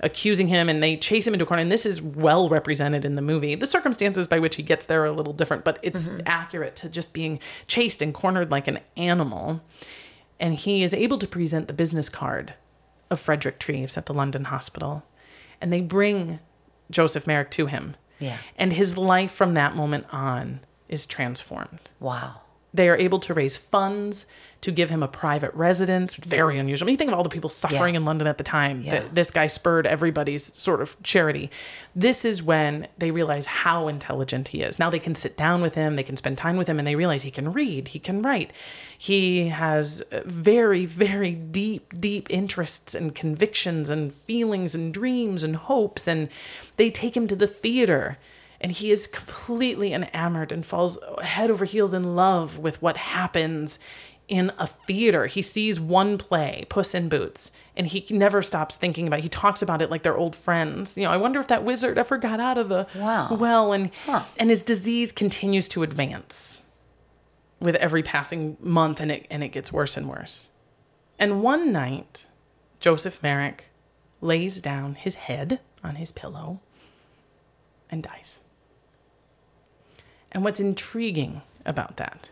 accusing 0.00 0.48
him, 0.48 0.68
and 0.68 0.82
they 0.82 0.96
chase 0.96 1.26
him 1.26 1.32
into 1.32 1.44
a 1.44 1.48
corner. 1.48 1.62
And 1.62 1.72
this 1.72 1.86
is 1.86 2.02
well 2.02 2.48
represented 2.48 3.04
in 3.04 3.14
the 3.14 3.22
movie. 3.22 3.54
The 3.54 3.66
circumstances 3.66 4.26
by 4.26 4.38
which 4.38 4.56
he 4.56 4.62
gets 4.62 4.86
there 4.86 5.02
are 5.02 5.06
a 5.06 5.12
little 5.12 5.32
different, 5.32 5.64
but 5.64 5.78
it's 5.82 6.08
mm-hmm. 6.08 6.20
accurate 6.26 6.76
to 6.76 6.90
just 6.90 7.12
being 7.12 7.38
chased 7.66 8.02
and 8.02 8.12
cornered 8.12 8.50
like 8.50 8.68
an 8.68 8.80
animal. 8.96 9.62
And 10.38 10.54
he 10.54 10.82
is 10.82 10.92
able 10.92 11.18
to 11.18 11.26
present 11.26 11.68
the 11.68 11.74
business 11.74 12.08
card 12.08 12.54
of 13.10 13.20
Frederick 13.20 13.58
Treves 13.58 13.96
at 13.96 14.06
the 14.06 14.14
London 14.14 14.44
hospital. 14.44 15.04
And 15.60 15.72
they 15.72 15.80
bring 15.80 16.40
Joseph 16.90 17.26
Merrick 17.26 17.50
to 17.52 17.66
him. 17.66 17.96
Yeah. 18.18 18.38
And 18.56 18.72
his 18.72 18.98
life 18.98 19.32
from 19.32 19.54
that 19.54 19.76
moment 19.76 20.06
on 20.12 20.60
is 20.88 21.06
transformed. 21.06 21.90
Wow. 22.00 22.42
They 22.74 22.88
are 22.88 22.96
able 22.96 23.20
to 23.20 23.32
raise 23.32 23.56
funds 23.56 24.26
to 24.60 24.72
give 24.72 24.90
him 24.90 25.02
a 25.02 25.08
private 25.08 25.54
residence. 25.54 26.14
Very 26.14 26.58
unusual. 26.58 26.86
I 26.86 26.86
mean, 26.86 26.94
you 26.94 26.96
think 26.96 27.10
of 27.12 27.16
all 27.16 27.22
the 27.22 27.28
people 27.28 27.50
suffering 27.50 27.94
Yeah. 27.94 28.00
in 28.00 28.04
London 28.04 28.26
at 28.26 28.38
the 28.38 28.44
time. 28.44 28.82
Yeah. 28.82 28.92
That 28.92 29.14
this 29.14 29.30
guy 29.30 29.46
spurred 29.46 29.86
everybody's 29.86 30.52
sort 30.56 30.80
of 30.80 31.00
charity. 31.02 31.50
This 31.94 32.24
is 32.24 32.42
when 32.42 32.88
they 32.98 33.10
realize 33.10 33.46
how 33.46 33.88
intelligent 33.88 34.48
he 34.48 34.62
is. 34.62 34.78
Now 34.78 34.90
they 34.90 34.98
can 34.98 35.14
sit 35.14 35.36
down 35.36 35.60
with 35.62 35.74
him, 35.74 35.96
they 35.96 36.02
can 36.02 36.16
spend 36.16 36.36
time 36.38 36.56
with 36.56 36.66
him, 36.66 36.78
and 36.78 36.88
they 36.88 36.96
realize 36.96 37.22
he 37.22 37.30
can 37.30 37.52
read, 37.52 37.88
he 37.88 37.98
can 37.98 38.22
write. 38.22 38.52
He 38.96 39.48
has 39.48 40.02
very, 40.24 40.86
very 40.86 41.32
deep, 41.32 41.92
deep 42.00 42.26
interests 42.30 42.94
and 42.94 43.14
convictions 43.14 43.90
and 43.90 44.12
feelings 44.12 44.74
and 44.74 44.92
dreams 44.94 45.44
and 45.44 45.56
hopes. 45.56 46.08
And 46.08 46.28
they 46.76 46.90
take 46.90 47.16
him 47.16 47.28
to 47.28 47.36
the 47.36 47.46
theater 47.46 48.18
and 48.64 48.72
he 48.72 48.90
is 48.90 49.06
completely 49.06 49.92
enamored 49.92 50.50
and 50.50 50.64
falls 50.64 50.98
head 51.22 51.50
over 51.50 51.64
heels 51.66 51.92
in 51.92 52.16
love 52.16 52.56
with 52.58 52.80
what 52.80 52.96
happens 52.96 53.78
in 54.26 54.50
a 54.58 54.66
theater. 54.66 55.26
He 55.26 55.42
sees 55.42 55.78
one 55.78 56.16
play, 56.16 56.64
Puss 56.70 56.94
in 56.94 57.10
Boots, 57.10 57.52
and 57.76 57.86
he 57.86 58.06
never 58.08 58.40
stops 58.40 58.78
thinking 58.78 59.06
about 59.06 59.18
it. 59.18 59.22
He 59.24 59.28
talks 59.28 59.60
about 59.60 59.82
it 59.82 59.90
like 59.90 60.02
they're 60.02 60.16
old 60.16 60.34
friends. 60.34 60.96
You 60.96 61.04
know, 61.04 61.10
I 61.10 61.18
wonder 61.18 61.40
if 61.40 61.48
that 61.48 61.62
wizard 61.62 61.98
ever 61.98 62.16
got 62.16 62.40
out 62.40 62.56
of 62.56 62.70
the 62.70 62.86
Wow. 62.96 63.34
well 63.34 63.74
and 63.74 63.90
Huh. 64.06 64.22
and 64.38 64.48
his 64.48 64.62
disease 64.62 65.12
continues 65.12 65.68
to 65.68 65.82
advance 65.82 66.62
with 67.60 67.74
every 67.76 68.02
passing 68.02 68.56
month 68.60 68.98
and 68.98 69.12
it 69.12 69.26
and 69.30 69.44
it 69.44 69.48
gets 69.48 69.70
worse 69.70 69.94
and 69.98 70.08
worse. 70.08 70.50
And 71.18 71.42
one 71.42 71.70
night, 71.70 72.26
Joseph 72.80 73.22
Merrick 73.22 73.66
lays 74.22 74.62
down 74.62 74.94
his 74.94 75.16
head 75.16 75.60
on 75.82 75.96
his 75.96 76.10
pillow 76.12 76.60
and 77.90 78.02
dies. 78.02 78.40
And 80.34 80.42
what's 80.42 80.60
intriguing 80.60 81.40
about 81.64 81.96
that 81.96 82.30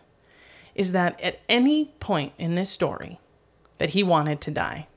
is 0.74 0.92
that 0.92 1.20
at 1.20 1.40
any 1.48 1.86
point 2.00 2.32
in 2.36 2.56
this 2.56 2.68
story 2.68 3.20
that 3.78 3.90
he 3.90 4.02
wanted 4.02 4.40
to 4.42 4.50
die, 4.50 4.88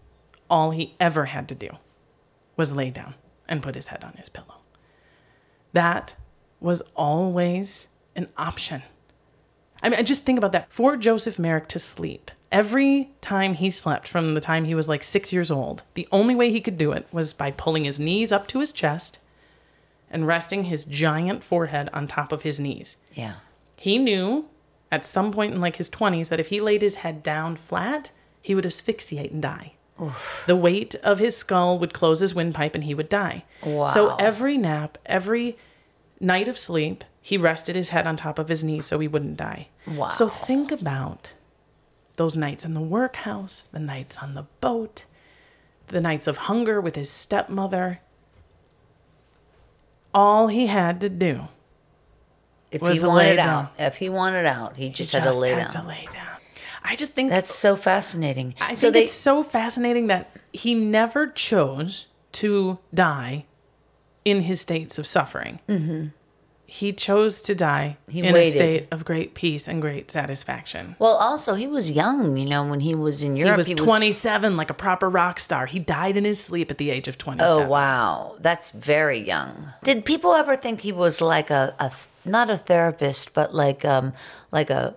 all 0.49 0.71
he 0.71 0.95
ever 0.99 1.25
had 1.25 1.47
to 1.49 1.55
do 1.55 1.69
was 2.57 2.73
lay 2.73 2.89
down 2.89 3.13
and 3.47 3.63
put 3.63 3.75
his 3.75 3.87
head 3.87 4.03
on 4.03 4.13
his 4.13 4.29
pillow. 4.29 4.57
That 5.73 6.15
was 6.59 6.81
always 6.95 7.87
an 8.15 8.29
option. 8.37 8.81
I 9.83 9.89
mean, 9.89 10.03
just 10.05 10.25
think 10.25 10.37
about 10.37 10.53
that. 10.53 10.71
For 10.73 10.97
Joseph 10.97 11.37
Merrick 11.37 11.67
to 11.67 11.79
sleep, 11.79 12.31
every 12.51 13.11
time 13.21 13.53
he 13.53 13.69
slept 13.69 14.07
from 14.07 14.33
the 14.33 14.41
time 14.41 14.63
he 14.65 14.73
was 14.73 14.89
like 14.89 15.03
six 15.03 15.33
years 15.33 15.51
old, 15.51 15.83
the 15.93 16.07
only 16.11 16.33
way 16.33 16.49
he 16.49 16.61
could 16.61 16.77
do 16.77 16.91
it 16.91 17.07
was 17.11 17.33
by 17.33 17.51
pulling 17.51 17.83
his 17.83 17.99
knees 17.99 18.31
up 18.31 18.47
to 18.47 18.61
his 18.61 18.71
chest 18.71 19.19
and 20.15 20.25
resting 20.25 20.63
his 20.63 20.85
giant 20.85 21.43
forehead 21.43 21.89
on 21.91 22.07
top 22.07 22.31
of 22.31 22.43
his 22.43 22.57
knees. 22.57 22.95
Yeah. 23.13 23.35
He 23.75 23.97
knew 23.97 24.45
at 24.89 25.03
some 25.03 25.33
point 25.33 25.53
in 25.53 25.59
like 25.59 25.75
his 25.75 25.89
20s 25.89 26.29
that 26.29 26.39
if 26.39 26.47
he 26.47 26.61
laid 26.61 26.81
his 26.81 26.95
head 26.95 27.21
down 27.21 27.57
flat, 27.57 28.11
he 28.41 28.55
would 28.55 28.65
asphyxiate 28.65 29.33
and 29.33 29.41
die. 29.41 29.73
The 30.47 30.55
weight 30.55 30.95
of 31.03 31.19
his 31.19 31.35
skull 31.35 31.77
would 31.79 31.93
close 31.93 32.21
his 32.21 32.33
windpipe 32.33 32.75
and 32.75 32.85
he 32.85 32.95
would 32.95 33.09
die. 33.09 33.43
Wow. 33.61 33.87
So 33.87 34.15
every 34.15 34.57
nap, 34.57 34.97
every 35.05 35.57
night 36.21 36.47
of 36.47 36.57
sleep, 36.57 37.03
he 37.21 37.37
rested 37.37 37.75
his 37.75 37.89
head 37.89 38.07
on 38.07 38.15
top 38.15 38.39
of 38.39 38.47
his 38.47 38.63
knees 38.63 38.85
so 38.85 38.99
he 38.99 39.09
wouldn't 39.09 39.35
die. 39.35 39.67
Wow. 39.85 40.09
So 40.09 40.29
think 40.29 40.71
about 40.71 41.33
those 42.15 42.37
nights 42.37 42.63
in 42.63 42.73
the 42.73 42.81
workhouse, 42.81 43.65
the 43.65 43.79
nights 43.79 44.19
on 44.19 44.33
the 44.33 44.45
boat, 44.61 45.05
the 45.87 45.99
nights 45.99 46.25
of 46.25 46.37
hunger 46.37 46.79
with 46.79 46.95
his 46.95 47.09
stepmother. 47.09 47.99
All 50.15 50.47
he 50.47 50.67
had 50.67 51.01
to 51.01 51.09
do 51.09 51.49
If 52.71 52.81
Was 52.81 53.01
he 53.01 53.07
wanted 53.07 53.35
down. 53.35 53.65
out, 53.65 53.71
if 53.77 53.97
he 53.97 54.09
wanted 54.09 54.45
out, 54.45 54.77
he 54.77 54.89
just, 54.89 55.13
had 55.13 55.23
to 55.31 55.37
lay 55.37 55.51
had 55.51 55.71
down. 55.71 55.83
to 55.83 55.87
lay 55.87 56.07
down. 56.09 56.27
I 56.83 56.95
just 56.95 57.13
think 57.13 57.29
That's 57.29 57.53
so 57.53 57.75
fascinating. 57.75 58.55
I 58.61 58.73
so 58.75 58.87
think 58.87 58.93
they 58.93 59.03
it's 59.03 59.11
so 59.11 59.43
fascinating 59.43 60.07
that 60.07 60.35
he 60.53 60.73
never 60.73 61.27
chose 61.27 62.07
to 62.33 62.79
die 62.93 63.45
in 64.23 64.41
his 64.41 64.61
states 64.61 64.97
of 64.97 65.05
suffering. 65.05 65.59
Mm-hmm. 65.67 66.07
He 66.79 66.91
chose 66.91 67.41
to 67.43 67.55
die 67.55 67.95
He 68.09 68.19
in 68.19 68.33
waited. 68.33 68.47
a 68.47 68.57
state 68.57 68.87
of 68.91 69.05
great 69.05 69.33
peace 69.33 69.65
and 69.67 69.81
great 69.81 70.11
satisfaction. 70.11 70.95
Well, 70.99 71.15
also 71.15 71.53
he 71.55 71.67
was 71.67 71.89
young, 71.91 72.35
you 72.35 72.45
know, 72.45 72.65
when 72.65 72.81
he 72.81 72.93
was 72.93 73.23
in 73.23 73.37
Europe. 73.37 73.65
He 73.65 73.73
was 73.73 73.81
27, 73.81 74.57
like 74.57 74.69
a 74.69 74.73
proper 74.73 75.09
rock 75.09 75.39
star. 75.39 75.67
He 75.67 75.79
died 75.79 76.17
in 76.17 76.25
his 76.25 76.43
sleep 76.43 76.69
at 76.69 76.77
the 76.77 76.89
age 76.89 77.07
of 77.07 77.17
27. 77.17 77.63
Oh 77.63 77.67
wow, 77.67 78.35
that's 78.39 78.71
very 78.71 79.19
young. 79.19 79.73
Did 79.83 80.03
people 80.03 80.33
ever 80.33 80.57
think 80.57 80.81
he 80.81 80.91
was 80.91 81.21
like 81.21 81.49
a, 81.49 81.73
a 81.79 81.91
not 82.25 82.49
a 82.49 82.57
therapist, 82.57 83.33
but 83.33 83.53
like 83.53 83.85
um 83.85 84.11
like 84.51 84.69
a 84.69 84.95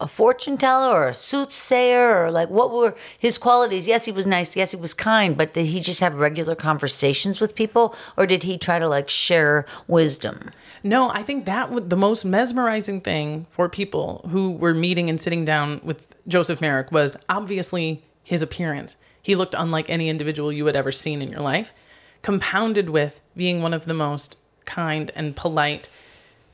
a 0.00 0.06
fortune 0.06 0.56
teller 0.56 0.96
or 0.96 1.08
a 1.08 1.14
soothsayer 1.14 2.24
or 2.24 2.30
like 2.30 2.48
what 2.48 2.72
were 2.72 2.94
his 3.18 3.36
qualities? 3.36 3.86
Yes, 3.86 4.06
he 4.06 4.12
was 4.12 4.26
nice. 4.26 4.56
Yes, 4.56 4.70
he 4.70 4.76
was 4.76 4.94
kind. 4.94 5.36
But 5.36 5.52
did 5.52 5.66
he 5.66 5.80
just 5.80 6.00
have 6.00 6.14
regular 6.14 6.54
conversations 6.54 7.40
with 7.40 7.54
people, 7.54 7.94
or 8.16 8.26
did 8.26 8.42
he 8.42 8.56
try 8.56 8.78
to 8.78 8.88
like 8.88 9.10
share 9.10 9.66
wisdom? 9.86 10.50
No, 10.82 11.10
I 11.10 11.22
think 11.22 11.44
that 11.44 11.70
was 11.70 11.88
the 11.88 11.96
most 11.96 12.24
mesmerizing 12.24 13.02
thing 13.02 13.46
for 13.50 13.68
people 13.68 14.26
who 14.30 14.52
were 14.52 14.72
meeting 14.72 15.10
and 15.10 15.20
sitting 15.20 15.44
down 15.44 15.80
with 15.84 16.14
Joseph 16.26 16.60
Merrick 16.60 16.90
was 16.90 17.16
obviously 17.28 18.02
his 18.24 18.42
appearance. 18.42 18.96
He 19.22 19.34
looked 19.34 19.54
unlike 19.56 19.90
any 19.90 20.08
individual 20.08 20.52
you 20.52 20.64
had 20.66 20.76
ever 20.76 20.92
seen 20.92 21.20
in 21.20 21.28
your 21.28 21.42
life, 21.42 21.74
compounded 22.22 22.88
with 22.88 23.20
being 23.36 23.60
one 23.60 23.74
of 23.74 23.84
the 23.84 23.94
most 23.94 24.36
kind 24.64 25.10
and 25.14 25.36
polite 25.36 25.90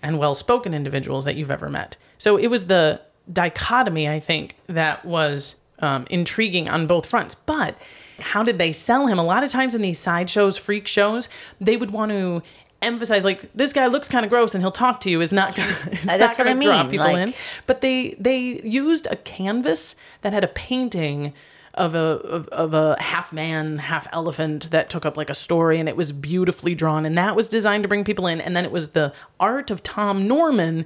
and 0.02 0.18
well 0.18 0.34
spoken 0.34 0.74
individuals 0.74 1.24
that 1.24 1.36
you've 1.36 1.50
ever 1.50 1.68
met. 1.68 1.96
So 2.18 2.36
it 2.36 2.48
was 2.48 2.66
the 2.66 3.00
dichotomy, 3.32 4.08
I 4.08 4.20
think, 4.20 4.56
that 4.66 5.04
was 5.04 5.56
um, 5.80 6.06
intriguing 6.10 6.68
on 6.68 6.86
both 6.86 7.06
fronts. 7.06 7.34
But 7.34 7.76
how 8.20 8.42
did 8.42 8.58
they 8.58 8.72
sell 8.72 9.06
him? 9.06 9.18
A 9.18 9.22
lot 9.24 9.44
of 9.44 9.50
times 9.50 9.74
in 9.74 9.82
these 9.82 9.98
sideshows, 9.98 10.56
freak 10.56 10.86
shows, 10.86 11.28
they 11.60 11.76
would 11.76 11.90
want 11.90 12.12
to 12.12 12.42
emphasize 12.82 13.24
like 13.24 13.50
this 13.54 13.72
guy 13.72 13.86
looks 13.86 14.06
kind 14.08 14.24
of 14.24 14.30
gross 14.30 14.54
and 14.54 14.62
he'll 14.62 14.70
talk 14.70 15.00
to 15.00 15.10
you 15.10 15.20
is 15.22 15.32
not 15.32 15.56
gonna, 15.56 15.68
Uh, 15.86 16.18
that's 16.18 16.38
not 16.38 16.38
what 16.38 16.46
I 16.46 16.52
gonna 16.52 16.64
draw 16.66 16.82
mean, 16.82 16.90
people 16.90 17.06
like- 17.06 17.16
in 17.28 17.34
but 17.66 17.80
they 17.80 18.14
they 18.20 18.38
used 18.62 19.06
a 19.10 19.16
canvas 19.16 19.96
that 20.20 20.34
had 20.34 20.44
a 20.44 20.48
painting 20.48 21.32
of 21.72 21.94
a 21.94 21.98
of, 21.98 22.48
of 22.48 22.74
a 22.74 23.00
half 23.00 23.32
man 23.32 23.78
half 23.78 24.06
elephant 24.12 24.70
that 24.72 24.90
took 24.90 25.06
up 25.06 25.16
like 25.16 25.30
a 25.30 25.34
story 25.34 25.80
and 25.80 25.88
it 25.88 25.96
was 25.96 26.12
beautifully 26.12 26.74
drawn 26.74 27.06
and 27.06 27.16
that 27.16 27.34
was 27.34 27.48
designed 27.48 27.82
to 27.82 27.88
bring 27.88 28.04
people 28.04 28.26
in 28.26 28.42
and 28.42 28.54
then 28.54 28.66
it 28.66 28.70
was 28.70 28.90
the 28.90 29.10
art 29.40 29.70
of 29.70 29.82
Tom 29.82 30.28
Norman 30.28 30.84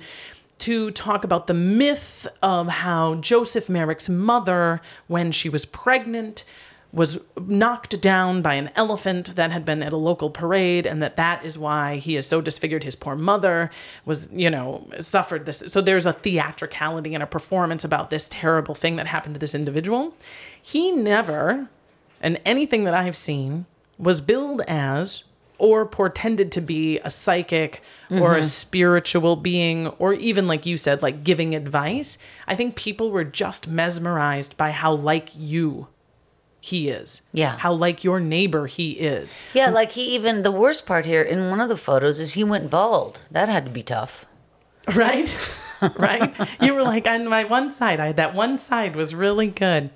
to 0.60 0.90
talk 0.90 1.24
about 1.24 1.46
the 1.46 1.54
myth 1.54 2.26
of 2.42 2.68
how 2.68 3.16
Joseph 3.16 3.68
Merrick's 3.68 4.08
mother 4.08 4.80
when 5.06 5.32
she 5.32 5.48
was 5.48 5.64
pregnant 5.64 6.44
was 6.92 7.20
knocked 7.38 8.00
down 8.00 8.42
by 8.42 8.54
an 8.54 8.70
elephant 8.74 9.36
that 9.36 9.52
had 9.52 9.64
been 9.64 9.82
at 9.82 9.92
a 9.92 9.96
local 9.96 10.28
parade 10.28 10.86
and 10.86 11.00
that 11.02 11.16
that 11.16 11.44
is 11.44 11.56
why 11.56 11.96
he 11.96 12.16
is 12.16 12.26
so 12.26 12.40
disfigured 12.40 12.82
his 12.82 12.96
poor 12.96 13.14
mother 13.14 13.70
was 14.04 14.28
you 14.32 14.50
know 14.50 14.86
suffered 14.98 15.46
this. 15.46 15.62
So 15.68 15.80
there's 15.80 16.06
a 16.06 16.12
theatricality 16.12 17.14
and 17.14 17.22
a 17.22 17.28
performance 17.28 17.84
about 17.84 18.10
this 18.10 18.28
terrible 18.28 18.74
thing 18.74 18.96
that 18.96 19.06
happened 19.06 19.36
to 19.36 19.38
this 19.38 19.54
individual. 19.54 20.14
He 20.60 20.90
never 20.90 21.68
and 22.20 22.40
anything 22.44 22.84
that 22.84 22.94
i've 22.94 23.16
seen 23.16 23.66
was 23.98 24.20
billed 24.20 24.62
as 24.62 25.24
or 25.60 25.86
portended 25.86 26.50
to 26.52 26.60
be 26.60 26.98
a 27.00 27.10
psychic 27.10 27.82
or 28.10 28.32
a 28.34 28.40
mm-hmm. 28.40 28.42
spiritual 28.42 29.36
being 29.36 29.86
or 29.98 30.14
even 30.14 30.48
like 30.48 30.66
you 30.66 30.76
said 30.76 31.00
like 31.02 31.22
giving 31.22 31.54
advice 31.54 32.18
i 32.48 32.56
think 32.56 32.74
people 32.74 33.10
were 33.12 33.22
just 33.22 33.68
mesmerized 33.68 34.56
by 34.56 34.70
how 34.72 34.92
like 34.92 35.28
you 35.36 35.86
he 36.60 36.88
is 36.88 37.22
Yeah. 37.32 37.56
how 37.58 37.72
like 37.72 38.02
your 38.04 38.20
neighbor 38.20 38.66
he 38.66 38.92
is 38.92 39.36
Yeah, 39.54 39.70
like 39.70 39.92
he 39.92 40.14
even 40.14 40.42
the 40.42 40.50
worst 40.52 40.84
part 40.86 41.06
here 41.06 41.22
in 41.22 41.48
one 41.50 41.60
of 41.60 41.68
the 41.68 41.76
photos 41.76 42.18
is 42.20 42.32
he 42.34 42.44
went 42.44 42.68
bald. 42.68 43.22
That 43.30 43.48
had 43.48 43.64
to 43.64 43.70
be 43.70 43.82
tough. 43.82 44.26
right 44.94 45.30
right 45.96 46.34
you 46.60 46.74
were 46.74 46.82
like 46.82 47.06
on 47.06 47.26
my 47.28 47.44
one 47.44 47.70
side 47.70 48.00
i 48.00 48.06
had 48.08 48.16
that 48.16 48.34
one 48.34 48.58
side 48.58 48.94
was 48.96 49.14
really 49.14 49.48
good 49.48 49.90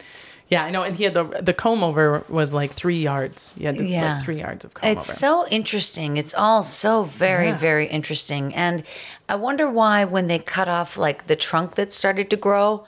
yeah 0.48 0.64
i 0.64 0.70
know 0.70 0.82
and 0.82 0.96
he 0.96 1.04
had 1.04 1.14
the 1.14 1.24
the 1.42 1.54
comb 1.54 1.82
over 1.82 2.24
was 2.28 2.52
like 2.52 2.72
three 2.72 2.98
yards 2.98 3.54
you 3.58 3.66
had 3.66 3.78
to, 3.78 3.84
Yeah. 3.84 4.14
like 4.14 4.24
three 4.24 4.38
yards 4.40 4.64
of 4.64 4.74
comb 4.74 4.90
It's 4.90 4.98
over 4.98 5.10
It's 5.12 5.18
so 5.18 5.46
interesting. 5.48 6.16
It's 6.16 6.34
all 6.34 6.62
so 6.62 7.04
very, 7.04 7.48
Yeah. 7.48 7.56
very 7.58 7.86
interesting. 7.86 8.54
And 8.54 8.84
I 9.28 9.36
wonder 9.36 9.70
why, 9.70 10.04
when 10.04 10.26
they 10.26 10.38
cut 10.38 10.68
off 10.68 10.96
like 10.98 11.26
the 11.26 11.36
trunk 11.36 11.74
that 11.76 11.92
started 11.92 12.28
to 12.30 12.36
grow, 12.36 12.84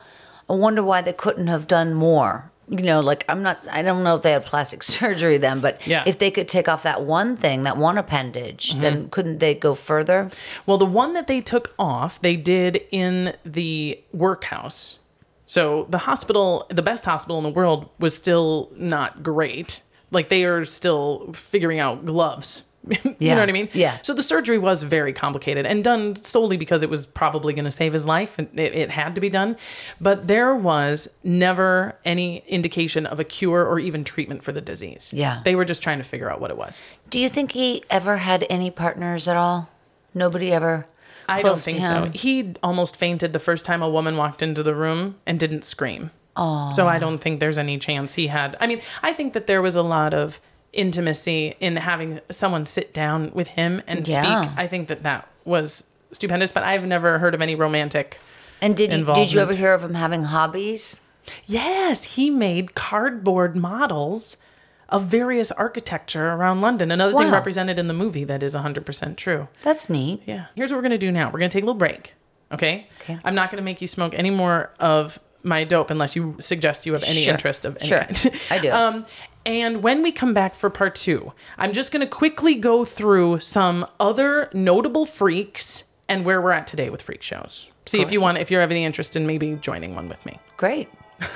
I 0.51 0.53
wonder 0.55 0.83
why 0.83 1.01
they 1.03 1.13
couldn't 1.15 1.47
have 1.49 1.67
done 1.67 1.95
more. 1.95 2.51
You 2.69 2.83
know, 2.83 3.01
like 3.01 3.25
I'm 3.29 3.43
not, 3.43 3.67
I 3.71 3.81
don't 3.83 4.03
know 4.05 4.17
if 4.17 4.23
they 4.23 4.33
had 4.33 4.45
plastic 4.45 4.83
surgery 4.97 5.39
then, 5.39 5.61
but 5.61 5.75
Yeah. 5.87 6.03
if 6.07 6.19
they 6.19 6.31
could 6.31 6.49
take 6.49 6.69
off 6.69 6.83
that 6.83 7.03
one 7.03 7.37
thing, 7.37 7.63
that 7.63 7.77
one 7.79 7.97
appendage, 7.97 8.73
Mm-hmm. 8.73 8.81
then 8.83 9.09
couldn't 9.11 9.39
they 9.39 9.55
go 9.55 9.75
further? 9.75 10.31
Well, 10.67 10.77
the 10.79 10.85
one 11.03 11.15
that 11.15 11.27
they 11.27 11.41
took 11.41 11.75
off, 11.79 12.21
they 12.21 12.37
did 12.37 12.83
in 12.91 13.35
the 13.45 13.99
workhouse. 14.13 14.99
So 15.47 15.87
the 15.91 15.99
hospital, 15.99 16.67
the 16.71 16.83
best 16.83 17.05
hospital 17.05 17.39
in 17.39 17.45
the 17.45 17.51
world, 17.51 17.89
was 17.99 18.17
still 18.17 18.71
not 18.77 19.23
great. 19.23 19.83
Like 20.11 20.29
they 20.29 20.45
are 20.45 20.65
still 20.65 21.33
figuring 21.35 21.79
out 21.79 22.05
gloves. 22.05 22.63
you 22.89 23.17
Yeah. 23.19 23.35
know 23.35 23.41
what 23.41 23.49
I 23.49 23.53
mean? 23.53 23.69
Yeah. 23.73 23.99
So 24.03 24.15
the 24.15 24.23
surgery 24.23 24.59
was 24.59 24.85
very 24.85 25.13
complicated 25.13 25.67
and 25.67 25.83
done 25.83 26.15
solely 26.17 26.57
because 26.57 26.85
it 26.85 26.91
was 26.91 27.05
probably 27.05 27.53
going 27.53 27.65
to 27.65 27.71
save 27.73 27.93
his 27.93 28.07
life 28.07 28.39
and 28.39 28.49
it, 28.59 28.75
it 28.75 28.91
had 28.91 29.17
to 29.17 29.21
be 29.21 29.29
done. 29.29 29.57
But 30.01 30.29
there 30.29 30.55
was 30.55 31.09
never 31.25 31.99
any 32.05 32.39
indication 32.47 33.05
of 33.07 33.19
a 33.19 33.25
cure 33.25 33.65
or 33.67 33.81
even 33.81 34.05
treatment 34.05 34.45
for 34.45 34.53
the 34.53 34.61
disease. 34.61 35.13
Yeah. 35.13 35.41
They 35.45 35.57
were 35.57 35.65
just 35.65 35.83
trying 35.83 35.99
to 35.99 36.05
figure 36.05 36.31
out 36.31 36.41
what 36.41 36.51
it 36.53 36.57
was. 36.57 36.81
Do 37.11 37.19
you 37.19 37.29
think 37.29 37.53
he 37.53 37.83
ever 37.91 38.19
had 38.19 38.47
any 38.49 38.71
partners 38.71 39.27
at 39.27 39.37
all? 39.37 39.69
Nobody 40.15 40.53
ever. 40.53 40.87
I 41.29 41.43
don't 41.43 41.61
think 41.61 41.83
so. 41.83 42.11
He 42.15 42.55
almost 42.63 42.97
fainted 42.97 43.33
the 43.33 43.39
first 43.39 43.65
time 43.65 43.83
a 43.83 43.89
woman 43.89 44.17
walked 44.17 44.43
into 44.43 44.63
the 44.63 44.75
room 44.75 45.17
and 45.27 45.39
didn't 45.41 45.63
scream. 45.65 46.11
Oh. 46.37 46.71
So 46.73 46.87
I 46.87 46.99
don't 46.99 47.19
think 47.19 47.41
there's 47.41 47.59
any 47.59 47.79
chance 47.79 48.15
he 48.15 48.27
had. 48.27 48.57
I 48.61 48.67
mean, 48.67 48.81
I 49.03 49.13
think 49.13 49.33
that 49.33 49.47
there 49.47 49.63
was 49.63 49.75
a 49.77 49.83
lot 49.83 50.13
of 50.15 50.41
intimacy 50.73 51.55
in 51.61 51.77
having 51.77 52.21
someone 52.31 52.67
sit 52.67 52.93
down 52.93 53.31
with 53.35 53.49
him 53.49 53.83
and 53.87 54.07
Yeah. 54.07 54.43
speak. 54.43 54.59
I 54.59 54.67
think 54.67 54.89
that 54.89 55.03
that 55.05 55.27
was 55.45 55.85
stupendous, 56.13 56.53
but 56.53 56.63
I've 56.63 56.85
never 56.85 57.19
heard 57.19 57.35
of 57.35 57.41
any 57.41 57.55
romantic. 57.55 58.21
And 58.61 58.77
did 58.77 58.91
did 58.91 59.33
you 59.33 59.41
ever 59.41 59.55
hear 59.55 59.73
of 59.73 59.83
him 59.83 59.95
having 59.95 60.25
hobbies? 60.25 61.01
Yes, 61.47 62.15
he 62.15 62.31
made 62.31 62.75
cardboard 62.75 63.57
models 63.57 64.37
of 64.89 65.05
various 65.07 65.51
architecture 65.53 66.29
around 66.33 66.61
London. 66.61 66.91
Another 66.91 67.17
thing 67.17 67.31
represented 67.31 67.79
in 67.79 67.89
the 67.89 67.95
movie 67.95 68.25
that 68.25 68.43
is 68.43 68.55
100% 68.55 69.17
true. 69.17 69.49
That's 69.63 69.91
neat. 69.91 70.23
Yeah. 70.27 70.47
Here's 70.55 70.71
what 70.71 70.77
we're 70.79 70.83
gonna 70.83 70.99
do 70.99 71.11
now. 71.13 71.27
We're 71.31 71.39
gonna 71.41 71.49
take 71.49 71.63
a 71.65 71.67
little 71.67 71.79
break. 71.79 72.15
Okay. 72.53 72.87
Okay. 73.01 73.19
I'm 73.25 73.35
not 73.35 73.51
gonna 73.51 73.63
make 73.63 73.81
you 73.81 73.89
smoke 73.89 74.15
any 74.15 74.31
more 74.31 74.71
of 74.79 75.19
my 75.43 75.65
dope 75.65 75.91
unless 75.91 76.15
you 76.17 76.37
suggest 76.41 76.87
you 76.87 76.93
have 76.93 77.03
any 77.05 77.23
Sure. 77.23 77.33
interest 77.35 77.65
of 77.65 77.77
any 77.81 77.89
Sure. 77.89 77.99
kind. 78.01 78.41
I 78.51 78.59
do. 78.59 78.71
Um, 78.71 79.07
and 79.45 79.83
when 79.83 80.03
we 80.03 80.11
come 80.13 80.33
back 80.35 80.55
for 80.55 80.71
part 80.71 80.95
two, 80.95 81.33
I'm 81.59 81.73
just 81.73 81.93
gonna 81.93 82.07
quickly 82.07 82.55
go 82.55 82.85
through 82.85 83.41
some 83.41 83.87
other 84.01 84.51
notable 84.53 85.05
freaks 85.07 85.85
and 86.09 86.25
where 86.25 86.41
we're 86.41 86.53
at 86.53 86.67
today 86.69 86.91
with 86.91 87.03
freak 87.03 87.23
shows. 87.23 87.71
See 87.87 88.01
if 88.01 88.11
you 88.13 88.21
want, 88.21 88.39
if 88.39 88.51
you 88.51 88.59
have 88.59 88.71
any 88.73 88.85
interest 88.85 89.17
in 89.17 89.27
maybe 89.27 89.55
joining 89.61 89.95
one 89.95 90.09
with 90.09 90.25
me. 90.27 90.39
Great. 90.57 90.89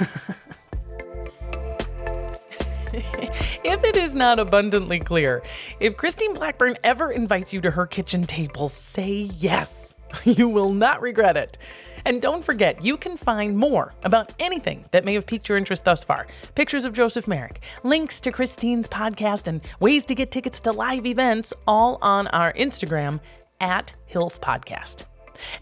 If 3.62 3.84
it 3.84 3.96
is 3.96 4.14
not 4.14 4.38
abundantly 4.38 4.98
clear, 4.98 5.42
if 5.78 5.96
Christine 5.96 6.34
Blackburn 6.34 6.76
ever 6.82 7.12
invites 7.12 7.52
you 7.52 7.60
to 7.60 7.70
her 7.70 7.86
kitchen 7.86 8.24
table, 8.24 8.68
say 8.68 9.12
yes. 9.38 9.94
You 10.24 10.48
will 10.48 10.72
not 10.72 11.02
regret 11.02 11.36
it. 11.36 11.56
And 12.04 12.20
don't 12.20 12.44
forget, 12.44 12.84
you 12.84 12.96
can 12.96 13.16
find 13.16 13.56
more 13.56 13.94
about 14.02 14.34
anything 14.40 14.84
that 14.90 15.04
may 15.04 15.14
have 15.14 15.26
piqued 15.26 15.48
your 15.48 15.58
interest 15.58 15.84
thus 15.84 16.02
far. 16.02 16.26
Pictures 16.54 16.84
of 16.84 16.94
Joseph 16.94 17.28
Merrick, 17.28 17.62
links 17.84 18.20
to 18.22 18.32
Christine's 18.32 18.88
podcast, 18.88 19.46
and 19.46 19.60
ways 19.78 20.04
to 20.06 20.14
get 20.14 20.30
tickets 20.32 20.60
to 20.60 20.72
live 20.72 21.06
events 21.06 21.52
all 21.68 21.98
on 22.02 22.26
our 22.28 22.52
Instagram 22.54 23.20
at 23.60 23.94
Hilf 24.10 24.40
Podcast. 24.40 25.04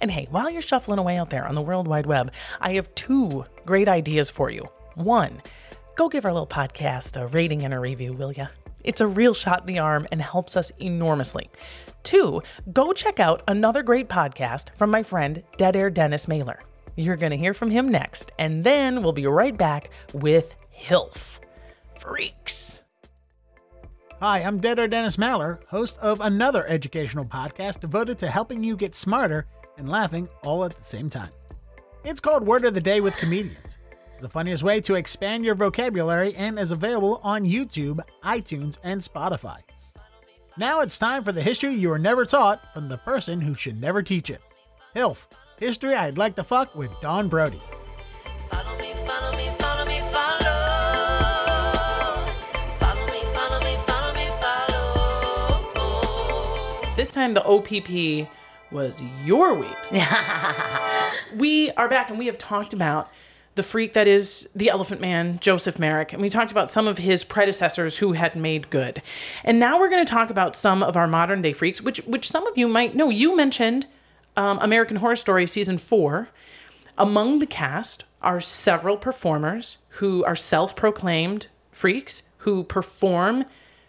And 0.00 0.10
hey, 0.10 0.28
while 0.30 0.48
you're 0.48 0.62
shuffling 0.62 0.98
away 0.98 1.18
out 1.18 1.30
there 1.30 1.46
on 1.46 1.54
the 1.54 1.62
World 1.62 1.86
Wide 1.86 2.06
Web, 2.06 2.32
I 2.60 2.74
have 2.74 2.94
two 2.94 3.44
great 3.66 3.88
ideas 3.88 4.30
for 4.30 4.50
you. 4.50 4.68
One, 4.94 5.42
go 5.98 6.08
give 6.08 6.24
our 6.24 6.32
little 6.32 6.46
podcast 6.46 7.20
a 7.20 7.26
rating 7.26 7.64
and 7.64 7.74
a 7.74 7.78
review, 7.78 8.12
will 8.12 8.30
ya? 8.30 8.46
It's 8.84 9.00
a 9.00 9.06
real 9.06 9.34
shot 9.34 9.62
in 9.62 9.66
the 9.66 9.80
arm 9.80 10.06
and 10.12 10.22
helps 10.22 10.56
us 10.56 10.70
enormously. 10.78 11.50
Two, 12.04 12.40
go 12.72 12.92
check 12.92 13.18
out 13.18 13.42
another 13.48 13.82
great 13.82 14.08
podcast 14.08 14.72
from 14.76 14.92
my 14.92 15.02
friend 15.02 15.42
Dead 15.56 15.74
Air 15.74 15.90
Dennis 15.90 16.26
Maller. 16.26 16.58
You're 16.94 17.16
going 17.16 17.32
to 17.32 17.36
hear 17.36 17.52
from 17.52 17.72
him 17.72 17.88
next, 17.88 18.30
and 18.38 18.62
then 18.62 19.02
we'll 19.02 19.12
be 19.12 19.26
right 19.26 19.56
back 19.56 19.90
with 20.14 20.54
Hilf. 20.72 21.40
Freaks. 21.98 22.84
Hi, 24.20 24.38
I'm 24.38 24.60
Dead 24.60 24.78
Air 24.78 24.86
Dennis 24.86 25.16
Maller, 25.16 25.58
host 25.66 25.98
of 25.98 26.20
another 26.20 26.64
educational 26.68 27.24
podcast 27.24 27.80
devoted 27.80 28.20
to 28.20 28.30
helping 28.30 28.62
you 28.62 28.76
get 28.76 28.94
smarter 28.94 29.46
and 29.76 29.88
laughing 29.88 30.28
all 30.44 30.64
at 30.64 30.76
the 30.76 30.84
same 30.84 31.10
time. 31.10 31.30
It's 32.04 32.20
called 32.20 32.46
Word 32.46 32.64
of 32.64 32.74
the 32.74 32.80
Day 32.80 33.00
with 33.00 33.16
Comedians. 33.16 33.77
It's 34.18 34.22
the 34.24 34.28
funniest 34.28 34.64
way 34.64 34.80
to 34.80 34.96
expand 34.96 35.44
your 35.44 35.54
vocabulary 35.54 36.34
and 36.34 36.58
is 36.58 36.72
available 36.72 37.20
on 37.22 37.44
YouTube, 37.44 38.00
iTunes, 38.24 38.76
and 38.82 39.00
Spotify. 39.00 39.58
Now 40.56 40.80
it's 40.80 40.98
time 40.98 41.22
for 41.22 41.30
the 41.30 41.40
history 41.40 41.76
you 41.76 41.90
were 41.90 42.00
never 42.00 42.24
taught 42.24 42.74
from 42.74 42.88
the 42.88 42.98
person 42.98 43.40
who 43.40 43.54
should 43.54 43.80
never 43.80 44.02
teach 44.02 44.28
it. 44.28 44.40
HILF, 44.96 45.28
History 45.60 45.94
I'd 45.94 46.18
Like 46.18 46.34
to 46.34 46.42
Fuck 46.42 46.74
with 46.74 46.90
Dawn 47.00 47.28
Brody. 47.28 47.62
Follow 48.50 48.76
me, 48.78 48.92
follow 49.06 49.36
me, 49.36 49.52
follow 49.56 49.84
me, 49.84 50.00
follow. 50.10 51.72
Follow 52.80 53.06
me, 53.06 53.22
follow 53.32 53.60
me, 53.60 53.76
follow 53.86 54.14
me, 54.14 54.28
follow. 55.70 56.96
This 56.96 57.10
time 57.10 57.34
the 57.34 57.44
OPP 57.44 58.28
was 58.72 59.00
your 59.24 59.54
weed. 59.54 59.76
we 61.36 61.70
are 61.76 61.88
back 61.88 62.10
and 62.10 62.18
we 62.18 62.26
have 62.26 62.36
talked 62.36 62.72
about 62.72 63.12
the 63.58 63.62
freak 63.64 63.92
that 63.94 64.06
is 64.06 64.48
the 64.54 64.70
Elephant 64.70 65.00
Man, 65.00 65.40
Joseph 65.40 65.80
Merrick, 65.80 66.12
and 66.12 66.22
we 66.22 66.28
talked 66.28 66.52
about 66.52 66.70
some 66.70 66.86
of 66.86 66.98
his 66.98 67.24
predecessors 67.24 67.98
who 67.98 68.12
had 68.12 68.36
made 68.36 68.70
good. 68.70 69.02
And 69.42 69.58
now 69.58 69.80
we're 69.80 69.90
going 69.90 70.06
to 70.06 70.10
talk 70.10 70.30
about 70.30 70.54
some 70.54 70.80
of 70.80 70.96
our 70.96 71.08
modern 71.08 71.42
day 71.42 71.52
freaks, 71.52 71.82
which 71.82 71.98
which 72.06 72.30
some 72.30 72.46
of 72.46 72.56
you 72.56 72.68
might 72.68 72.94
know. 72.94 73.10
You 73.10 73.34
mentioned 73.36 73.88
um, 74.36 74.60
American 74.62 74.98
Horror 74.98 75.16
Story 75.16 75.44
season 75.44 75.76
four. 75.76 76.28
Among 76.96 77.40
the 77.40 77.46
cast 77.46 78.04
are 78.22 78.40
several 78.40 78.96
performers 78.96 79.78
who 79.98 80.24
are 80.24 80.36
self 80.36 80.76
proclaimed 80.76 81.48
freaks 81.72 82.22
who 82.38 82.62
perform 82.62 83.44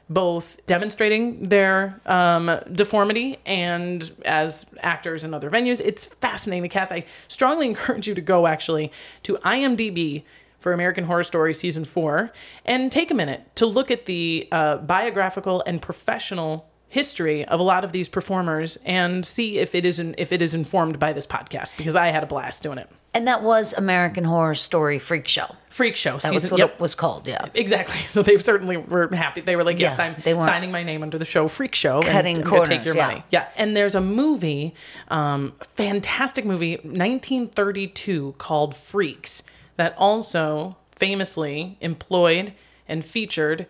both 0.09 0.65
demonstrating 0.65 1.43
their 1.45 1.99
um, 2.05 2.59
deformity 2.71 3.37
and 3.45 4.11
as 4.25 4.65
actors 4.81 5.23
in 5.23 5.33
other 5.33 5.49
venues. 5.49 5.81
It's 5.81 6.07
fascinating 6.07 6.63
to 6.63 6.69
cast. 6.69 6.91
I 6.91 7.05
strongly 7.27 7.67
encourage 7.69 8.07
you 8.07 8.15
to 8.15 8.21
go 8.21 8.47
actually 8.47 8.91
to 9.23 9.37
IMDb 9.37 10.23
for 10.57 10.73
American 10.73 11.05
Horror 11.05 11.23
Story 11.23 11.53
season 11.53 11.85
four 11.85 12.31
and 12.65 12.91
take 12.91 13.11
a 13.11 13.13
minute 13.13 13.55
to 13.55 13.65
look 13.65 13.91
at 13.91 14.05
the 14.05 14.47
uh, 14.51 14.77
biographical 14.77 15.63
and 15.65 15.81
professional 15.81 16.69
history 16.89 17.45
of 17.45 17.59
a 17.59 17.63
lot 17.63 17.83
of 17.83 17.91
these 17.91 18.09
performers 18.09 18.77
and 18.83 19.25
see 19.25 19.59
if 19.59 19.75
it 19.75 19.85
is 19.85 19.99
in, 19.99 20.15
if 20.17 20.31
it 20.31 20.41
is 20.41 20.53
informed 20.55 20.99
by 20.99 21.13
this 21.13 21.25
podcast 21.25 21.77
because 21.77 21.95
I 21.95 22.07
had 22.07 22.23
a 22.23 22.25
blast 22.25 22.63
doing 22.63 22.79
it. 22.79 22.89
And 23.13 23.27
that 23.27 23.41
was 23.41 23.73
American 23.73 24.23
Horror 24.23 24.55
Story 24.55 24.99
Freak 24.99 25.27
Show. 25.27 25.55
Freak 25.69 25.95
Show 25.95 26.13
That 26.13 26.23
season. 26.23 26.35
was 26.35 26.51
what 26.51 26.59
yep. 26.59 26.73
it 26.73 26.79
was 26.79 26.95
called, 26.95 27.27
yeah. 27.27 27.45
Exactly. 27.53 27.97
So 28.07 28.23
they 28.23 28.37
certainly 28.37 28.77
were 28.77 29.07
happy. 29.13 29.41
They 29.41 29.55
were 29.55 29.63
like, 29.63 29.79
yes, 29.79 29.97
Yeah, 29.97 30.05
I'm 30.05 30.15
they 30.23 30.37
signing 30.39 30.71
my 30.71 30.83
name 30.83 31.03
under 31.03 31.19
the 31.19 31.25
show 31.25 31.47
Freak 31.47 31.75
Show. 31.75 32.01
Cutting 32.01 32.37
and 32.37 32.47
I'm 32.47 32.65
take 32.65 32.85
your 32.85 32.95
yeah. 32.95 33.07
money. 33.07 33.23
Yeah. 33.29 33.49
And 33.55 33.77
there's 33.77 33.93
a 33.95 34.01
movie, 34.01 34.73
um, 35.09 35.53
fantastic 35.75 36.43
movie, 36.43 36.77
1932 36.77 38.35
called 38.39 38.75
Freaks 38.75 39.43
that 39.77 39.95
also 39.97 40.75
famously 40.91 41.77
employed 41.81 42.53
and 42.87 43.05
featured 43.05 43.67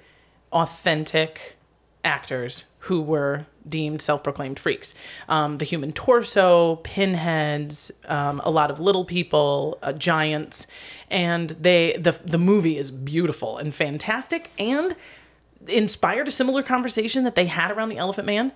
authentic 0.54 1.58
actors 2.04 2.64
who 2.84 3.02
were 3.02 3.46
deemed 3.68 4.02
self-proclaimed 4.02 4.60
freaks. 4.60 4.96
Um, 5.28 5.58
the 5.58 5.66
Human 5.66 5.92
Torso, 5.92 6.78
Pinheads, 6.78 7.92
um, 8.08 8.42
a 8.44 8.50
lot 8.50 8.72
of 8.72 8.80
little 8.80 9.06
people, 9.06 9.78
uh, 9.84 9.94
giants, 9.94 10.66
and 11.10 11.52
they 11.52 11.94
the 11.94 12.20
the 12.24 12.38
movie 12.38 12.78
is 12.78 12.92
beautiful 12.92 13.58
and 13.58 13.74
fantastic 13.74 14.52
and 14.58 14.96
inspired 15.68 16.28
a 16.28 16.32
similar 16.32 16.64
conversation 16.64 17.24
that 17.26 17.36
they 17.36 17.46
had 17.46 17.70
around 17.70 17.90
the 17.90 17.98
Elephant 17.98 18.26
Man 18.26 18.54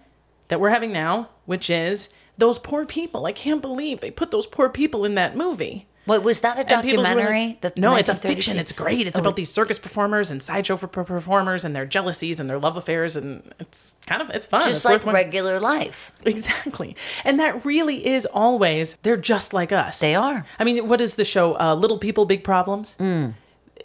that 0.47 0.59
we're 0.59 0.69
having 0.69 0.91
now, 0.91 1.29
which 1.45 1.69
is 1.69 2.09
those 2.37 2.57
poor 2.59 2.85
people. 2.85 3.25
I 3.25 3.31
can't 3.31 3.61
believe 3.61 3.99
they 3.99 4.11
put 4.11 4.31
those 4.31 4.47
poor 4.47 4.69
people 4.69 5.05
in 5.05 5.15
that 5.15 5.35
movie. 5.35 5.87
Wait, 6.05 6.21
was 6.21 6.41
that 6.41 6.57
a 6.57 6.59
And 6.73 6.83
people 6.83 7.03
who 7.05 7.11
are 7.11 7.15
like- 7.15 7.23
documentary? 7.25 7.57
The 7.61 7.73
no, 7.77 7.95
it's 7.95 8.09
a 8.09 8.15
fiction. 8.15 8.59
It's 8.59 8.73
great. 8.73 9.07
It's 9.07 9.19
Oh, 9.19 9.21
about 9.23 9.37
these 9.37 9.49
circus 9.49 9.79
performers 9.79 10.29
and 10.29 10.43
sideshow 10.43 10.75
per- 10.75 11.03
performers 11.03 11.63
and 11.63 11.73
their 11.75 11.85
jealousies 11.85 12.39
and 12.41 12.49
their 12.49 12.59
love 12.59 12.75
affairs, 12.75 13.15
and 13.15 13.53
it's 13.59 13.95
kind 14.05 14.21
of 14.21 14.29
it's 14.31 14.45
fun. 14.45 14.63
Just 14.63 14.77
It's 14.77 14.85
like 14.85 14.95
worth 14.95 15.05
one- 15.05 15.15
regular 15.15 15.59
life. 15.61 16.11
exactly. 16.25 16.95
And 17.23 17.39
that 17.39 17.63
really 17.65 18.05
is 18.05 18.25
always 18.25 18.97
they're 19.03 19.15
just 19.17 19.53
like 19.53 19.71
us. 19.71 19.99
They 19.99 20.13
are. 20.15 20.45
I 20.59 20.63
mean, 20.65 20.87
what 20.89 20.99
is 20.99 21.15
the 21.15 21.25
show? 21.25 21.57
Uh, 21.59 21.73
Little 21.75 21.97
People, 21.97 22.25
Big 22.25 22.43
Problems. 22.43 22.97
Mm. 22.99 23.33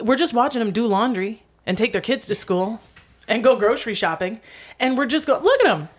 We're 0.01 0.15
just 0.17 0.33
watching 0.33 0.59
them 0.59 0.71
do 0.71 0.85
laundry 0.85 1.43
and 1.65 1.77
take 1.77 1.91
their 1.93 2.01
kids 2.01 2.25
to 2.25 2.35
school 2.35 2.81
and 3.27 3.43
go 3.43 3.55
grocery 3.55 3.93
shopping, 3.93 4.41
and 4.79 4.97
we're 4.97 5.05
just 5.05 5.25
going, 5.27 5.43
look 5.43 5.59
at 5.61 5.65
them, 5.67 5.89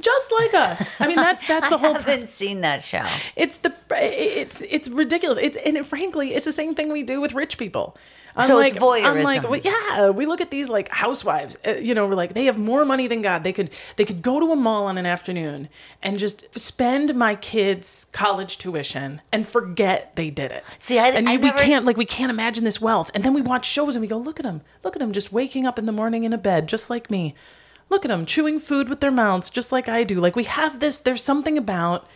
just 0.00 0.32
like 0.32 0.54
us. 0.54 1.00
I 1.00 1.06
mean, 1.06 1.16
that's 1.16 1.46
that's 1.48 1.68
the 1.68 1.78
whole. 1.78 1.94
I 1.94 2.00
haven't 2.00 2.28
seen 2.28 2.60
that 2.62 2.82
show. 2.82 3.04
It's 3.34 3.58
the 3.58 3.72
it's 3.90 4.60
it's 4.62 4.88
ridiculous. 4.88 5.38
It's 5.40 5.56
and 5.56 5.76
it, 5.76 5.86
frankly, 5.86 6.34
it's 6.34 6.44
the 6.44 6.52
same 6.52 6.74
thing 6.74 6.90
we 6.92 7.02
do 7.02 7.20
with 7.20 7.32
rich 7.34 7.58
people. 7.58 7.96
So 8.44 8.58
it's 8.58 8.74
Unlike- 8.74 9.04
unlike- 9.06 9.42
voyeurism. 9.44 9.64
yeah, 9.64 10.10
we 10.10 10.26
look 10.26 10.42
at 10.42 10.50
these 10.50 10.68
like 10.68 10.90
housewives. 10.90 11.56
Uh, 11.66 11.70
you 11.76 11.94
know, 11.94 12.06
we're 12.06 12.14
like 12.14 12.34
they 12.34 12.44
have 12.44 12.58
more 12.58 12.84
money 12.84 13.06
than 13.06 13.22
God. 13.22 13.44
They 13.44 13.52
could 13.54 13.70
they 13.96 14.04
could 14.04 14.20
go 14.20 14.38
to 14.40 14.52
a 14.52 14.56
mall 14.56 14.84
on 14.84 14.98
an 14.98 15.06
afternoon 15.06 15.70
and 16.02 16.18
just 16.18 16.58
spend 16.58 17.14
my 17.14 17.34
kids' 17.36 18.06
college 18.12 18.58
tuition 18.58 19.22
and 19.32 19.48
forget 19.48 20.14
they 20.16 20.28
did 20.28 20.52
it. 20.52 20.64
See, 20.78 20.98
I- 20.98 21.08
and 21.08 21.26
I 21.30 21.36
we 21.38 21.44
never 21.46 21.56
can't 21.58 21.86
like 21.86 21.96
we 21.96 22.04
can't 22.04 22.28
imagine 22.30 22.64
this 22.64 22.78
wealth. 22.78 23.10
And 23.14 23.24
then 23.24 23.32
we 23.32 23.40
watch 23.40 23.64
shows 23.64 23.96
and 23.96 24.02
we 24.02 24.06
go, 24.06 24.18
look 24.18 24.38
at 24.38 24.44
them, 24.44 24.60
look 24.84 24.94
at 24.94 25.00
them, 25.00 25.12
just 25.12 25.32
waking 25.32 25.66
up 25.66 25.78
in 25.78 25.86
the 25.86 25.92
morning 25.92 26.24
in 26.24 26.34
a 26.34 26.38
bed, 26.38 26.68
just 26.68 26.90
like 26.90 27.10
me. 27.10 27.34
Look 27.88 28.04
at 28.04 28.08
them 28.08 28.26
chewing 28.26 28.58
food 28.58 28.88
with 28.88 29.00
their 29.00 29.10
mouths, 29.10 29.48
just 29.50 29.72
like 29.72 29.88
I 29.88 30.04
do. 30.04 30.20
Like 30.20 30.36
we 30.36 30.44
have 30.44 30.80
this. 30.80 30.98
There's 30.98 31.22
something 31.22 31.56
about 31.56 32.06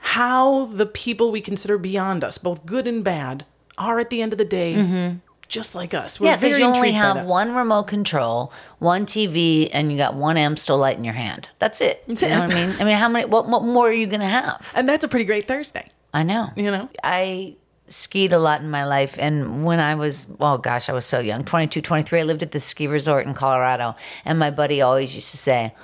how 0.00 0.66
the 0.66 0.86
people 0.86 1.30
we 1.30 1.40
consider 1.40 1.78
beyond 1.78 2.22
us, 2.22 2.38
both 2.38 2.64
good 2.66 2.86
and 2.86 3.02
bad, 3.02 3.44
are 3.78 3.98
at 3.98 4.10
the 4.10 4.22
end 4.22 4.32
of 4.32 4.38
the 4.38 4.44
day 4.44 5.18
just 5.48 5.74
like 5.74 5.94
us. 5.94 6.18
We're 6.18 6.26
Mm-hmm. 6.26 6.30
Yeah, 6.32 6.36
because 6.48 6.58
you 6.58 6.64
only 6.64 6.92
have 6.92 7.24
one 7.24 7.54
remote 7.54 7.84
control, 7.84 8.52
one 8.78 9.06
TV, 9.06 9.70
and 9.72 9.90
you 9.90 9.98
got 9.98 10.14
one 10.14 10.36
Amstel 10.36 10.78
light 10.78 10.96
in 10.98 11.04
your 11.04 11.14
hand. 11.14 11.48
That's 11.58 11.80
it. 11.80 12.02
You 12.24 12.28
know 12.28 12.40
what 12.40 12.52
I 12.52 12.66
mean? 12.66 12.76
I 12.80 12.84
mean, 12.84 12.96
how 12.96 13.08
many? 13.08 13.26
What, 13.26 13.48
what 13.48 13.64
more 13.64 13.88
are 13.88 13.92
you 13.92 14.06
gonna 14.06 14.28
have? 14.28 14.70
And 14.74 14.88
that's 14.88 15.04
a 15.04 15.08
pretty 15.08 15.24
great 15.26 15.46
Thursday, 15.46 15.90
I 16.12 16.22
know. 16.22 16.50
you 16.56 16.70
know? 16.70 16.88
I 17.02 17.56
skied 17.94 18.32
a 18.32 18.38
lot 18.38 18.60
in 18.60 18.70
my 18.70 18.84
life. 18.84 19.16
And 19.18 19.64
when 19.64 19.80
I 19.80 19.94
was, 19.94 20.26
oh 20.40 20.58
gosh, 20.58 20.88
I 20.88 20.92
was 20.92 21.06
so 21.06 21.20
young 21.20 21.44
22, 21.44 21.80
23, 21.80 22.20
I 22.20 22.22
lived 22.24 22.42
at 22.42 22.50
this 22.52 22.64
ski 22.64 22.86
resort 22.86 23.26
in 23.26 23.34
Colorado. 23.34 23.94
And 24.24 24.38
my 24.38 24.50
buddy 24.50 24.80
always 24.82 25.14
used 25.14 25.30
to 25.30 25.36
say, 25.36 25.74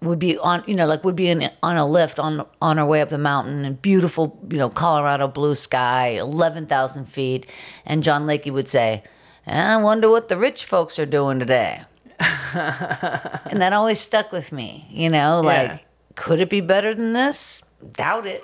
would 0.00 0.18
be 0.18 0.36
on, 0.38 0.64
you 0.66 0.74
know, 0.74 0.86
like 0.86 1.04
would 1.04 1.14
be 1.14 1.28
in, 1.28 1.48
on 1.62 1.76
a 1.76 1.86
lift 1.86 2.18
on 2.18 2.44
on 2.60 2.78
our 2.78 2.86
way 2.86 3.00
up 3.02 3.08
the 3.08 3.18
mountain 3.18 3.64
and 3.64 3.80
beautiful, 3.80 4.36
you 4.50 4.58
know, 4.58 4.68
Colorado 4.68 5.28
blue 5.28 5.54
sky, 5.54 6.08
11,000 6.18 7.04
feet. 7.04 7.46
And 7.86 8.02
John 8.02 8.26
Lakey 8.26 8.52
would 8.52 8.68
say, 8.68 9.04
eh, 9.46 9.74
I 9.74 9.76
wonder 9.76 10.08
what 10.10 10.28
the 10.28 10.36
rich 10.36 10.64
folks 10.64 10.98
are 10.98 11.06
doing 11.06 11.38
today. 11.38 11.82
and 12.54 13.60
that 13.62 13.72
always 13.72 14.00
stuck 14.00 14.32
with 14.32 14.52
me, 14.52 14.86
you 14.90 15.08
know, 15.08 15.40
like, 15.40 15.68
Yeah. 15.70 15.78
could 16.16 16.40
it 16.40 16.50
be 16.50 16.60
better 16.60 16.94
than 16.94 17.12
this? 17.12 17.62
Doubt 17.92 18.26
it. 18.26 18.42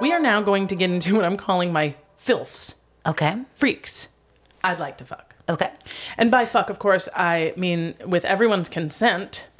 We 0.00 0.12
are 0.12 0.20
now 0.20 0.40
going 0.42 0.68
to 0.68 0.76
get 0.76 0.90
into 0.90 1.16
what 1.16 1.24
I'm 1.24 1.36
calling 1.36 1.72
my 1.72 1.94
filths, 2.16 2.76
Okay. 3.06 3.36
freaks. 3.54 4.08
I'd 4.62 4.78
like 4.78 4.98
to 4.98 5.04
fuck. 5.04 5.34
Okay. 5.48 5.70
And 6.16 6.30
by 6.30 6.44
fuck, 6.44 6.68
of 6.70 6.78
course, 6.78 7.08
I 7.16 7.52
mean 7.56 7.94
with 8.06 8.24
everyone's 8.24 8.68
consent. 8.68 9.48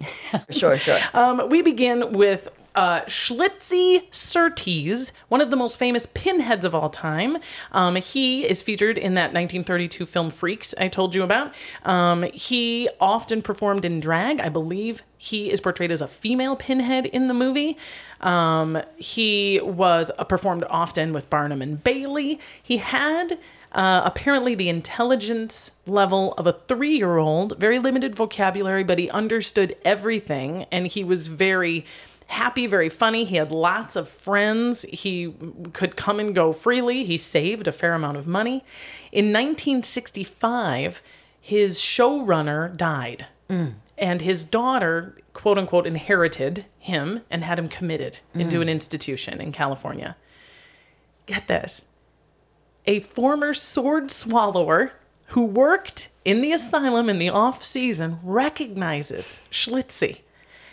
Sure, 0.50 0.76
sure. 0.76 0.98
Um, 1.14 1.48
we 1.48 1.62
begin 1.62 2.12
with 2.12 2.48
uh, 2.74 3.00
Schlitzie 3.06 4.02
Surtees, 4.14 5.10
one 5.28 5.40
of 5.40 5.48
the 5.50 5.56
most 5.56 5.78
famous 5.78 6.04
pinheads 6.04 6.66
of 6.66 6.74
all 6.74 6.90
time. 6.90 7.38
Um, 7.72 7.96
he 7.96 8.44
is 8.46 8.60
featured 8.62 8.98
in 8.98 9.14
that 9.14 9.32
1932 9.32 10.04
film 10.04 10.28
Freaks 10.30 10.74
I 10.78 10.88
told 10.88 11.14
you 11.14 11.22
about. 11.22 11.54
Um, 11.84 12.24
he 12.34 12.90
often 13.00 13.40
performed 13.40 13.86
in 13.86 14.00
drag. 14.00 14.38
I 14.40 14.50
believe 14.50 15.02
he 15.16 15.50
is 15.50 15.62
portrayed 15.62 15.90
as 15.90 16.02
a 16.02 16.08
female 16.08 16.56
pinhead 16.56 17.06
in 17.06 17.26
the 17.28 17.34
movie. 17.34 17.78
Um, 18.20 18.82
he 18.96 19.60
was 19.62 20.10
uh, 20.18 20.24
performed 20.24 20.64
often 20.68 21.12
with 21.12 21.30
Barnum 21.30 21.62
and 21.62 21.82
Bailey. 21.82 22.40
He 22.62 22.78
had 22.78 23.38
uh, 23.72 24.00
apparently, 24.04 24.54
the 24.54 24.68
intelligence 24.70 25.72
level 25.86 26.32
of 26.34 26.46
a 26.46 26.52
three 26.52 26.96
year 26.96 27.18
old, 27.18 27.58
very 27.58 27.78
limited 27.78 28.14
vocabulary, 28.14 28.82
but 28.82 28.98
he 28.98 29.10
understood 29.10 29.76
everything 29.84 30.64
and 30.72 30.86
he 30.86 31.04
was 31.04 31.26
very 31.26 31.84
happy, 32.28 32.66
very 32.66 32.88
funny. 32.88 33.24
He 33.24 33.36
had 33.36 33.50
lots 33.50 33.96
of 33.96 34.08
friends. 34.08 34.82
He 34.90 35.34
could 35.72 35.96
come 35.96 36.18
and 36.20 36.34
go 36.34 36.52
freely. 36.52 37.04
He 37.04 37.18
saved 37.18 37.66
a 37.66 37.72
fair 37.72 37.94
amount 37.94 38.16
of 38.16 38.26
money. 38.26 38.64
In 39.12 39.26
1965, 39.26 41.02
his 41.40 41.78
showrunner 41.78 42.74
died. 42.76 43.26
And 43.96 44.20
his 44.20 44.44
daughter, 44.44 45.16
quote 45.32 45.56
unquote, 45.56 45.86
inherited 45.86 46.66
him 46.88 47.22
and 47.30 47.44
had 47.44 47.58
him 47.58 47.68
committed 47.68 48.18
into 48.34 48.60
an 48.60 48.68
mm. 48.68 48.72
institution 48.72 49.40
in 49.40 49.52
California. 49.52 50.16
Get 51.26 51.46
this 51.46 51.84
a 52.86 53.00
former 53.00 53.54
sword 53.54 54.10
swallower 54.10 54.92
who 55.28 55.44
worked 55.44 56.08
in 56.24 56.40
the 56.40 56.52
asylum 56.52 57.08
in 57.08 57.18
the 57.18 57.28
off 57.28 57.62
season 57.62 58.18
recognizes 58.22 59.40
Schlitzie 59.50 60.20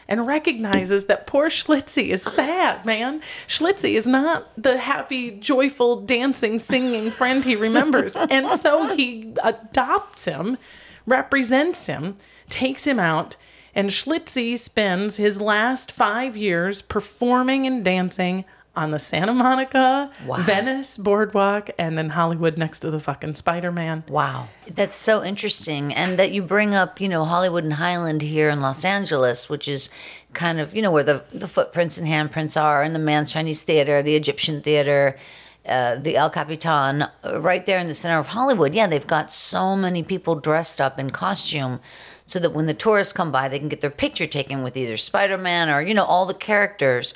and 0.08 0.26
recognizes 0.26 1.08
that 1.08 1.28
poor 1.28 1.50
Schlitzie 1.50 2.10
is 2.10 2.22
sad, 2.22 2.86
man. 2.86 3.22
Schlitzie 3.48 3.96
is 3.96 4.08
not 4.08 4.48
the 4.56 4.78
happy, 4.78 5.32
joyful, 5.32 6.02
dancing, 6.02 6.60
singing 6.60 7.12
friend 7.12 7.44
he 7.44 7.56
remembers. 7.56 8.16
and 8.30 8.50
so 8.52 8.96
he 8.96 9.34
adopts 9.44 10.26
him, 10.26 10.58
represents 11.06 11.88
him, 11.88 12.18
takes 12.50 12.86
him 12.86 13.00
out, 13.00 13.36
And 13.76 13.90
Schlitzie 13.90 14.58
spends 14.58 15.18
his 15.18 15.42
last 15.42 15.92
five 15.92 16.38
years 16.38 16.82
performing 16.82 17.68
and 17.68 17.84
dancing 17.84 18.46
on 18.76 18.92
the 18.92 19.00
Santa 19.00 19.34
Monica, 19.34 20.12
Wow. 20.26 20.38
Venice 20.38 20.98
boardwalk, 20.98 21.70
and 21.78 21.98
in 22.00 22.10
Hollywood 22.10 22.58
next 22.58 22.82
to 22.82 22.92
the 22.92 23.00
fucking 23.00 23.36
Spider 23.36 23.72
Man. 23.72 24.04
Wow. 24.10 24.50
That's 24.68 24.98
so 24.98 25.24
interesting. 25.24 25.94
And 25.94 26.20
that 26.20 26.32
you 26.32 26.42
bring 26.42 26.74
up, 26.74 27.00
you 27.00 27.08
know, 27.08 27.24
Hollywood 27.26 27.64
and 27.64 27.74
Highland 27.74 28.22
here 28.22 28.50
in 28.50 28.62
Los 28.62 28.84
Angeles, 28.84 29.50
which 29.50 29.68
is 29.68 29.90
kind 30.34 30.60
of, 30.60 30.76
you 30.76 30.82
know, 30.82 30.92
where 30.92 31.04
the, 31.04 31.24
the 31.32 31.48
footprints 31.48 31.98
and 31.98 32.08
handprints 32.08 32.62
are, 32.62 32.84
and 32.84 32.94
the 32.94 33.00
Mann's 33.00 33.32
Chinese 33.32 33.62
Theater, 33.64 34.04
the 34.04 34.16
Egyptian 34.18 34.62
Theater, 34.62 35.18
uh, 35.66 35.96
the 35.96 36.18
El 36.18 36.30
Capitan, 36.30 37.04
uh, 37.04 37.40
right 37.40 37.66
there 37.66 37.80
in 37.80 37.88
the 37.88 37.94
center 37.94 38.20
of 38.20 38.28
Hollywood. 38.28 38.74
Yeah, 38.74 38.88
they've 38.88 39.08
got 39.08 39.32
so 39.32 39.78
many 39.78 40.04
people 40.04 40.36
dressed 40.36 40.82
up 40.82 41.00
in 41.00 41.12
costume 41.12 41.80
so 42.26 42.40
that 42.40 42.52
when 42.54 42.66
the 42.66 42.74
tourists 42.74 43.14
come 43.14 43.32
by, 43.32 43.48
they 43.48 43.60
can 43.60 43.70
get 43.70 43.82
their 43.82 43.90
picture 43.90 44.26
taken 44.26 44.64
with 44.64 44.76
either 44.76 44.98
Spider 44.98 45.38
Man 45.38 45.70
or, 45.70 45.82
you 45.82 45.94
know, 45.94 46.06
all 46.06 46.26
the 46.26 46.34
characters. 46.34 47.14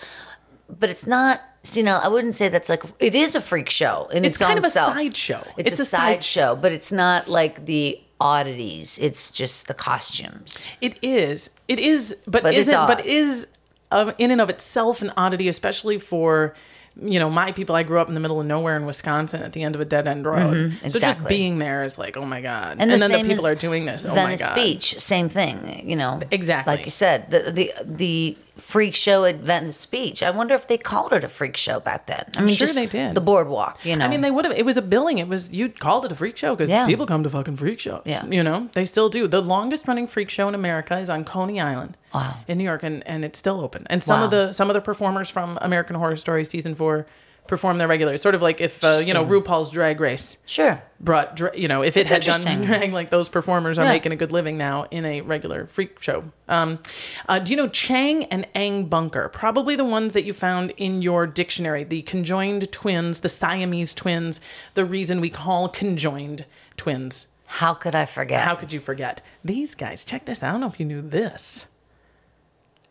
But 0.69 0.89
it's 0.89 1.07
not. 1.07 1.41
You 1.73 1.83
know, 1.83 1.97
I 2.01 2.07
wouldn't 2.07 2.35
say 2.35 2.47
that's 2.47 2.69
like 2.69 2.83
it 2.99 3.13
is 3.13 3.35
a 3.35 3.41
freak 3.41 3.69
show 3.69 4.07
in 4.13 4.23
It's 4.23 4.37
its, 4.37 4.45
kind 4.45 4.57
of 4.57 4.63
a 4.63 4.69
sideshow. 4.69 5.43
It's, 5.57 5.71
It's 5.71 5.79
a, 5.79 5.83
a 5.83 5.85
side- 5.85 5.99
sideshow, 6.23 6.55
but 6.55 6.71
it's 6.71 6.91
not 6.91 7.27
like 7.27 7.65
the 7.65 7.99
oddities. 8.21 8.97
It's 8.99 9.29
just 9.29 9.67
the 9.67 9.73
costumes. 9.73 10.65
It 10.79 10.97
is. 11.01 11.49
It 11.67 11.79
is, 11.79 12.15
but, 12.25 12.43
But 12.43 12.53
isn't. 12.55 12.87
But 12.87 13.05
is 13.05 13.45
um, 13.91 14.13
in 14.17 14.31
and 14.31 14.39
of 14.39 14.49
itself 14.49 15.01
an 15.01 15.11
oddity, 15.17 15.47
especially 15.49 15.97
for 15.97 16.53
you 17.01 17.19
know 17.19 17.29
my 17.29 17.51
people. 17.51 17.75
I 17.75 17.83
grew 17.83 17.99
up 17.99 18.07
in 18.07 18.13
the 18.13 18.19
middle 18.19 18.39
of 18.39 18.45
nowhere 18.45 18.75
in 18.75 18.85
Wisconsin, 18.85 19.41
at 19.41 19.53
the 19.53 19.63
end 19.63 19.75
of 19.75 19.81
a 19.81 19.85
dead 19.85 20.07
end 20.07 20.25
road. 20.25 20.55
Mm-hmm, 20.55 20.87
so 20.89 20.99
just 20.99 21.25
being 21.27 21.59
there 21.59 21.83
is 21.83 21.97
like, 21.97 22.17
oh 22.17 22.25
my 22.25 22.41
god. 22.41 22.73
And, 22.79 22.81
And, 22.81 22.91
the 22.91 22.97
then 22.97 23.09
same 23.09 23.27
the 23.27 23.33
people 23.33 23.47
are 23.47 23.55
doing 23.55 23.85
this. 23.85 24.05
Oh 24.05 24.15
my 24.15 24.35
god. 24.35 24.55
Beach, 24.55 24.99
same 24.99 25.29
thing. 25.29 25.87
You 25.87 25.95
know, 25.95 26.19
Exactly. 26.31 26.75
Like 26.75 26.85
you 26.85 26.91
said, 26.91 27.29
the 27.31 27.51
the 27.51 27.73
the 27.83 28.37
freak 28.59 28.95
show 28.95 29.23
at 29.25 29.35
Venice 29.37 29.85
Beach. 29.85 30.21
I 30.23 30.29
wonder 30.31 30.53
if 30.53 30.67
they 30.67 30.77
called 30.77 31.13
it 31.13 31.23
a 31.23 31.27
freak 31.27 31.57
show 31.57 31.79
back 31.79 32.05
then. 32.07 32.23
I 32.37 32.41
mean, 32.41 32.55
sure 32.55 32.67
they 32.67 32.85
did. 32.85 33.15
The 33.15 33.21
boardwalk. 33.21 33.83
You 33.85 33.95
know, 33.95 34.05
I 34.05 34.07
mean, 34.07 34.21
they 34.21 34.31
would 34.31 34.45
have. 34.45 34.53
It 34.57 34.65
was 34.65 34.77
a 34.77 34.81
billing. 34.81 35.17
It 35.17 35.27
was 35.27 35.53
you 35.53 35.69
called 35.69 36.05
it 36.05 36.11
a 36.11 36.15
freak 36.15 36.37
show 36.37 36.55
because 36.55 36.69
Yeah. 36.69 36.85
people 36.85 37.05
come 37.05 37.23
to 37.23 37.29
fucking 37.29 37.57
freak 37.57 37.79
shows. 37.79 38.01
Yeah. 38.05 38.25
you 38.25 38.43
know 38.43 38.69
they 38.73 38.85
still 38.85 39.09
do. 39.09 39.27
The 39.27 39.41
longest 39.41 39.87
running 39.87 40.07
freak 40.07 40.29
show 40.29 40.47
in 40.47 40.55
America 40.55 40.97
is 40.97 41.09
on 41.09 41.23
Coney 41.25 41.59
Island, 41.59 41.97
Wow. 42.13 42.35
in 42.47 42.57
New 42.57 42.63
York, 42.63 42.83
and 42.83 43.05
and 43.07 43.23
it's 43.25 43.39
still 43.39 43.59
open. 43.61 43.85
And 43.89 44.03
some 44.03 44.21
of 44.23 44.31
the 44.31 44.51
some 44.51 44.69
of 44.69 44.73
the 44.73 44.81
performers 44.81 45.29
from 45.29 45.57
American 45.61 45.95
Horror 45.95 46.15
Story 46.15 46.43
season 46.45 46.75
four 46.75 47.05
perform 47.49 47.77
their 47.79 47.87
regularly. 47.87 48.17
Sort 48.17 48.35
of 48.35 48.41
like 48.41 48.61
if 48.61 48.81
uh, 48.83 48.97
you 49.03 49.13
know 49.13 49.25
RuPaul's 49.25 49.69
Drag 49.71 49.99
Race 49.99 50.37
sure. 50.45 50.81
brought 51.01 51.35
dra- 51.35 51.57
you 51.57 51.67
know 51.67 51.81
if 51.81 51.97
it 51.97 52.07
had 52.07 52.21
done 52.21 52.61
drag 52.63 52.93
like 52.93 53.09
those 53.09 53.27
performers 53.27 53.77
are 53.77 53.83
Yeah. 53.85 53.91
making 53.93 54.11
a 54.13 54.15
good 54.15 54.31
living 54.31 54.57
now 54.57 54.85
in 54.91 55.03
a 55.03 55.21
regular 55.21 55.65
freak 55.65 56.01
show 56.01 56.23
um, 56.47 56.79
uh, 57.27 57.39
do 57.39 57.51
you 57.51 57.57
know 57.57 57.67
chang 57.67 58.23
and 58.25 58.47
Eng 58.55 58.85
bunker 58.85 59.27
probably 59.29 59.75
the 59.75 59.83
ones 59.83 60.13
that 60.13 60.23
you 60.23 60.31
found 60.33 60.71
in 60.77 61.01
your 61.01 61.25
dictionary 61.27 61.83
the 61.83 62.01
conjoined 62.03 62.71
twins 62.71 63.19
the 63.21 63.29
siamese 63.29 63.93
twins 63.95 64.39
the 64.75 64.85
reason 64.85 65.19
we 65.19 65.29
call 65.29 65.67
conjoined 65.69 66.45
twins 66.77 67.27
How 67.47 67.73
could 67.73 67.95
I 67.95 68.05
forget? 68.05 68.41
how 68.41 68.55
could 68.55 68.71
you 68.71 68.79
forget 68.79 69.21
these 69.43 69.73
guys 69.75 70.05
check 70.05 70.25
this 70.25 70.43
out 70.43 70.49
i 70.49 70.51
don't 70.51 70.61
know 70.61 70.67
if 70.67 70.79
you 70.79 70.85
knew 70.85 71.01
this 71.01 71.65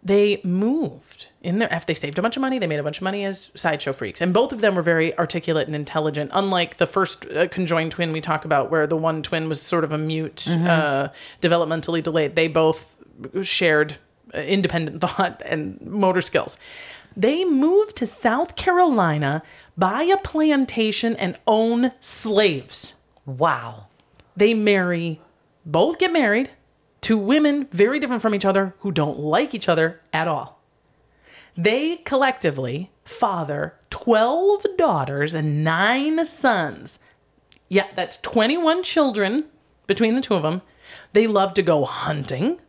they 0.03 0.41
moved 0.45 1.31
in 1.43 1.59
their 1.59 1.73
after 1.73 1.87
they 1.89 1.95
saved 1.95 2.19
a 2.19 2.23
bunch 2.23 2.37
of 2.37 2.41
money 2.41 2.59
they 2.59 2.67
made 2.67 2.79
a 2.79 2.83
bunch 2.83 2.99
of 2.99 3.03
money 3.03 3.25
as 3.25 3.51
sideshow 3.55 3.93
freaks. 3.93 4.21
And 4.21 4.33
both 4.33 4.53
of 4.53 4.61
them 4.61 4.75
were 4.77 4.83
very 4.83 5.17
articulate 5.19 5.67
and 5.67 5.75
intelligent 5.75 6.31
unlike 6.33 6.77
the 6.77 6.87
first 6.87 7.27
uh, 7.27 7.49
conjoined 7.49 7.93
twin 7.93 8.13
we 8.13 8.21
talk 8.21 8.45
about 8.45 8.71
where 8.71 8.87
the 8.87 8.97
one 8.97 9.23
twin 9.23 9.49
was 9.49 9.61
sort 9.61 9.85
of 9.85 9.93
a 9.93 9.99
mute 9.99 10.47
uh, 10.49 11.09
developmentally 11.41 12.03
delayed. 12.03 12.37
They 12.37 12.49
both 12.49 12.97
shared 13.43 13.97
uh, 14.35 14.39
independent 14.39 15.01
thought 15.05 15.43
and 15.45 15.81
motor 15.81 16.21
skills. 16.21 16.59
They 17.17 17.45
moved 17.45 17.97
to 17.97 18.07
south 18.07 18.55
carolina 18.55 19.43
buy 19.77 20.03
a 20.05 20.17
plantation 20.17 21.17
and 21.17 21.37
own 21.47 21.93
slaves. 22.01 22.95
Wow. 23.27 23.89
they 24.37 24.55
marry, 24.55 25.21
both 25.67 25.99
get 25.99 26.13
married 26.13 26.51
to 27.09 27.17
women 27.17 27.67
very 27.73 27.99
different 27.99 28.21
from 28.21 28.35
each 28.35 28.45
other 28.45 28.75
who 28.81 28.93
don't 28.93 29.19
like 29.19 29.55
each 29.55 29.67
other 29.67 29.99
at 30.13 30.29
all. 30.29 30.61
They 31.57 31.97
collectively 31.97 32.91
father 33.03 33.77
12 33.89 34.67
daughters 34.77 35.33
and 35.33 35.65
nine 35.65 36.23
sons. 36.27 36.99
Yeah, 37.71 37.87
that's 37.97 38.19
21 38.19 38.83
children 38.83 39.47
between 39.87 40.17
the 40.17 40.21
two 40.21 40.35
of 40.35 40.43
them. 40.43 40.61
They 41.15 41.27
love 41.27 41.55
to 41.55 41.63
go 41.63 41.87
hunting. 41.87 42.61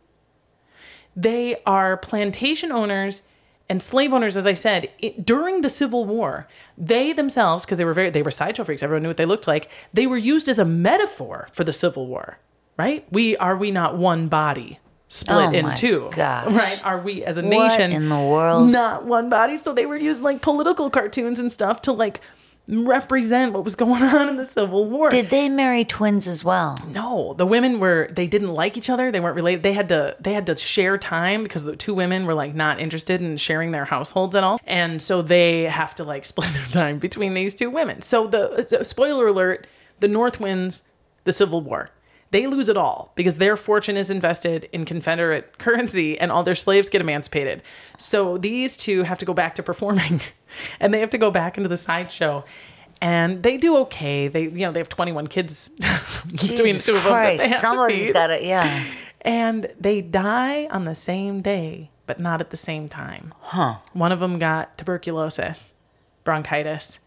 They 1.14 1.56
are 1.66 1.98
plantation 1.98 2.72
owners 2.72 3.24
and 3.68 3.82
slave 3.82 4.14
owners, 4.14 4.38
as 4.38 4.46
I 4.46 4.54
said, 4.54 4.90
it, 5.00 5.26
during 5.26 5.60
the 5.60 5.68
Civil 5.68 6.06
War. 6.06 6.48
They 6.78 7.12
themselves, 7.12 7.66
because 7.66 7.76
they 7.76 7.84
were 7.84 7.92
very, 7.92 8.08
they 8.08 8.22
were 8.22 8.30
sideshow 8.30 8.64
freaks. 8.64 8.82
Everyone 8.82 9.02
knew 9.02 9.10
what 9.10 9.18
they 9.18 9.26
looked 9.26 9.46
like. 9.46 9.70
They 9.92 10.06
were 10.06 10.16
used 10.16 10.48
as 10.48 10.58
a 10.58 10.64
metaphor 10.64 11.46
for 11.52 11.62
the 11.62 11.74
Civil 11.74 12.06
War, 12.06 12.38
right? 12.80 13.06
We 13.12 13.36
are 13.36 13.56
we 13.56 13.70
not 13.70 13.96
one 13.96 14.28
body 14.28 14.78
split 15.08 15.36
Oh 15.48 15.52
in 15.52 15.74
two, 15.74 16.08
gosh. 16.14 16.46
right? 16.52 16.80
Are 16.84 16.98
we 17.00 17.24
as 17.24 17.36
a 17.36 17.42
What 17.42 17.50
nation 17.50 17.92
in 17.92 18.08
the 18.08 18.16
world? 18.16 18.70
not 18.70 19.04
one 19.06 19.28
body? 19.28 19.56
So 19.56 19.72
they 19.74 19.84
were 19.86 19.96
using 19.96 20.24
like 20.24 20.40
political 20.40 20.88
cartoons 20.88 21.38
and 21.40 21.52
stuff 21.52 21.82
to 21.82 21.92
like 21.92 22.20
represent 22.68 23.52
what 23.52 23.64
was 23.64 23.74
going 23.74 24.02
on 24.18 24.28
in 24.28 24.36
the 24.36 24.44
Civil 24.44 24.84
War. 24.88 25.10
Did 25.10 25.30
they 25.30 25.48
marry 25.48 25.84
twins 25.84 26.26
as 26.26 26.44
well? 26.44 26.78
No, 26.88 27.34
the 27.36 27.46
women 27.46 27.80
were 27.80 28.08
they 28.12 28.26
didn't 28.26 28.52
like 28.52 28.76
each 28.76 28.88
other. 28.88 29.10
They 29.10 29.20
weren't 29.20 29.36
related. 29.36 29.62
They 29.62 29.72
had 29.72 29.88
to 29.88 30.16
they 30.20 30.32
had 30.32 30.46
to 30.46 30.56
share 30.56 30.96
time 30.98 31.42
because 31.42 31.64
the 31.64 31.76
two 31.76 31.94
women 31.94 32.26
were 32.26 32.34
like 32.34 32.54
not 32.54 32.80
interested 32.80 33.20
in 33.20 33.36
sharing 33.36 33.72
their 33.72 33.86
households 33.86 34.36
at 34.36 34.44
all. 34.44 34.58
And 34.64 35.02
so 35.02 35.22
they 35.22 35.64
have 35.64 35.94
to 35.96 36.04
like 36.04 36.24
split 36.32 36.50
their 36.52 36.66
time 36.66 36.98
between 36.98 37.34
these 37.34 37.54
two 37.54 37.70
women. 37.70 38.02
So 38.02 38.26
the 38.26 38.62
so 38.62 38.82
spoiler 38.82 39.26
alert, 39.26 39.66
the 39.98 40.08
North 40.08 40.40
wins 40.40 40.82
the 41.24 41.32
Civil 41.32 41.60
War. 41.62 41.90
They 42.32 42.46
lose 42.46 42.68
it 42.68 42.76
all 42.76 43.12
because 43.16 43.38
their 43.38 43.56
fortune 43.56 43.96
is 43.96 44.10
invested 44.10 44.68
in 44.72 44.84
Confederate 44.84 45.58
currency 45.58 46.18
and 46.18 46.30
all 46.30 46.42
their 46.42 46.54
slaves 46.54 46.88
get 46.88 47.00
emancipated. 47.00 47.62
So 47.98 48.38
these 48.38 48.76
two 48.76 49.02
have 49.02 49.18
to 49.18 49.24
go 49.24 49.34
back 49.34 49.54
to 49.56 49.62
performing 49.62 50.20
and 50.80 50.94
they 50.94 51.00
have 51.00 51.10
to 51.10 51.18
go 51.18 51.30
back 51.30 51.56
into 51.56 51.68
the 51.68 51.76
sideshow. 51.76 52.44
And 53.02 53.42
they 53.42 53.56
do 53.56 53.76
okay. 53.78 54.28
They, 54.28 54.42
you 54.42 54.66
know, 54.66 54.72
they 54.72 54.80
have 54.80 54.88
21 54.88 55.26
kids 55.28 55.68
between 56.30 56.76
two 56.76 56.92
of 56.92 57.02
them. 57.02 57.12
Christ! 57.12 57.60
Somebody's 57.60 58.10
got 58.10 58.30
it. 58.30 58.42
Yeah. 58.42 58.84
And 59.22 59.72
they 59.78 60.00
die 60.02 60.66
on 60.66 60.84
the 60.84 60.94
same 60.94 61.40
day, 61.40 61.90
but 62.06 62.20
not 62.20 62.40
at 62.40 62.50
the 62.50 62.56
same 62.56 62.88
time. 62.88 63.32
Huh. 63.40 63.76
One 63.92 64.12
of 64.12 64.20
them 64.20 64.38
got 64.38 64.76
tuberculosis, 64.76 65.72
bronchitis, 66.24 67.00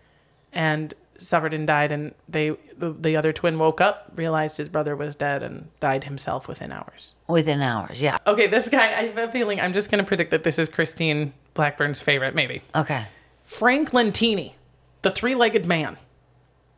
and 0.51 0.95
suffered 1.23 1.53
and 1.53 1.65
died. 1.65 1.91
And 1.91 2.13
they, 2.27 2.49
the, 2.77 2.91
the 2.91 3.15
other 3.15 3.33
twin 3.33 3.57
woke 3.57 3.81
up, 3.81 4.11
realized 4.15 4.57
his 4.57 4.69
brother 4.69 4.95
was 4.95 5.15
dead, 5.15 5.43
and 5.43 5.69
died 5.79 6.03
himself 6.03 6.47
within 6.47 6.71
hours. 6.71 7.15
Within 7.27 7.61
hours. 7.61 8.01
Yeah. 8.01 8.17
Okay, 8.27 8.47
this 8.47 8.69
guy, 8.69 8.97
I 8.97 9.07
have 9.07 9.17
a 9.17 9.31
feeling 9.31 9.59
I'm 9.59 9.73
just 9.73 9.89
going 9.89 10.03
to 10.03 10.07
predict 10.07 10.31
that 10.31 10.43
this 10.43 10.59
is 10.59 10.69
Christine 10.69 11.33
Blackburn's 11.53 12.01
favorite, 12.01 12.35
maybe. 12.35 12.61
Okay. 12.75 13.05
Frank 13.45 13.91
Lentini, 13.91 14.53
the 15.01 15.11
three 15.11 15.35
legged 15.35 15.65
man. 15.65 15.97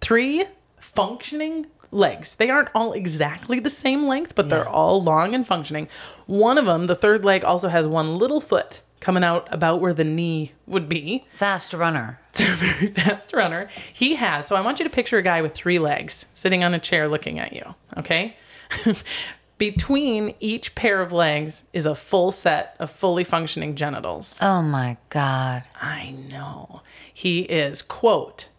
Three 0.01 0.45
functioning 0.79 1.67
legs. 1.91 2.35
They 2.35 2.49
aren't 2.49 2.69
all 2.75 2.93
exactly 2.93 3.59
the 3.59 3.69
same 3.69 4.03
length, 4.03 4.35
but 4.35 4.49
they're 4.49 4.67
all 4.67 5.01
long 5.01 5.33
and 5.33 5.47
functioning. 5.47 5.87
One 6.25 6.57
of 6.57 6.65
them, 6.65 6.87
the 6.87 6.95
third 6.95 7.23
leg, 7.23 7.43
also 7.43 7.69
has 7.69 7.87
one 7.87 8.17
little 8.17 8.41
foot 8.41 8.81
coming 8.99 9.23
out 9.23 9.47
about 9.53 9.79
where 9.81 9.93
the 9.93 10.03
knee 10.03 10.53
would 10.65 10.89
be. 10.89 11.25
Fast 11.31 11.73
runner. 11.73 12.19
Very 12.33 12.87
fast 12.91 13.33
runner. 13.33 13.69
He 13.93 14.15
has, 14.15 14.47
so 14.47 14.55
I 14.55 14.61
want 14.61 14.79
you 14.79 14.83
to 14.83 14.89
picture 14.89 15.17
a 15.17 15.21
guy 15.21 15.41
with 15.41 15.53
three 15.53 15.79
legs 15.79 16.25
sitting 16.33 16.63
on 16.63 16.73
a 16.73 16.79
chair 16.79 17.07
looking 17.07 17.39
at 17.39 17.53
you, 17.53 17.75
okay? 17.97 18.35
Between 19.57 20.35
each 20.41 20.75
pair 20.75 21.01
of 21.01 21.13
legs 21.13 21.63
is 21.71 21.85
a 21.85 21.95
full 21.95 22.31
set 22.31 22.75
of 22.77 22.91
fully 22.91 23.23
functioning 23.23 23.75
genitals. 23.75 24.37
Oh 24.41 24.61
my 24.61 24.97
God. 25.09 25.63
I 25.81 26.11
know. 26.11 26.81
He 27.13 27.41
is, 27.41 27.81
quote, 27.81 28.49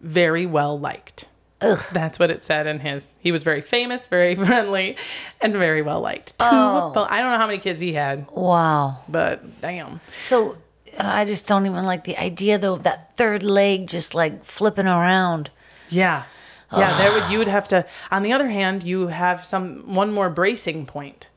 very 0.00 0.46
well 0.46 0.78
liked. 0.78 1.26
Ugh. 1.64 1.84
That's 1.92 2.18
what 2.18 2.30
it 2.30 2.44
said 2.44 2.66
in 2.66 2.80
his. 2.80 3.08
He 3.20 3.32
was 3.32 3.42
very 3.42 3.60
famous, 3.60 4.06
very 4.06 4.34
friendly, 4.46 4.96
and 5.40 5.52
very 5.52 5.82
well 5.82 6.00
liked. 6.00 6.34
Oh. 6.40 6.92
I 7.08 7.20
don't 7.20 7.30
know 7.32 7.38
how 7.38 7.46
many 7.46 7.58
kids 7.58 7.80
he 7.80 7.92
had, 7.94 8.26
Wow. 8.30 8.98
but 9.08 9.60
damn. 9.60 10.00
So 10.18 10.52
uh, 10.98 11.02
I 11.02 11.24
just 11.24 11.46
don't 11.48 11.66
even 11.66 11.84
like 11.84 12.04
the 12.04 12.16
idea 12.18 12.58
though 12.58 12.74
of 12.74 12.82
that 12.84 13.16
third 13.16 13.42
leg 13.42 13.88
just 13.88 14.14
like 14.14 14.44
flipping 14.44 14.86
around. 14.86 15.50
Yeah. 15.88 16.24
Yeah, 16.76 16.92
there 16.98 17.12
would 17.12 17.30
you 17.30 17.38
would 17.38 17.46
have 17.48 17.68
to 17.68 17.86
on 18.10 18.24
the 18.24 18.32
other 18.32 18.48
hand, 18.48 18.82
you 18.82 19.06
have 19.06 19.44
some 19.44 19.94
one 19.94 20.10
more 20.12 20.28
bracing 20.28 20.86
point. 20.86 21.28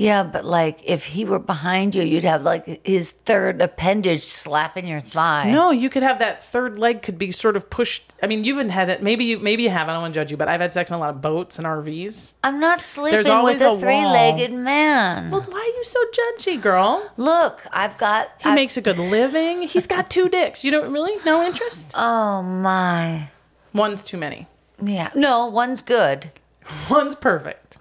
Yeah, 0.00 0.22
but 0.22 0.46
like 0.46 0.80
if 0.84 1.04
he 1.04 1.26
were 1.26 1.38
behind 1.38 1.94
you, 1.94 2.02
you'd 2.02 2.24
have 2.24 2.42
like 2.42 2.80
his 2.86 3.10
third 3.10 3.60
appendage 3.60 4.22
slapping 4.22 4.86
your 4.86 5.00
thigh. 5.00 5.50
No, 5.50 5.72
you 5.72 5.90
could 5.90 6.02
have 6.02 6.18
that 6.20 6.42
third 6.42 6.78
leg 6.78 7.02
could 7.02 7.18
be 7.18 7.32
sort 7.32 7.54
of 7.54 7.68
pushed. 7.68 8.14
I 8.22 8.26
mean, 8.26 8.42
you 8.42 8.56
haven't 8.56 8.70
had 8.70 8.88
it. 8.88 9.02
Maybe 9.02 9.26
you 9.26 9.38
maybe 9.38 9.62
you 9.64 9.68
have. 9.68 9.90
I 9.90 9.92
don't 9.92 10.00
want 10.00 10.14
to 10.14 10.18
judge 10.20 10.30
you, 10.30 10.38
but 10.38 10.48
I've 10.48 10.62
had 10.62 10.72
sex 10.72 10.90
on 10.90 10.96
a 10.96 11.00
lot 11.00 11.10
of 11.10 11.20
boats 11.20 11.58
and 11.58 11.66
RVs. 11.66 12.30
I'm 12.42 12.58
not 12.58 12.80
sleeping 12.80 13.42
with 13.44 13.60
a, 13.60 13.72
a 13.72 13.78
three-legged 13.78 14.54
man. 14.54 15.30
Well, 15.30 15.42
why 15.42 15.58
are 15.58 15.76
you 15.76 15.84
so 15.84 16.00
judgy, 16.16 16.58
girl? 16.62 17.06
Look, 17.18 17.66
I've 17.70 17.98
got. 17.98 18.30
He 18.38 18.48
I've- 18.48 18.54
makes 18.56 18.78
a 18.78 18.80
good 18.80 18.98
living. 18.98 19.68
He's 19.68 19.86
got 19.86 20.08
two 20.08 20.30
dicks. 20.30 20.64
You 20.64 20.70
don't 20.70 20.90
really 20.94 21.12
no 21.26 21.44
interest. 21.44 21.92
Oh 21.94 22.42
my. 22.42 23.28
One's 23.74 24.02
too 24.02 24.16
many. 24.16 24.46
Yeah. 24.82 25.10
No, 25.14 25.46
one's 25.46 25.82
good. 25.82 26.30
One's 26.90 27.14
perfect. 27.14 27.76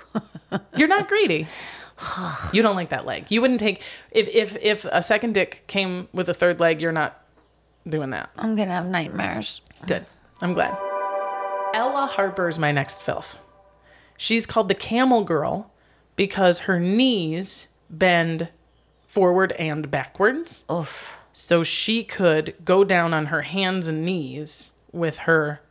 You're 0.75 0.87
not 0.89 1.07
greedy. 1.07 1.47
You 2.53 2.61
don't 2.61 2.75
like 2.75 2.89
that 2.89 3.05
leg. 3.05 3.29
You 3.29 3.41
wouldn't 3.41 3.59
take 3.59 3.83
if 4.11 4.27
if 4.29 4.55
if 4.61 4.85
a 4.85 5.01
second 5.01 5.33
dick 5.33 5.63
came 5.67 6.07
with 6.13 6.29
a 6.29 6.33
third 6.33 6.59
leg. 6.59 6.81
You're 6.81 6.91
not 6.91 7.21
doing 7.87 8.09
that. 8.11 8.29
I'm 8.37 8.55
gonna 8.55 8.71
have 8.71 8.87
nightmares. 8.87 9.61
Good. 9.85 10.05
I'm 10.41 10.53
glad. 10.53 10.77
Ella 11.73 12.07
Harper 12.11 12.47
is 12.47 12.57
my 12.57 12.71
next 12.71 13.01
filth. 13.01 13.37
She's 14.17 14.45
called 14.45 14.67
the 14.67 14.75
camel 14.75 15.23
girl 15.23 15.71
because 16.15 16.59
her 16.59 16.79
knees 16.79 17.67
bend 17.89 18.49
forward 19.07 19.51
and 19.53 19.89
backwards. 19.89 20.65
Oof. 20.71 21.17
So 21.33 21.63
she 21.63 22.03
could 22.03 22.55
go 22.65 22.83
down 22.83 23.13
on 23.13 23.27
her 23.27 23.43
hands 23.43 23.87
and 23.87 24.03
knees 24.03 24.73
with 24.91 25.19
her 25.19 25.61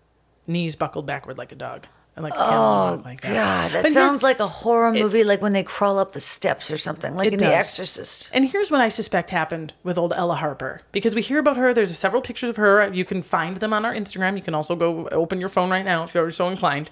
knees 0.46 0.76
buckled 0.76 1.06
backward 1.06 1.36
like 1.38 1.52
a 1.52 1.56
dog. 1.56 1.86
And 2.18 2.24
like 2.24 2.34
Oh 2.36 3.00
like 3.04 3.20
that. 3.20 3.32
God, 3.32 3.70
that 3.84 3.92
sounds 3.92 4.24
like 4.24 4.40
a 4.40 4.48
horror 4.48 4.92
movie, 4.92 5.22
like 5.22 5.40
when 5.40 5.52
they 5.52 5.62
crawl 5.62 6.00
up 6.00 6.14
the 6.14 6.20
steps 6.20 6.68
or 6.72 6.76
something, 6.76 7.14
like 7.14 7.28
It 7.28 7.34
in 7.34 7.38
The. 7.38 7.54
Exorcist. 7.54 8.28
And 8.32 8.44
here's 8.44 8.72
what 8.72 8.80
I 8.80 8.88
suspect 8.88 9.30
happened 9.30 9.72
with 9.84 9.96
old 9.96 10.12
Ella 10.12 10.34
Harper 10.34 10.82
because 10.90 11.14
we 11.14 11.22
hear 11.22 11.38
about 11.38 11.56
her. 11.56 11.72
There's 11.72 11.96
several 11.96 12.20
pictures 12.20 12.50
of 12.50 12.56
her. 12.56 12.92
You 12.92 13.04
can 13.04 13.22
find 13.22 13.58
them 13.58 13.72
on 13.72 13.84
our 13.84 13.94
Instagram. 13.94 14.34
You 14.34 14.42
can 14.42 14.52
also 14.52 14.74
go 14.74 15.06
open 15.12 15.38
your 15.38 15.48
phone 15.48 15.70
right 15.70 15.84
now 15.84 16.02
if 16.02 16.12
you're 16.12 16.32
so 16.32 16.48
inclined. 16.48 16.90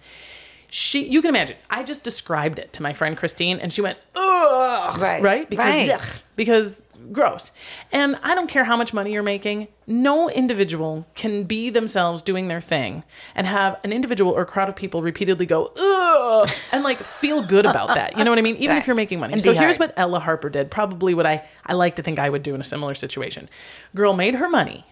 She, 0.68 1.09
you 1.09 1.22
can 1.22 1.31
imagine. 1.31 1.57
I 1.70 1.83
just 1.83 2.05
described 2.05 2.61
it 2.61 2.72
to 2.74 2.83
my 2.83 2.93
friend 2.93 3.16
Christine, 3.16 3.59
and 3.59 3.72
she 3.72 3.81
went, 3.81 3.99
"Ugh," 4.14 5.01
Right, 5.01 5.22
right, 5.22 5.51
because 5.51 5.89
right. 5.89 6.22
because 6.37 6.83
gross. 7.12 7.52
And 7.92 8.18
I 8.22 8.34
don't 8.34 8.48
care 8.48 8.64
how 8.64 8.76
much 8.76 8.92
money 8.92 9.12
you're 9.12 9.22
making. 9.22 9.68
No 9.86 10.28
individual 10.30 11.07
can 11.14 11.44
be 11.44 11.70
themselves 11.70 12.22
doing 12.22 12.48
their 12.48 12.61
thing 12.61 13.04
and 13.34 13.46
have 13.46 13.78
an 13.84 13.92
individual 13.92 14.32
or 14.32 14.44
crowd 14.44 14.68
of 14.68 14.76
people 14.76 15.02
repeatedly 15.02 15.46
go, 15.46 15.72
"Ugh," 15.76 16.50
and 16.72 16.82
like 16.82 16.98
feel 16.98 17.42
good 17.42 17.66
about 17.66 17.88
that. 17.94 18.16
You 18.18 18.24
know 18.24 18.30
what 18.30 18.38
I 18.38 18.42
mean? 18.42 18.57
Even 18.61 18.76
if 18.76 18.86
you're 18.86 18.96
making 18.96 19.20
money. 19.20 19.32
And 19.34 19.42
So 19.42 19.52
here's 19.52 19.76
hard. 19.76 19.90
what 19.90 19.98
Ella 19.98 20.20
Harper 20.20 20.48
did. 20.50 20.70
Probably 20.70 21.14
what 21.14 21.26
I 21.26 21.44
I 21.64 21.74
like 21.74 21.96
to 21.96 22.02
think 22.02 22.18
I 22.18 22.28
would 22.28 22.42
do 22.42 22.54
in 22.54 22.61
a 22.61 22.64
similar 22.64 22.94
situation. 22.94 23.48
Girl 23.94 24.12
made 24.12 24.34
her 24.34 24.48
money. 24.48 24.86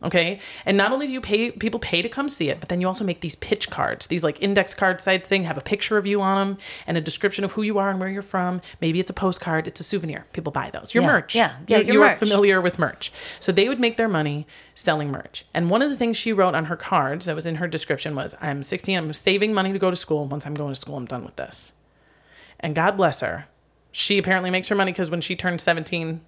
Okay. 0.00 0.38
And 0.64 0.76
not 0.76 0.92
only 0.92 1.08
do 1.08 1.12
you 1.12 1.20
pay 1.20 1.50
people 1.50 1.80
pay 1.80 2.02
to 2.02 2.08
come 2.08 2.28
see 2.28 2.48
it, 2.50 2.60
but 2.60 2.68
then 2.68 2.80
you 2.80 2.86
also 2.86 3.02
make 3.04 3.20
these 3.20 3.34
pitch 3.34 3.68
cards, 3.68 4.06
these 4.06 4.22
like 4.22 4.40
index 4.40 4.72
card 4.72 5.00
side 5.00 5.26
thing, 5.26 5.42
have 5.42 5.58
a 5.58 5.60
picture 5.60 5.96
of 5.98 6.06
you 6.06 6.20
on 6.20 6.36
them 6.50 6.58
and 6.86 6.96
a 6.96 7.00
description 7.00 7.42
of 7.44 7.52
who 7.52 7.62
you 7.62 7.78
are 7.78 7.90
and 7.90 7.98
where 7.98 8.08
you're 8.08 8.22
from. 8.22 8.60
Maybe 8.80 9.00
it's 9.00 9.10
a 9.10 9.14
postcard, 9.14 9.66
it's 9.66 9.80
a 9.80 9.84
souvenir. 9.84 10.26
People 10.32 10.52
buy 10.52 10.70
those. 10.70 10.94
Your 10.94 11.02
Yeah, 11.02 11.12
merch. 11.12 11.34
yeah, 11.34 11.56
yeah, 11.66 11.78
You- 11.78 11.84
your 11.86 11.94
you 11.94 12.02
are 12.04 12.08
merch. 12.10 12.18
familiar 12.18 12.60
with 12.60 12.78
merch. 12.78 13.10
So 13.40 13.50
they 13.50 13.68
would 13.68 13.80
make 13.80 13.96
their 13.96 14.06
money 14.06 14.46
selling 14.72 15.10
merch. 15.10 15.44
And 15.52 15.68
one 15.68 15.82
of 15.82 15.90
the 15.90 15.96
things 15.96 16.16
she 16.16 16.32
wrote 16.32 16.54
on 16.54 16.66
her 16.66 16.76
cards 16.76 17.26
that 17.26 17.34
was 17.34 17.46
in 17.46 17.56
her 17.56 17.66
description 17.66 18.14
was 18.14 18.36
I'm 18.40 18.62
16, 18.62 18.96
I'm 18.96 19.12
saving 19.12 19.52
money 19.52 19.72
to 19.72 19.80
go 19.80 19.90
to 19.90 19.96
school. 19.96 20.26
Once 20.26 20.46
I'm 20.46 20.54
going 20.54 20.74
to 20.74 20.80
school, 20.80 20.96
I'm 20.96 21.06
done 21.06 21.24
with 21.24 21.34
this. 21.34 21.72
And 22.60 22.72
God 22.74 22.96
bless 22.96 23.20
her. 23.20 23.46
She 23.90 24.16
apparently 24.18 24.50
makes 24.50 24.68
her 24.68 24.76
money 24.76 24.92
because 24.92 25.10
when 25.10 25.20
she 25.20 25.34
turned 25.34 25.60
17, 25.60 26.20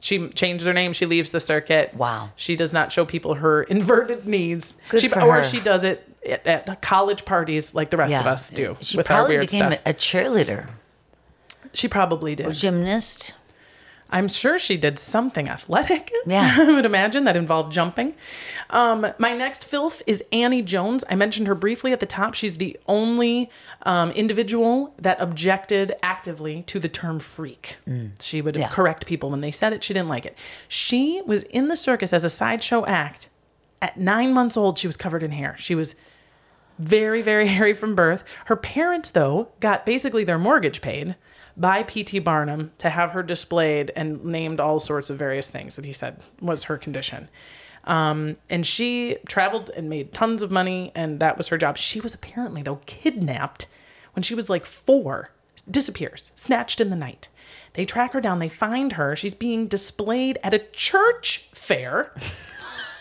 she 0.00 0.28
changed 0.30 0.66
her 0.66 0.72
name. 0.72 0.92
She 0.92 1.06
leaves 1.06 1.30
the 1.30 1.40
circuit. 1.40 1.94
Wow. 1.94 2.30
She 2.34 2.56
does 2.56 2.72
not 2.72 2.90
show 2.90 3.04
people 3.04 3.34
her 3.34 3.62
inverted 3.74 4.26
knees. 4.26 4.76
Good 4.88 5.00
she, 5.02 5.08
for 5.08 5.20
or 5.20 5.36
her. 5.36 5.42
she 5.44 5.60
does 5.60 5.84
it 5.84 6.06
at, 6.26 6.46
at 6.46 6.82
college 6.82 7.24
parties 7.24 7.74
like 7.74 7.90
the 7.90 7.96
rest 7.96 8.14
of 8.14 8.26
us 8.26 8.50
do 8.50 8.76
She 8.80 8.96
with 8.96 9.10
our 9.10 9.18
probably 9.18 9.36
weird 9.36 9.48
became 9.50 9.72
stuff. 9.72 9.82
a 9.86 9.94
cheerleader, 9.94 10.68
she 11.72 11.86
probably 11.88 12.34
did. 12.34 12.52
gymnast. 12.52 13.34
I'm 14.12 14.26
sure 14.28 14.58
she 14.58 14.76
did 14.76 14.98
something 14.98 15.48
athletic. 15.48 16.12
Yeah. 16.26 16.56
I 16.58 16.72
would 16.74 16.84
imagine 16.84 17.24
that 17.24 17.36
involved 17.36 17.72
jumping. 17.72 18.14
Um, 18.70 19.06
my 19.18 19.34
next 19.36 19.64
filth 19.64 20.02
is 20.06 20.22
Annie 20.32 20.62
Jones. 20.62 21.04
I 21.08 21.14
mentioned 21.14 21.46
her 21.46 21.54
briefly 21.54 21.92
at 21.92 22.00
the 22.00 22.06
top. 22.06 22.34
She's 22.34 22.56
the 22.56 22.76
only 22.88 23.50
um, 23.82 24.10
individual 24.10 24.94
that 24.98 25.20
objected 25.20 25.92
actively 26.02 26.62
to 26.64 26.78
the 26.80 26.88
term 26.88 27.20
freak. 27.20 27.76
She 28.20 28.42
would 28.42 28.56
Yeah. 28.56 28.68
correct 28.68 29.06
people 29.06 29.30
when 29.30 29.40
they 29.40 29.50
said 29.52 29.72
it. 29.72 29.84
She 29.84 29.94
didn't 29.94 30.08
like 30.08 30.26
it. 30.26 30.36
She 30.68 31.22
was 31.24 31.44
in 31.44 31.68
the 31.68 31.76
circus 31.76 32.12
as 32.12 32.24
a 32.24 32.30
sideshow 32.30 32.84
act. 32.86 33.28
At 33.80 33.96
nine 33.98 34.32
months 34.34 34.56
old, 34.56 34.78
she 34.78 34.86
was 34.86 34.96
covered 34.96 35.22
in 35.22 35.30
hair. 35.32 35.54
She 35.58 35.74
was 35.74 35.94
very, 36.78 37.22
very 37.22 37.46
hairy 37.56 37.74
from 37.74 37.94
birth. 37.94 38.24
Her 38.46 38.56
parents, 38.56 39.10
though, 39.10 39.48
got 39.60 39.86
basically 39.86 40.24
their 40.24 40.38
mortgage 40.38 40.80
paid 40.80 41.14
by 41.56 41.82
P.T. 41.82 42.18
Barnum 42.20 42.72
to 42.78 42.90
have 42.90 43.10
her 43.12 43.22
displayed 43.22 43.92
and 43.96 44.24
named 44.24 44.60
all 44.60 44.80
sorts 44.80 45.10
of 45.10 45.18
various 45.18 45.48
things 45.48 45.76
that 45.76 45.84
he 45.84 45.92
said 45.92 46.22
was 46.40 46.64
her 46.64 46.76
condition. 46.78 47.28
Um, 47.84 48.36
and 48.48 48.66
she 48.66 49.16
traveled 49.26 49.70
and 49.76 49.88
made 49.88 50.12
tons 50.12 50.42
of 50.42 50.50
money, 50.50 50.92
and 50.94 51.20
that 51.20 51.36
was 51.38 51.48
her 51.48 51.58
job. 51.58 51.76
She 51.76 52.00
was 52.00 52.14
apparently, 52.14 52.62
though, 52.62 52.80
kidnapped 52.86 53.66
when 54.14 54.22
she 54.22 54.34
was 54.34 54.50
like 54.50 54.66
four, 54.66 55.30
disappears, 55.70 56.32
snatched 56.34 56.80
in 56.80 56.90
the 56.90 56.96
night. 56.96 57.28
They 57.74 57.84
track 57.84 58.12
her 58.12 58.20
down, 58.20 58.38
they 58.38 58.48
find 58.48 58.92
her. 58.92 59.16
She's 59.16 59.34
being 59.34 59.66
displayed 59.66 60.38
at 60.42 60.54
a 60.54 60.58
church 60.58 61.48
fair 61.52 62.12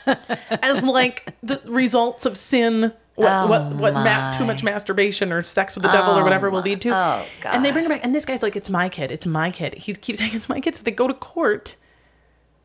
as 0.62 0.84
like 0.84 1.36
the 1.42 1.62
results 1.66 2.26
of 2.26 2.38
sin. 2.38 2.94
What 3.20 3.50
what 3.50 3.76
what 3.76 3.94
ma- 3.94 4.32
too 4.32 4.46
much 4.46 4.64
masturbation 4.64 5.32
or 5.32 5.44
sex 5.44 5.76
with 5.76 5.84
the 5.84 5.92
devil 5.92 6.18
or 6.18 6.24
whatever 6.24 6.50
will 6.50 6.62
lead 6.62 6.82
to. 6.82 6.90
oh, 6.96 7.26
and 7.46 7.64
they 7.66 7.72
bring 7.72 7.84
her 7.86 7.90
back, 7.90 8.04
and 8.04 8.16
this 8.16 8.26
guy's 8.26 8.42
like, 8.42 8.56
"It's 8.56 8.70
my 8.70 8.90
kid. 8.90 9.12
It's 9.12 9.26
my 9.26 9.52
kid." 9.52 9.76
He 9.76 9.94
keeps 9.94 10.20
saying, 10.20 10.32
"It's 10.34 10.48
my 10.50 10.60
kid." 10.62 10.76
So 10.76 10.84
they 10.84 10.92
go 10.92 11.08
to 11.08 11.14
court, 11.14 11.76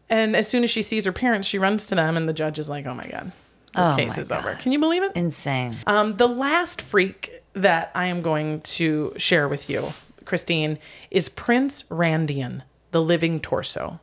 and 0.08 0.36
as 0.36 0.48
soon 0.48 0.64
as 0.64 0.70
she 0.70 0.82
sees 0.82 1.04
her 1.04 1.12
parents, 1.12 1.48
she 1.48 1.58
runs 1.58 1.86
to 1.86 1.94
them, 1.94 2.16
and 2.16 2.28
the 2.28 2.32
judge 2.32 2.58
is 2.58 2.68
like, 2.68 2.86
"Oh 2.86 2.94
my 2.94 3.06
god, 3.06 3.32
this 3.74 3.88
Oh 3.88 3.96
case 3.96 4.16
is 4.18 4.30
over." 4.30 4.54
Can 4.54 4.72
you 4.72 4.78
believe 4.78 5.02
it? 5.02 5.12
Insane. 5.14 5.76
Um, 5.86 6.16
the 6.16 6.28
last 6.28 6.80
freak 6.80 7.42
that 7.54 7.90
I 7.94 8.06
am 8.06 8.22
going 8.22 8.60
to 8.62 9.12
share 9.16 9.48
with 9.48 9.68
you, 9.70 9.92
Christine, 10.24 10.78
is 11.10 11.28
Prince 11.28 11.82
Randian, 11.84 12.62
the 12.92 13.02
living 13.02 13.40
torso. 13.40 14.00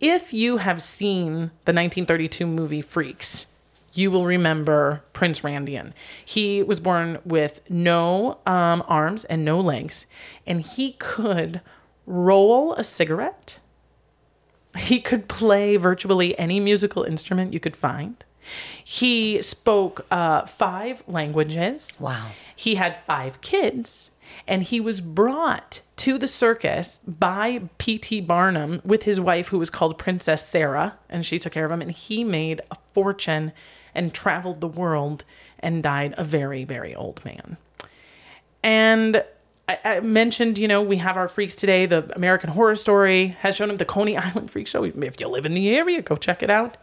If 0.00 0.32
you 0.32 0.58
have 0.58 0.80
seen 0.80 1.50
the 1.64 1.72
1932 1.72 2.46
movie 2.46 2.80
Freaks, 2.82 3.48
you 3.98 4.10
will 4.10 4.24
remember 4.24 5.02
Prince 5.12 5.40
Randian. 5.40 5.92
He 6.24 6.62
was 6.62 6.80
born 6.80 7.18
with 7.24 7.68
no 7.68 8.38
um, 8.46 8.82
arms 8.86 9.24
and 9.24 9.44
no 9.44 9.60
legs, 9.60 10.06
and 10.46 10.60
he 10.60 10.92
could 10.92 11.60
roll 12.06 12.74
a 12.74 12.84
cigarette. 12.84 13.60
He 14.76 15.00
could 15.00 15.28
play 15.28 15.76
virtually 15.76 16.38
any 16.38 16.60
musical 16.60 17.02
instrument 17.02 17.52
you 17.52 17.60
could 17.60 17.76
find. 17.76 18.24
He 18.84 19.42
spoke 19.42 20.06
uh, 20.10 20.46
five 20.46 21.02
languages. 21.06 21.96
Wow. 21.98 22.30
He 22.54 22.76
had 22.76 22.96
five 22.96 23.40
kids, 23.40 24.10
and 24.46 24.62
he 24.62 24.80
was 24.80 25.00
brought 25.00 25.82
to 25.96 26.18
the 26.18 26.28
circus 26.28 27.00
by 27.06 27.62
P.T. 27.78 28.20
Barnum 28.22 28.80
with 28.84 29.02
his 29.02 29.20
wife, 29.20 29.48
who 29.48 29.58
was 29.58 29.70
called 29.70 29.98
Princess 29.98 30.46
Sarah, 30.46 30.98
and 31.08 31.26
she 31.26 31.38
took 31.38 31.52
care 31.52 31.64
of 31.64 31.72
him. 31.72 31.82
And 31.82 31.92
he 31.92 32.24
made 32.24 32.60
a 32.70 32.76
fortune 32.92 33.52
and 33.98 34.14
traveled 34.14 34.60
the 34.62 34.68
world 34.68 35.24
and 35.58 35.82
died 35.82 36.14
a 36.16 36.24
very, 36.24 36.64
very 36.64 36.94
old 36.94 37.22
man. 37.24 37.56
And 38.62 39.22
I, 39.68 39.78
I 39.84 40.00
mentioned, 40.00 40.58
you 40.58 40.68
know, 40.68 40.82
we 40.82 40.96
have 40.98 41.16
our 41.16 41.28
freaks 41.28 41.54
today. 41.54 41.84
The 41.86 42.10
American 42.16 42.50
Horror 42.50 42.76
Story 42.76 43.36
has 43.40 43.56
shown 43.56 43.70
him 43.70 43.76
the 43.76 43.84
Coney 43.84 44.16
Island 44.26 44.50
Freak 44.50 44.66
Show. 44.66 44.84
If 44.84 45.20
you 45.20 45.28
live 45.28 45.44
in 45.46 45.54
the 45.54 45.68
area, 45.76 46.00
go 46.00 46.16
check 46.16 46.42
it 46.42 46.50
out. 46.50 46.76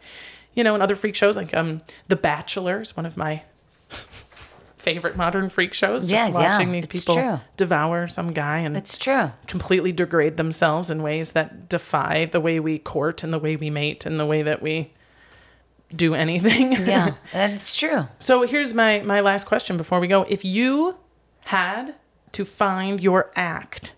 You 0.54 0.64
know, 0.64 0.74
and 0.74 0.84
other 0.84 0.96
freak 0.96 1.16
shows 1.16 1.36
like 1.36 1.54
um, 1.54 1.82
The 2.08 2.16
Bachelor 2.16 2.82
is 2.82 2.96
one 2.96 3.06
of 3.06 3.18
my 3.18 3.44
favorite 4.78 5.16
modern 5.18 5.50
freak 5.50 5.74
shows. 5.74 6.08
Just 6.08 6.12
Yeah, 6.12 6.28
yeah, 6.28 6.34
watching 6.52 6.72
these 6.72 6.86
it's 6.86 7.00
people 7.02 7.16
true. 7.16 7.40
devour 7.58 8.08
some 8.08 8.32
guy 8.34 8.60
and 8.60 8.78
It's 8.78 8.98
true. 8.98 9.32
completely 9.48 9.92
degrade 9.92 10.38
themselves 10.38 10.90
in 10.92 11.02
ways 11.02 11.34
that 11.34 11.68
defy 11.70 12.26
the 12.26 12.40
way 12.40 12.60
we 12.60 12.78
court 12.80 13.24
and 13.24 13.34
the 13.34 13.40
way 13.40 13.56
we 13.56 13.70
mate 13.70 14.06
and 14.06 14.20
the 14.20 14.26
way 14.26 14.44
that 14.44 14.62
we 14.62 14.92
do 15.96 16.14
anything. 16.14 16.74
Yeah, 16.86 17.16
that's 17.32 17.76
true. 17.78 18.08
So 18.20 18.44
here's 18.44 18.74
my 18.74 19.02
my 19.02 19.22
last 19.22 19.46
question 19.46 19.78
before 19.78 20.00
we 20.00 20.08
go. 20.08 20.24
If 20.24 20.44
you 20.46 20.98
had 21.46 21.96
to 22.34 22.46
find 22.46 23.02
your 23.02 23.32
act 23.36 23.96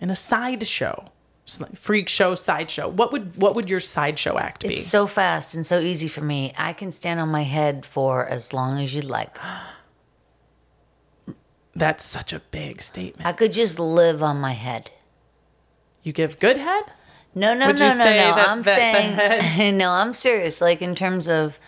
in 0.00 0.10
a 0.10 0.16
sideshow, 0.16 1.10
freak 1.74 2.08
show, 2.08 2.34
sideshow, 2.34 2.88
what 2.88 3.12
would 3.12 3.36
what 3.36 3.54
would 3.54 3.68
your 3.68 3.80
sideshow 3.80 4.38
act 4.38 4.62
be? 4.62 4.74
It's 4.74 4.86
so 4.86 5.06
fast 5.06 5.54
and 5.54 5.66
so 5.66 5.78
easy 5.80 6.08
for 6.08 6.22
me. 6.22 6.52
I 6.56 6.72
can 6.72 6.90
stand 6.92 7.20
on 7.20 7.28
my 7.28 7.42
head 7.42 7.84
for 7.84 8.26
as 8.26 8.52
long 8.52 8.80
as 8.80 8.94
you'd 8.94 9.04
like. 9.04 9.36
That's 11.74 12.04
such 12.04 12.32
a 12.32 12.40
big 12.50 12.82
statement. 12.82 13.26
I 13.26 13.32
could 13.32 13.52
just 13.52 13.78
live 13.78 14.22
on 14.22 14.38
my 14.38 14.52
head. 14.52 14.90
You 16.02 16.12
give 16.12 16.38
good 16.38 16.58
head? 16.58 16.84
No, 17.34 17.54
no, 17.54 17.66
Would 17.68 17.78
no, 17.78 17.88
no, 17.88 17.94
no. 17.96 18.04
that- 18.04 18.48
I'm 18.48 18.62
that 18.62 18.78
saying 18.78 19.12
head- 19.14 19.74
no. 19.74 19.90
I'm 19.90 20.12
serious. 20.12 20.60
Like 20.60 20.82
in 20.82 20.94
terms 20.94 21.28
of 21.28 21.58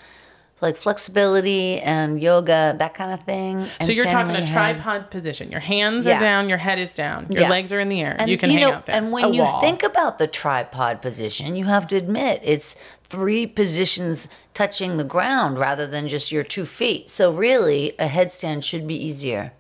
like 0.61 0.77
flexibility 0.77 1.81
and 1.81 2.23
yoga, 2.23 2.75
that 2.79 2.95
kind 2.95 3.13
of 3.13 3.21
thing. 3.25 3.67
So 3.83 3.93
you're 3.93 4.05
talking 4.07 4.31
a 4.35 4.39
your 4.39 4.47
head. 4.47 4.77
tripod 4.77 5.11
position. 5.11 5.51
Your 5.51 5.61
hands 5.61 6.07
are 6.07 6.19
down, 6.19 6.49
your 6.49 6.59
head 6.59 6.79
is 6.79 6.95
down, 6.95 7.27
your 7.29 7.43
Yeah. 7.43 7.51
legs 7.51 7.73
are 7.73 7.81
in 7.81 7.89
the 7.91 8.01
air. 8.01 8.17
And 8.19 8.31
you 8.31 8.39
can 8.39 8.51
you 8.51 8.59
hang 8.61 8.69
know, 8.69 8.75
out 8.77 8.87
there. 8.87 8.97
and 8.97 9.13
when 9.13 9.25
A 9.25 9.31
you 9.31 9.43
wall. 9.43 9.61
think 9.61 9.83
about 9.83 10.19
the 10.19 10.27
tripod 10.27 11.03
position, 11.03 11.55
you 11.57 11.65
have 11.67 11.87
to 11.89 11.97
admit 11.97 12.41
it's 12.45 12.77
three 13.03 13.47
positions 13.47 14.27
touching 14.55 14.97
the 14.97 15.05
ground 15.05 15.59
rather 15.59 15.87
than 15.87 16.09
just 16.09 16.33
your 16.33 16.45
two 16.45 16.65
feet. 16.65 17.11
So 17.11 17.31
really, 17.33 17.93
a 17.99 18.07
headstand 18.09 18.63
should 18.65 18.87
be 18.87 18.97
easier. 18.97 19.53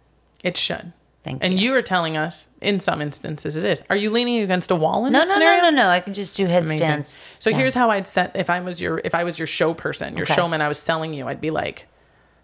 it 0.42 0.56
should. 0.56 0.92
Thank 1.24 1.42
and 1.42 1.58
you. 1.58 1.70
you 1.70 1.76
are 1.76 1.82
telling 1.82 2.16
us 2.18 2.48
in 2.60 2.78
some 2.80 3.00
instances 3.00 3.56
it 3.56 3.64
is. 3.64 3.82
Are 3.88 3.96
you 3.96 4.10
leaning 4.10 4.42
against 4.42 4.70
a 4.70 4.76
wall 4.76 5.06
in 5.06 5.12
No, 5.14 5.20
this 5.20 5.28
no, 5.28 5.34
scenario? 5.34 5.62
no, 5.62 5.70
no, 5.70 5.76
no. 5.84 5.88
I 5.88 6.00
can 6.00 6.12
just 6.12 6.36
do 6.36 6.44
Amazing. 6.44 6.68
headstands. 6.86 7.16
So 7.38 7.48
Yeah. 7.50 7.56
here's 7.56 7.74
how 7.74 7.90
I'd 7.90 8.06
set 8.06 8.32
if 8.36 8.50
I 8.50 8.60
was 8.60 8.80
your 8.82 9.00
if 9.04 9.14
I 9.14 9.24
was 9.24 9.38
your 9.38 9.46
show 9.46 9.72
person, 9.74 10.14
your 10.16 10.24
Okay. 10.24 10.34
showman 10.34 10.60
I 10.60 10.68
was 10.68 10.78
selling 10.78 11.14
you, 11.14 11.26
I'd 11.26 11.40
be 11.40 11.50
like, 11.50 11.86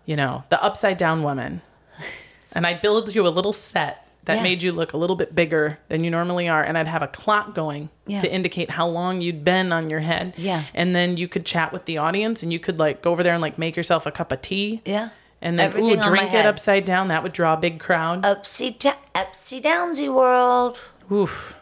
you 0.07 0.17
know, 0.17 0.45
the 0.49 0.63
upside 0.63 0.97
down 0.97 1.23
woman. 1.23 1.61
and 2.53 2.67
I'd 2.67 2.81
build 2.81 3.15
you 3.15 3.27
a 3.27 3.29
little 3.29 3.53
set 3.53 4.09
that 4.25 4.37
Yeah. 4.39 4.43
made 4.43 4.63
you 4.63 4.73
look 4.73 4.93
a 4.93 4.97
little 4.97 5.17
bit 5.17 5.35
bigger 5.35 5.79
than 5.89 6.03
you 6.05 6.11
normally 6.11 6.49
are 6.49 6.63
and 6.63 6.77
I'd 6.79 6.89
have 6.89 7.03
a 7.03 7.07
clock 7.09 7.55
going 7.55 7.91
Yeah. 8.07 8.21
to 8.21 8.33
indicate 8.33 8.71
how 8.71 8.87
long 8.87 9.21
you'd 9.21 9.45
been 9.45 9.73
on 9.73 9.91
your 9.91 10.01
head. 10.01 10.35
Yeah. 10.37 10.65
And 10.75 10.95
then 10.97 11.17
you 11.19 11.29
could 11.29 11.45
chat 11.47 11.73
with 11.73 11.85
the 11.85 11.99
audience 11.99 12.43
and 12.43 12.51
you 12.53 12.59
could 12.59 12.79
like 12.79 13.03
go 13.03 13.11
over 13.13 13.23
there 13.23 13.33
and 13.35 13.43
like 13.43 13.59
make 13.59 13.77
yourself 13.77 14.07
a 14.07 14.11
cup 14.11 14.33
of 14.33 14.41
tea. 14.43 14.81
Yeah. 14.87 15.11
And 15.43 15.59
then 15.59 15.67
Everything 15.67 15.99
ooh, 15.99 16.03
drink 16.03 16.35
it 16.35 16.45
upside 16.45 16.85
down. 16.85 17.09
That 17.09 17.23
would 17.23 17.33
draw 17.33 17.55
a 17.55 17.57
big 17.57 17.81
crowd. 17.81 18.23
Upsy, 18.23 18.79
ta- 18.79 18.99
upsy 19.15 19.63
downsy 19.63 20.13
world. 20.13 20.79
Oof. 21.11 21.57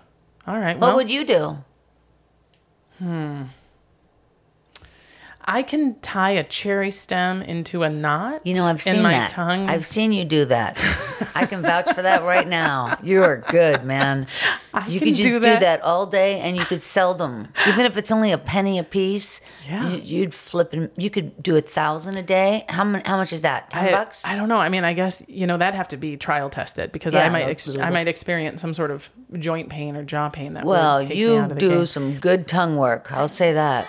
All 0.47 0.59
right. 0.59 0.77
What 0.79 0.89
well, 0.89 0.97
would 0.97 1.11
you 1.11 1.25
do? 1.25 1.59
Hmm. 2.99 3.43
I 5.51 5.63
can 5.63 5.99
tie 6.01 6.33
a 6.33 6.45
cherry 6.45 6.91
stem 6.91 7.41
into 7.41 7.83
a 7.83 7.89
knot. 7.89 8.43
You 8.45 8.53
know, 8.53 8.67
I've 8.67 8.83
seen 8.83 8.97
in 8.97 9.03
my 9.03 9.13
that. 9.13 9.31
tongue. 9.31 9.67
I've 9.67 9.87
seen 9.87 10.13
you 10.13 10.27
do 10.27 10.45
that. 10.45 10.77
I 11.35 11.47
can 11.47 11.63
vouch 11.63 11.91
for 11.95 12.03
that 12.03 12.23
right 12.23 12.47
now. 12.47 12.99
You 13.03 13.23
are 13.23 13.39
good, 13.39 13.83
man. 13.83 14.27
you 14.89 14.99
can 14.99 15.09
could 15.09 15.15
just 15.15 15.31
do 15.31 15.41
do 15.41 15.41
that. 15.41 15.61
that. 15.61 15.81
all 15.81 16.05
day, 16.05 16.39
and 16.41 16.55
you 16.55 16.67
could 16.67 16.83
sell 16.83 17.15
them, 17.15 17.49
even 17.67 17.87
if 17.87 17.97
it's 17.97 18.11
only 18.11 18.31
a 18.31 18.37
penny 18.37 18.79
a 18.79 18.85
piece. 18.85 19.41
Yeah. 19.67 19.89
you, 19.89 20.01
you'd 20.01 20.35
flip 20.35 20.75
and 20.75 20.91
you 20.99 21.09
could 21.09 21.43
do 21.43 21.57
a 21.57 21.63
thousand 21.63 22.19
a 22.19 22.23
day. 22.23 22.67
How 22.69 22.85
much? 22.85 23.07
How 23.07 23.17
much 23.17 23.33
is 23.33 23.41
that? 23.41 23.71
Ten 23.71 23.89
I, 23.89 23.93
bucks? 23.93 24.27
I 24.27 24.37
don't 24.37 24.51
know. 24.51 24.59
I 24.59 24.69
mean, 24.69 24.85
I 24.85 24.93
guess 24.93 25.23
you 25.29 25.47
know 25.47 25.57
that'd 25.57 25.75
have 25.75 25.89
to 25.89 25.97
be 25.97 26.19
trial 26.19 26.51
tested 26.51 26.93
because 26.93 27.15
I 27.15 27.31
might 27.31 27.45
ex- 27.45 27.75
I 27.79 27.89
might 27.89 28.07
experience 28.07 28.61
some 28.61 28.75
sort 28.75 28.91
of 28.91 29.09
joint 29.39 29.71
pain 29.71 29.97
or 29.97 30.05
jaw 30.05 30.29
pain 30.29 30.53
that 30.55 30.67
well, 30.67 30.99
would 30.99 31.17
you 31.17 31.39
out 31.39 31.53
of 31.53 31.59
the 31.59 31.61
do 31.61 31.87
some 31.87 32.19
good 32.19 32.47
tongue 32.47 32.77
work. 32.77 33.11
I'll 33.11 33.29
say 33.29 33.55
that. 33.55 33.89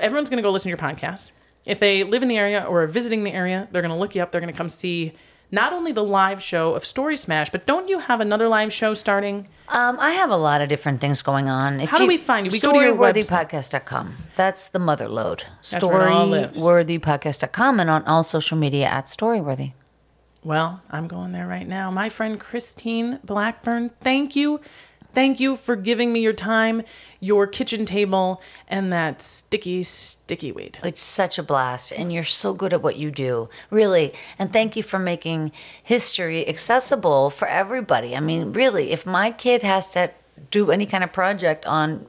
Everyone's 0.00 0.30
going 0.30 0.38
to 0.38 0.42
go 0.42 0.50
listen 0.50 0.64
to 0.64 0.70
your 0.70 0.78
podcast. 0.78 1.30
If 1.66 1.80
they 1.80 2.04
live 2.04 2.22
in 2.22 2.28
the 2.28 2.38
area 2.38 2.64
or 2.64 2.82
are 2.82 2.86
visiting 2.86 3.24
the 3.24 3.32
area, 3.32 3.68
they're 3.70 3.82
going 3.82 3.92
to 3.92 3.98
look 3.98 4.14
you 4.14 4.22
up. 4.22 4.32
They're 4.32 4.40
going 4.40 4.52
to 4.52 4.56
come 4.56 4.68
see 4.68 5.12
not 5.50 5.72
only 5.72 5.92
the 5.92 6.04
live 6.04 6.42
show 6.42 6.74
of 6.74 6.84
Story 6.84 7.16
Smash, 7.16 7.48
but 7.50 7.64
don't 7.66 7.88
you 7.88 7.98
have 8.00 8.20
another 8.20 8.48
live 8.48 8.72
show 8.72 8.94
starting? 8.94 9.48
Um, 9.68 9.96
I 9.98 10.10
have 10.12 10.30
a 10.30 10.36
lot 10.36 10.60
of 10.60 10.68
different 10.68 11.00
things 11.00 11.22
going 11.22 11.48
on. 11.48 11.80
If 11.80 11.90
How 11.90 11.98
do 11.98 12.06
we 12.06 12.16
find 12.16 12.46
you? 12.46 12.52
We 12.52 12.60
go 12.60 12.72
to 12.72 12.78
your 12.78 12.96
Storyworthypodcast.com. 12.96 14.14
That's 14.36 14.68
the 14.68 14.78
mother 14.78 15.08
load. 15.08 15.42
Storyworthypodcast.com 15.62 17.80
and 17.80 17.90
on 17.90 18.04
all 18.04 18.22
social 18.22 18.58
media 18.58 18.86
at 18.86 19.06
Storyworthy. 19.06 19.72
Well, 20.44 20.82
I'm 20.90 21.08
going 21.08 21.32
there 21.32 21.46
right 21.46 21.66
now. 21.66 21.90
My 21.90 22.08
friend 22.08 22.38
Christine 22.38 23.18
Blackburn, 23.24 23.90
thank 24.00 24.36
you. 24.36 24.60
Thank 25.12 25.40
you 25.40 25.56
for 25.56 25.74
giving 25.74 26.12
me 26.12 26.20
your 26.20 26.34
time, 26.34 26.82
your 27.18 27.46
kitchen 27.46 27.84
table, 27.86 28.42
and 28.68 28.92
that 28.92 29.22
sticky, 29.22 29.82
sticky 29.82 30.52
weed. 30.52 30.78
It's 30.84 31.00
such 31.00 31.38
a 31.38 31.42
blast, 31.42 31.92
and 31.92 32.12
you're 32.12 32.24
so 32.24 32.52
good 32.52 32.74
at 32.74 32.82
what 32.82 32.96
you 32.96 33.10
do, 33.10 33.48
really. 33.70 34.12
And 34.38 34.52
thank 34.52 34.76
you 34.76 34.82
for 34.82 34.98
making 34.98 35.52
history 35.82 36.46
accessible 36.46 37.30
for 37.30 37.48
everybody. 37.48 38.14
I 38.14 38.20
mean, 38.20 38.52
really, 38.52 38.92
if 38.92 39.06
my 39.06 39.30
kid 39.30 39.62
has 39.62 39.92
to 39.92 40.10
do 40.50 40.70
any 40.70 40.86
kind 40.86 41.02
of 41.02 41.12
project 41.12 41.66
on 41.66 42.06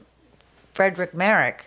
Frederick 0.72 1.14
Merrick, 1.14 1.66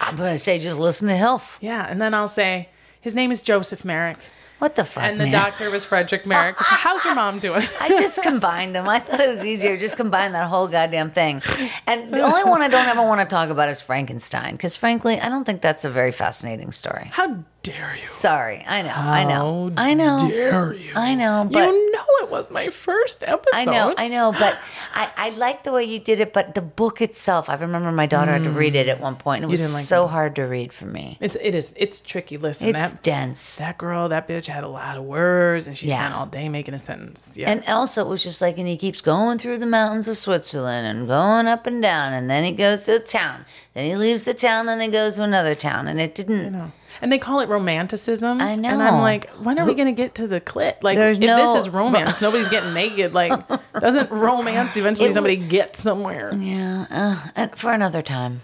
I'm 0.00 0.16
going 0.16 0.32
to 0.32 0.38
say 0.38 0.58
just 0.58 0.78
listen 0.78 1.08
to 1.08 1.14
Hilf. 1.14 1.58
Yeah, 1.60 1.86
and 1.88 2.00
then 2.00 2.14
I'll 2.14 2.26
say, 2.26 2.68
his 3.00 3.14
name 3.14 3.30
is 3.30 3.42
Joseph 3.42 3.84
Merrick, 3.84 4.18
What 4.62 4.76
the 4.76 4.84
fuck, 4.84 5.02
and 5.02 5.18
the 5.18 5.24
man? 5.24 5.32
doctor 5.32 5.72
was 5.72 5.84
Frederick 5.84 6.24
Merrick. 6.24 6.54
How's 6.60 7.04
your 7.04 7.16
mom 7.16 7.40
doing? 7.40 7.64
I 7.80 7.88
just 7.88 8.22
combined 8.22 8.76
them. 8.76 8.88
I 8.88 9.00
thought 9.00 9.18
it 9.18 9.28
was 9.28 9.44
easier. 9.44 9.76
Just 9.76 9.96
combine 9.96 10.30
that 10.34 10.48
whole 10.48 10.68
goddamn 10.68 11.10
thing. 11.10 11.42
And 11.88 12.14
the 12.14 12.20
only 12.20 12.44
one 12.44 12.62
I 12.62 12.68
don't 12.68 12.86
ever 12.86 13.02
want 13.02 13.20
to 13.20 13.26
talk 13.26 13.48
about 13.48 13.68
is 13.70 13.80
Frankenstein, 13.80 14.52
because 14.52 14.76
frankly, 14.76 15.18
I 15.18 15.28
don't 15.28 15.42
think 15.42 15.62
that's 15.62 15.84
a 15.84 15.90
very 15.90 16.12
fascinating 16.12 16.70
story. 16.70 17.10
How 17.12 17.42
dare 17.62 17.96
you? 17.98 18.06
Sorry, 18.06 18.64
I 18.66 18.82
know, 18.82 18.90
I 18.94 19.24
know, 19.24 19.72
I 19.76 19.94
know, 19.94 20.18
dare 20.28 20.72
you? 20.74 20.92
I 20.96 21.14
know, 21.14 21.48
but 21.50 21.68
you 21.68 21.92
know 21.92 22.04
it 22.22 22.30
was 22.30 22.50
my 22.50 22.68
first 22.70 23.22
episode. 23.22 23.50
I 23.54 23.64
know, 23.64 23.94
I 23.96 24.08
know, 24.08 24.32
but 24.32 24.58
I, 24.94 25.10
I 25.16 25.28
like 25.30 25.62
the 25.64 25.72
way 25.72 25.84
you 25.84 25.98
did 25.98 26.20
it. 26.20 26.32
But 26.32 26.54
the 26.54 26.62
book 26.62 27.00
itself, 27.00 27.48
I 27.48 27.54
remember 27.54 27.92
my 27.92 28.06
daughter 28.06 28.32
had 28.32 28.44
to 28.44 28.50
read 28.50 28.74
it 28.74 28.88
at 28.88 29.00
one 29.00 29.16
point. 29.16 29.42
and 29.42 29.50
It 29.50 29.50
was 29.50 29.60
didn't 29.60 29.74
like 29.74 29.84
so 29.84 30.06
hard 30.06 30.34
to 30.36 30.42
read 30.42 30.72
for 30.72 30.86
me. 30.86 31.18
It's 31.20 31.36
it 31.36 31.54
is 31.54 31.72
it's 31.76 32.00
tricky. 32.00 32.36
Listen, 32.38 32.68
It's 32.70 32.78
that 32.78 33.02
dense. 33.02 33.56
that 33.56 33.78
girl, 33.78 34.08
that 34.08 34.26
bitch 34.28 34.46
had 34.46 34.64
a 34.64 34.68
lot 34.68 34.96
of 34.96 35.04
words, 35.04 35.66
and 35.66 35.76
she 35.78 35.88
Yeah. 35.88 35.94
spent 36.00 36.14
all 36.14 36.26
day 36.26 36.48
making 36.48 36.74
a 36.74 36.78
sentence. 36.78 37.30
Yeah, 37.34 37.50
And 37.50 37.62
also, 37.68 38.04
it 38.04 38.08
was 38.08 38.22
just 38.22 38.40
like, 38.40 38.58
and 38.58 38.66
he 38.68 38.76
keeps 38.76 39.00
going 39.00 39.38
through 39.38 39.58
the 39.58 39.66
mountains 39.66 40.08
of 40.08 40.16
Switzerland 40.16 40.86
and 40.86 41.06
going 41.06 41.46
up 41.46 41.66
and 41.66 41.80
down, 41.82 42.12
and 42.12 42.28
then 42.30 42.44
he 42.44 42.52
goes 42.52 42.82
to 42.86 42.96
a 42.96 42.98
town. 42.98 43.44
Then 43.74 43.84
he 43.84 43.96
leaves 43.96 44.24
the 44.24 44.34
town, 44.34 44.66
then 44.66 44.80
he 44.80 44.88
goes 44.88 45.16
to 45.16 45.22
another 45.22 45.54
town, 45.54 45.86
and 45.88 46.00
it 46.00 46.14
didn't. 46.14 46.72
And 47.00 47.10
they 47.10 47.18
call 47.18 47.40
it 47.40 47.48
romanticism. 47.48 48.40
I 48.40 48.54
know. 48.56 48.68
And 48.68 48.82
I'm 48.82 49.00
like, 49.00 49.30
when 49.36 49.58
are 49.58 49.64
we 49.66 49.74
going 49.74 49.86
to 49.86 49.92
get 49.92 50.14
to 50.16 50.26
the 50.26 50.40
clit? 50.40 50.82
Like, 50.82 50.96
There's 50.96 51.18
if 51.18 51.24
no- 51.24 51.54
this 51.54 51.62
is 51.62 51.68
romance, 51.68 52.20
nobody's 52.22 52.48
getting 52.48 52.74
naked. 52.74 53.12
Like, 53.12 53.32
doesn't 53.78 54.10
romance 54.10 54.76
eventually 54.76 55.08
It 55.08 55.14
somebody 55.14 55.36
get 55.36 55.76
somewhere? 55.76 56.34
Yeah, 56.34 57.22
uh, 57.36 57.48
for 57.48 57.72
another 57.72 58.02
time. 58.02 58.42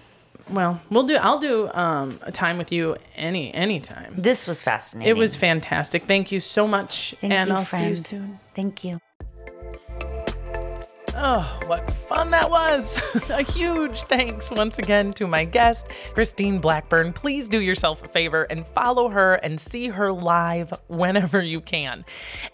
Well, 0.51 0.81
we'll 0.91 1.07
do. 1.07 1.17
I'll 1.17 1.39
do 1.39 1.69
um, 1.73 2.21
a 2.23 2.33
time 2.33 2.57
with 2.59 2.73
you 2.73 2.97
any 3.17 3.53
anytime. 3.53 4.15
This 4.17 4.47
was 4.47 4.63
fascinating. 4.63 5.11
It 5.11 5.19
was 5.19 5.37
fantastic. 5.37 6.05
Thank 6.05 6.33
you 6.33 6.41
so 6.41 6.67
much, 6.67 7.15
Thank 7.21 7.33
and 7.33 7.51
you, 7.51 7.55
I'll 7.57 7.65
see 7.65 7.87
you 7.89 7.97
soon. 7.97 8.41
Thank 8.55 8.83
you. 8.85 8.99
Oh, 11.21 11.59
what 11.67 11.91
fun 11.91 12.31
that 12.31 12.49
was! 12.49 13.03
a 13.31 13.43
huge 13.43 14.05
thanks 14.05 14.53
once 14.53 14.79
again 14.79 15.13
to 15.15 15.27
my 15.27 15.45
guest, 15.45 15.89
Christine 16.15 16.61
Blackburn. 16.61 17.13
Please 17.13 17.49
do 17.49 17.61
yourself 17.61 18.05
a 18.05 18.09
favor 18.09 18.45
and 18.45 18.65
follow 18.69 19.09
her 19.09 19.35
and 19.35 19.61
see 19.61 19.89
her 19.89 20.13
live 20.13 20.73
whenever 20.87 21.43
you 21.43 21.61
can. 21.61 22.05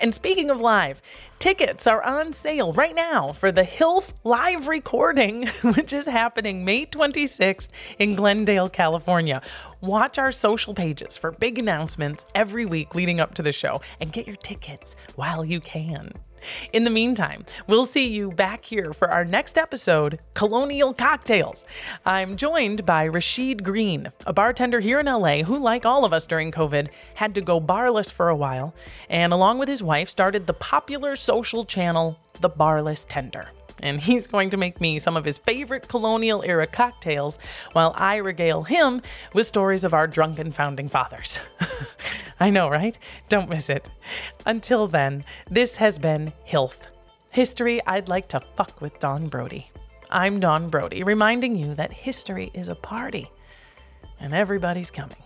And 0.00 0.14
speaking 0.14 0.48
of 0.48 0.62
live, 0.62 1.02
tickets 1.38 1.86
are 1.86 2.02
on 2.02 2.32
sale 2.32 2.72
right 2.72 2.94
now 2.94 3.32
for 3.32 3.52
the 3.52 3.64
Hilf 3.64 4.14
live 4.24 4.66
recording, 4.66 5.46
which 5.76 5.92
is 5.92 6.06
happening 6.06 6.64
May 6.64 6.86
26th 6.86 7.68
in 7.98 8.14
Glendale, 8.14 8.70
California. 8.70 9.42
Watch 9.82 10.18
our 10.18 10.32
social 10.32 10.72
pages 10.72 11.18
for 11.18 11.32
big 11.32 11.58
announcements 11.58 12.24
every 12.34 12.64
week 12.64 12.94
leading 12.94 13.20
up 13.20 13.34
to 13.34 13.42
the 13.42 13.52
show 13.52 13.82
and 14.00 14.10
get 14.10 14.26
your 14.26 14.36
tickets 14.36 14.96
while 15.16 15.44
you 15.44 15.60
can. 15.60 16.14
In 16.72 16.84
the 16.84 16.90
meantime, 16.90 17.44
we'll 17.66 17.86
see 17.86 18.08
you 18.08 18.30
back 18.30 18.64
here 18.64 18.92
for 18.92 19.10
our 19.10 19.24
next 19.24 19.56
episode 19.56 20.18
Colonial 20.34 20.92
Cocktails. 20.92 21.64
I'm 22.04 22.36
joined 22.36 22.84
by 22.84 23.04
Rashid 23.04 23.64
Green, 23.64 24.12
a 24.26 24.32
bartender 24.32 24.80
here 24.80 25.00
in 25.00 25.06
LA 25.06 25.42
who, 25.42 25.58
like 25.58 25.86
all 25.86 26.04
of 26.04 26.12
us 26.12 26.26
during 26.26 26.50
COVID, 26.50 26.88
had 27.14 27.34
to 27.34 27.40
go 27.40 27.60
barless 27.60 28.10
for 28.10 28.28
a 28.28 28.36
while, 28.36 28.74
and 29.08 29.32
along 29.32 29.58
with 29.58 29.68
his 29.68 29.82
wife, 29.82 30.08
started 30.08 30.46
the 30.46 30.54
popular 30.54 31.16
social 31.16 31.64
channel, 31.64 32.18
The 32.40 32.48
Barless 32.48 33.04
Tender. 33.08 33.50
And 33.82 34.00
he's 34.00 34.26
going 34.26 34.50
to 34.50 34.56
make 34.56 34.80
me 34.80 34.98
some 34.98 35.16
of 35.16 35.24
his 35.24 35.38
favorite 35.38 35.88
colonial 35.88 36.42
era 36.46 36.66
cocktails 36.66 37.38
while 37.72 37.92
I 37.96 38.16
regale 38.16 38.62
him 38.62 39.02
with 39.32 39.46
stories 39.46 39.84
of 39.84 39.92
our 39.94 40.06
drunken 40.06 40.52
founding 40.52 40.88
fathers. 40.88 41.38
I 42.40 42.50
know, 42.50 42.68
right? 42.68 42.98
Don't 43.28 43.48
miss 43.48 43.68
it. 43.68 43.88
Until 44.46 44.86
then, 44.86 45.24
this 45.50 45.76
has 45.76 45.98
been 45.98 46.32
Hilf. 46.46 46.86
History 47.30 47.84
I'd 47.86 48.08
like 48.08 48.28
to 48.28 48.40
fuck 48.54 48.80
with 48.80 48.98
Dawn 48.98 49.28
Brody. 49.28 49.70
I'm 50.10 50.38
Dawn 50.38 50.68
Brody, 50.68 51.02
reminding 51.02 51.56
you 51.56 51.74
that 51.74 51.92
history 51.92 52.50
is 52.54 52.68
a 52.68 52.76
party 52.76 53.30
and 54.20 54.32
everybody's 54.32 54.90
coming. 54.90 55.16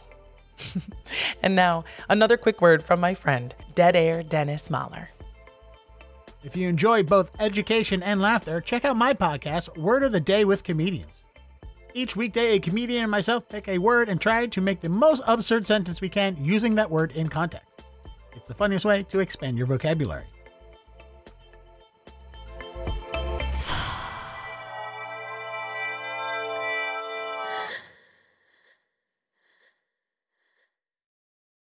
and 1.42 1.54
now, 1.54 1.84
another 2.08 2.36
quick 2.36 2.60
word 2.60 2.82
from 2.82 3.00
my 3.00 3.14
friend, 3.14 3.54
Dead 3.74 3.94
Air 3.94 4.22
Dennis 4.22 4.68
Maller. 4.68 5.08
If 6.44 6.56
you 6.56 6.68
enjoy 6.68 7.02
both 7.02 7.32
education 7.40 8.00
and 8.00 8.20
laughter, 8.20 8.60
check 8.60 8.84
out 8.84 8.96
my 8.96 9.12
podcast, 9.12 9.76
Word 9.76 10.04
of 10.04 10.12
the 10.12 10.20
Day 10.20 10.44
with 10.44 10.62
Comedians. 10.62 11.24
Each 11.94 12.14
weekday, 12.14 12.54
a 12.54 12.60
comedian 12.60 13.02
and 13.02 13.10
myself 13.10 13.48
pick 13.48 13.66
a 13.66 13.78
word 13.78 14.08
and 14.08 14.20
try 14.20 14.46
to 14.46 14.60
make 14.60 14.80
the 14.80 14.88
most 14.88 15.20
absurd 15.26 15.66
sentence 15.66 16.00
we 16.00 16.08
can 16.08 16.36
using 16.40 16.76
that 16.76 16.92
word 16.92 17.10
in 17.12 17.26
context. 17.26 17.84
It's 18.36 18.46
the 18.46 18.54
funniest 18.54 18.84
way 18.84 19.02
to 19.04 19.18
expand 19.18 19.58
your 19.58 19.66
vocabulary. 19.66 20.26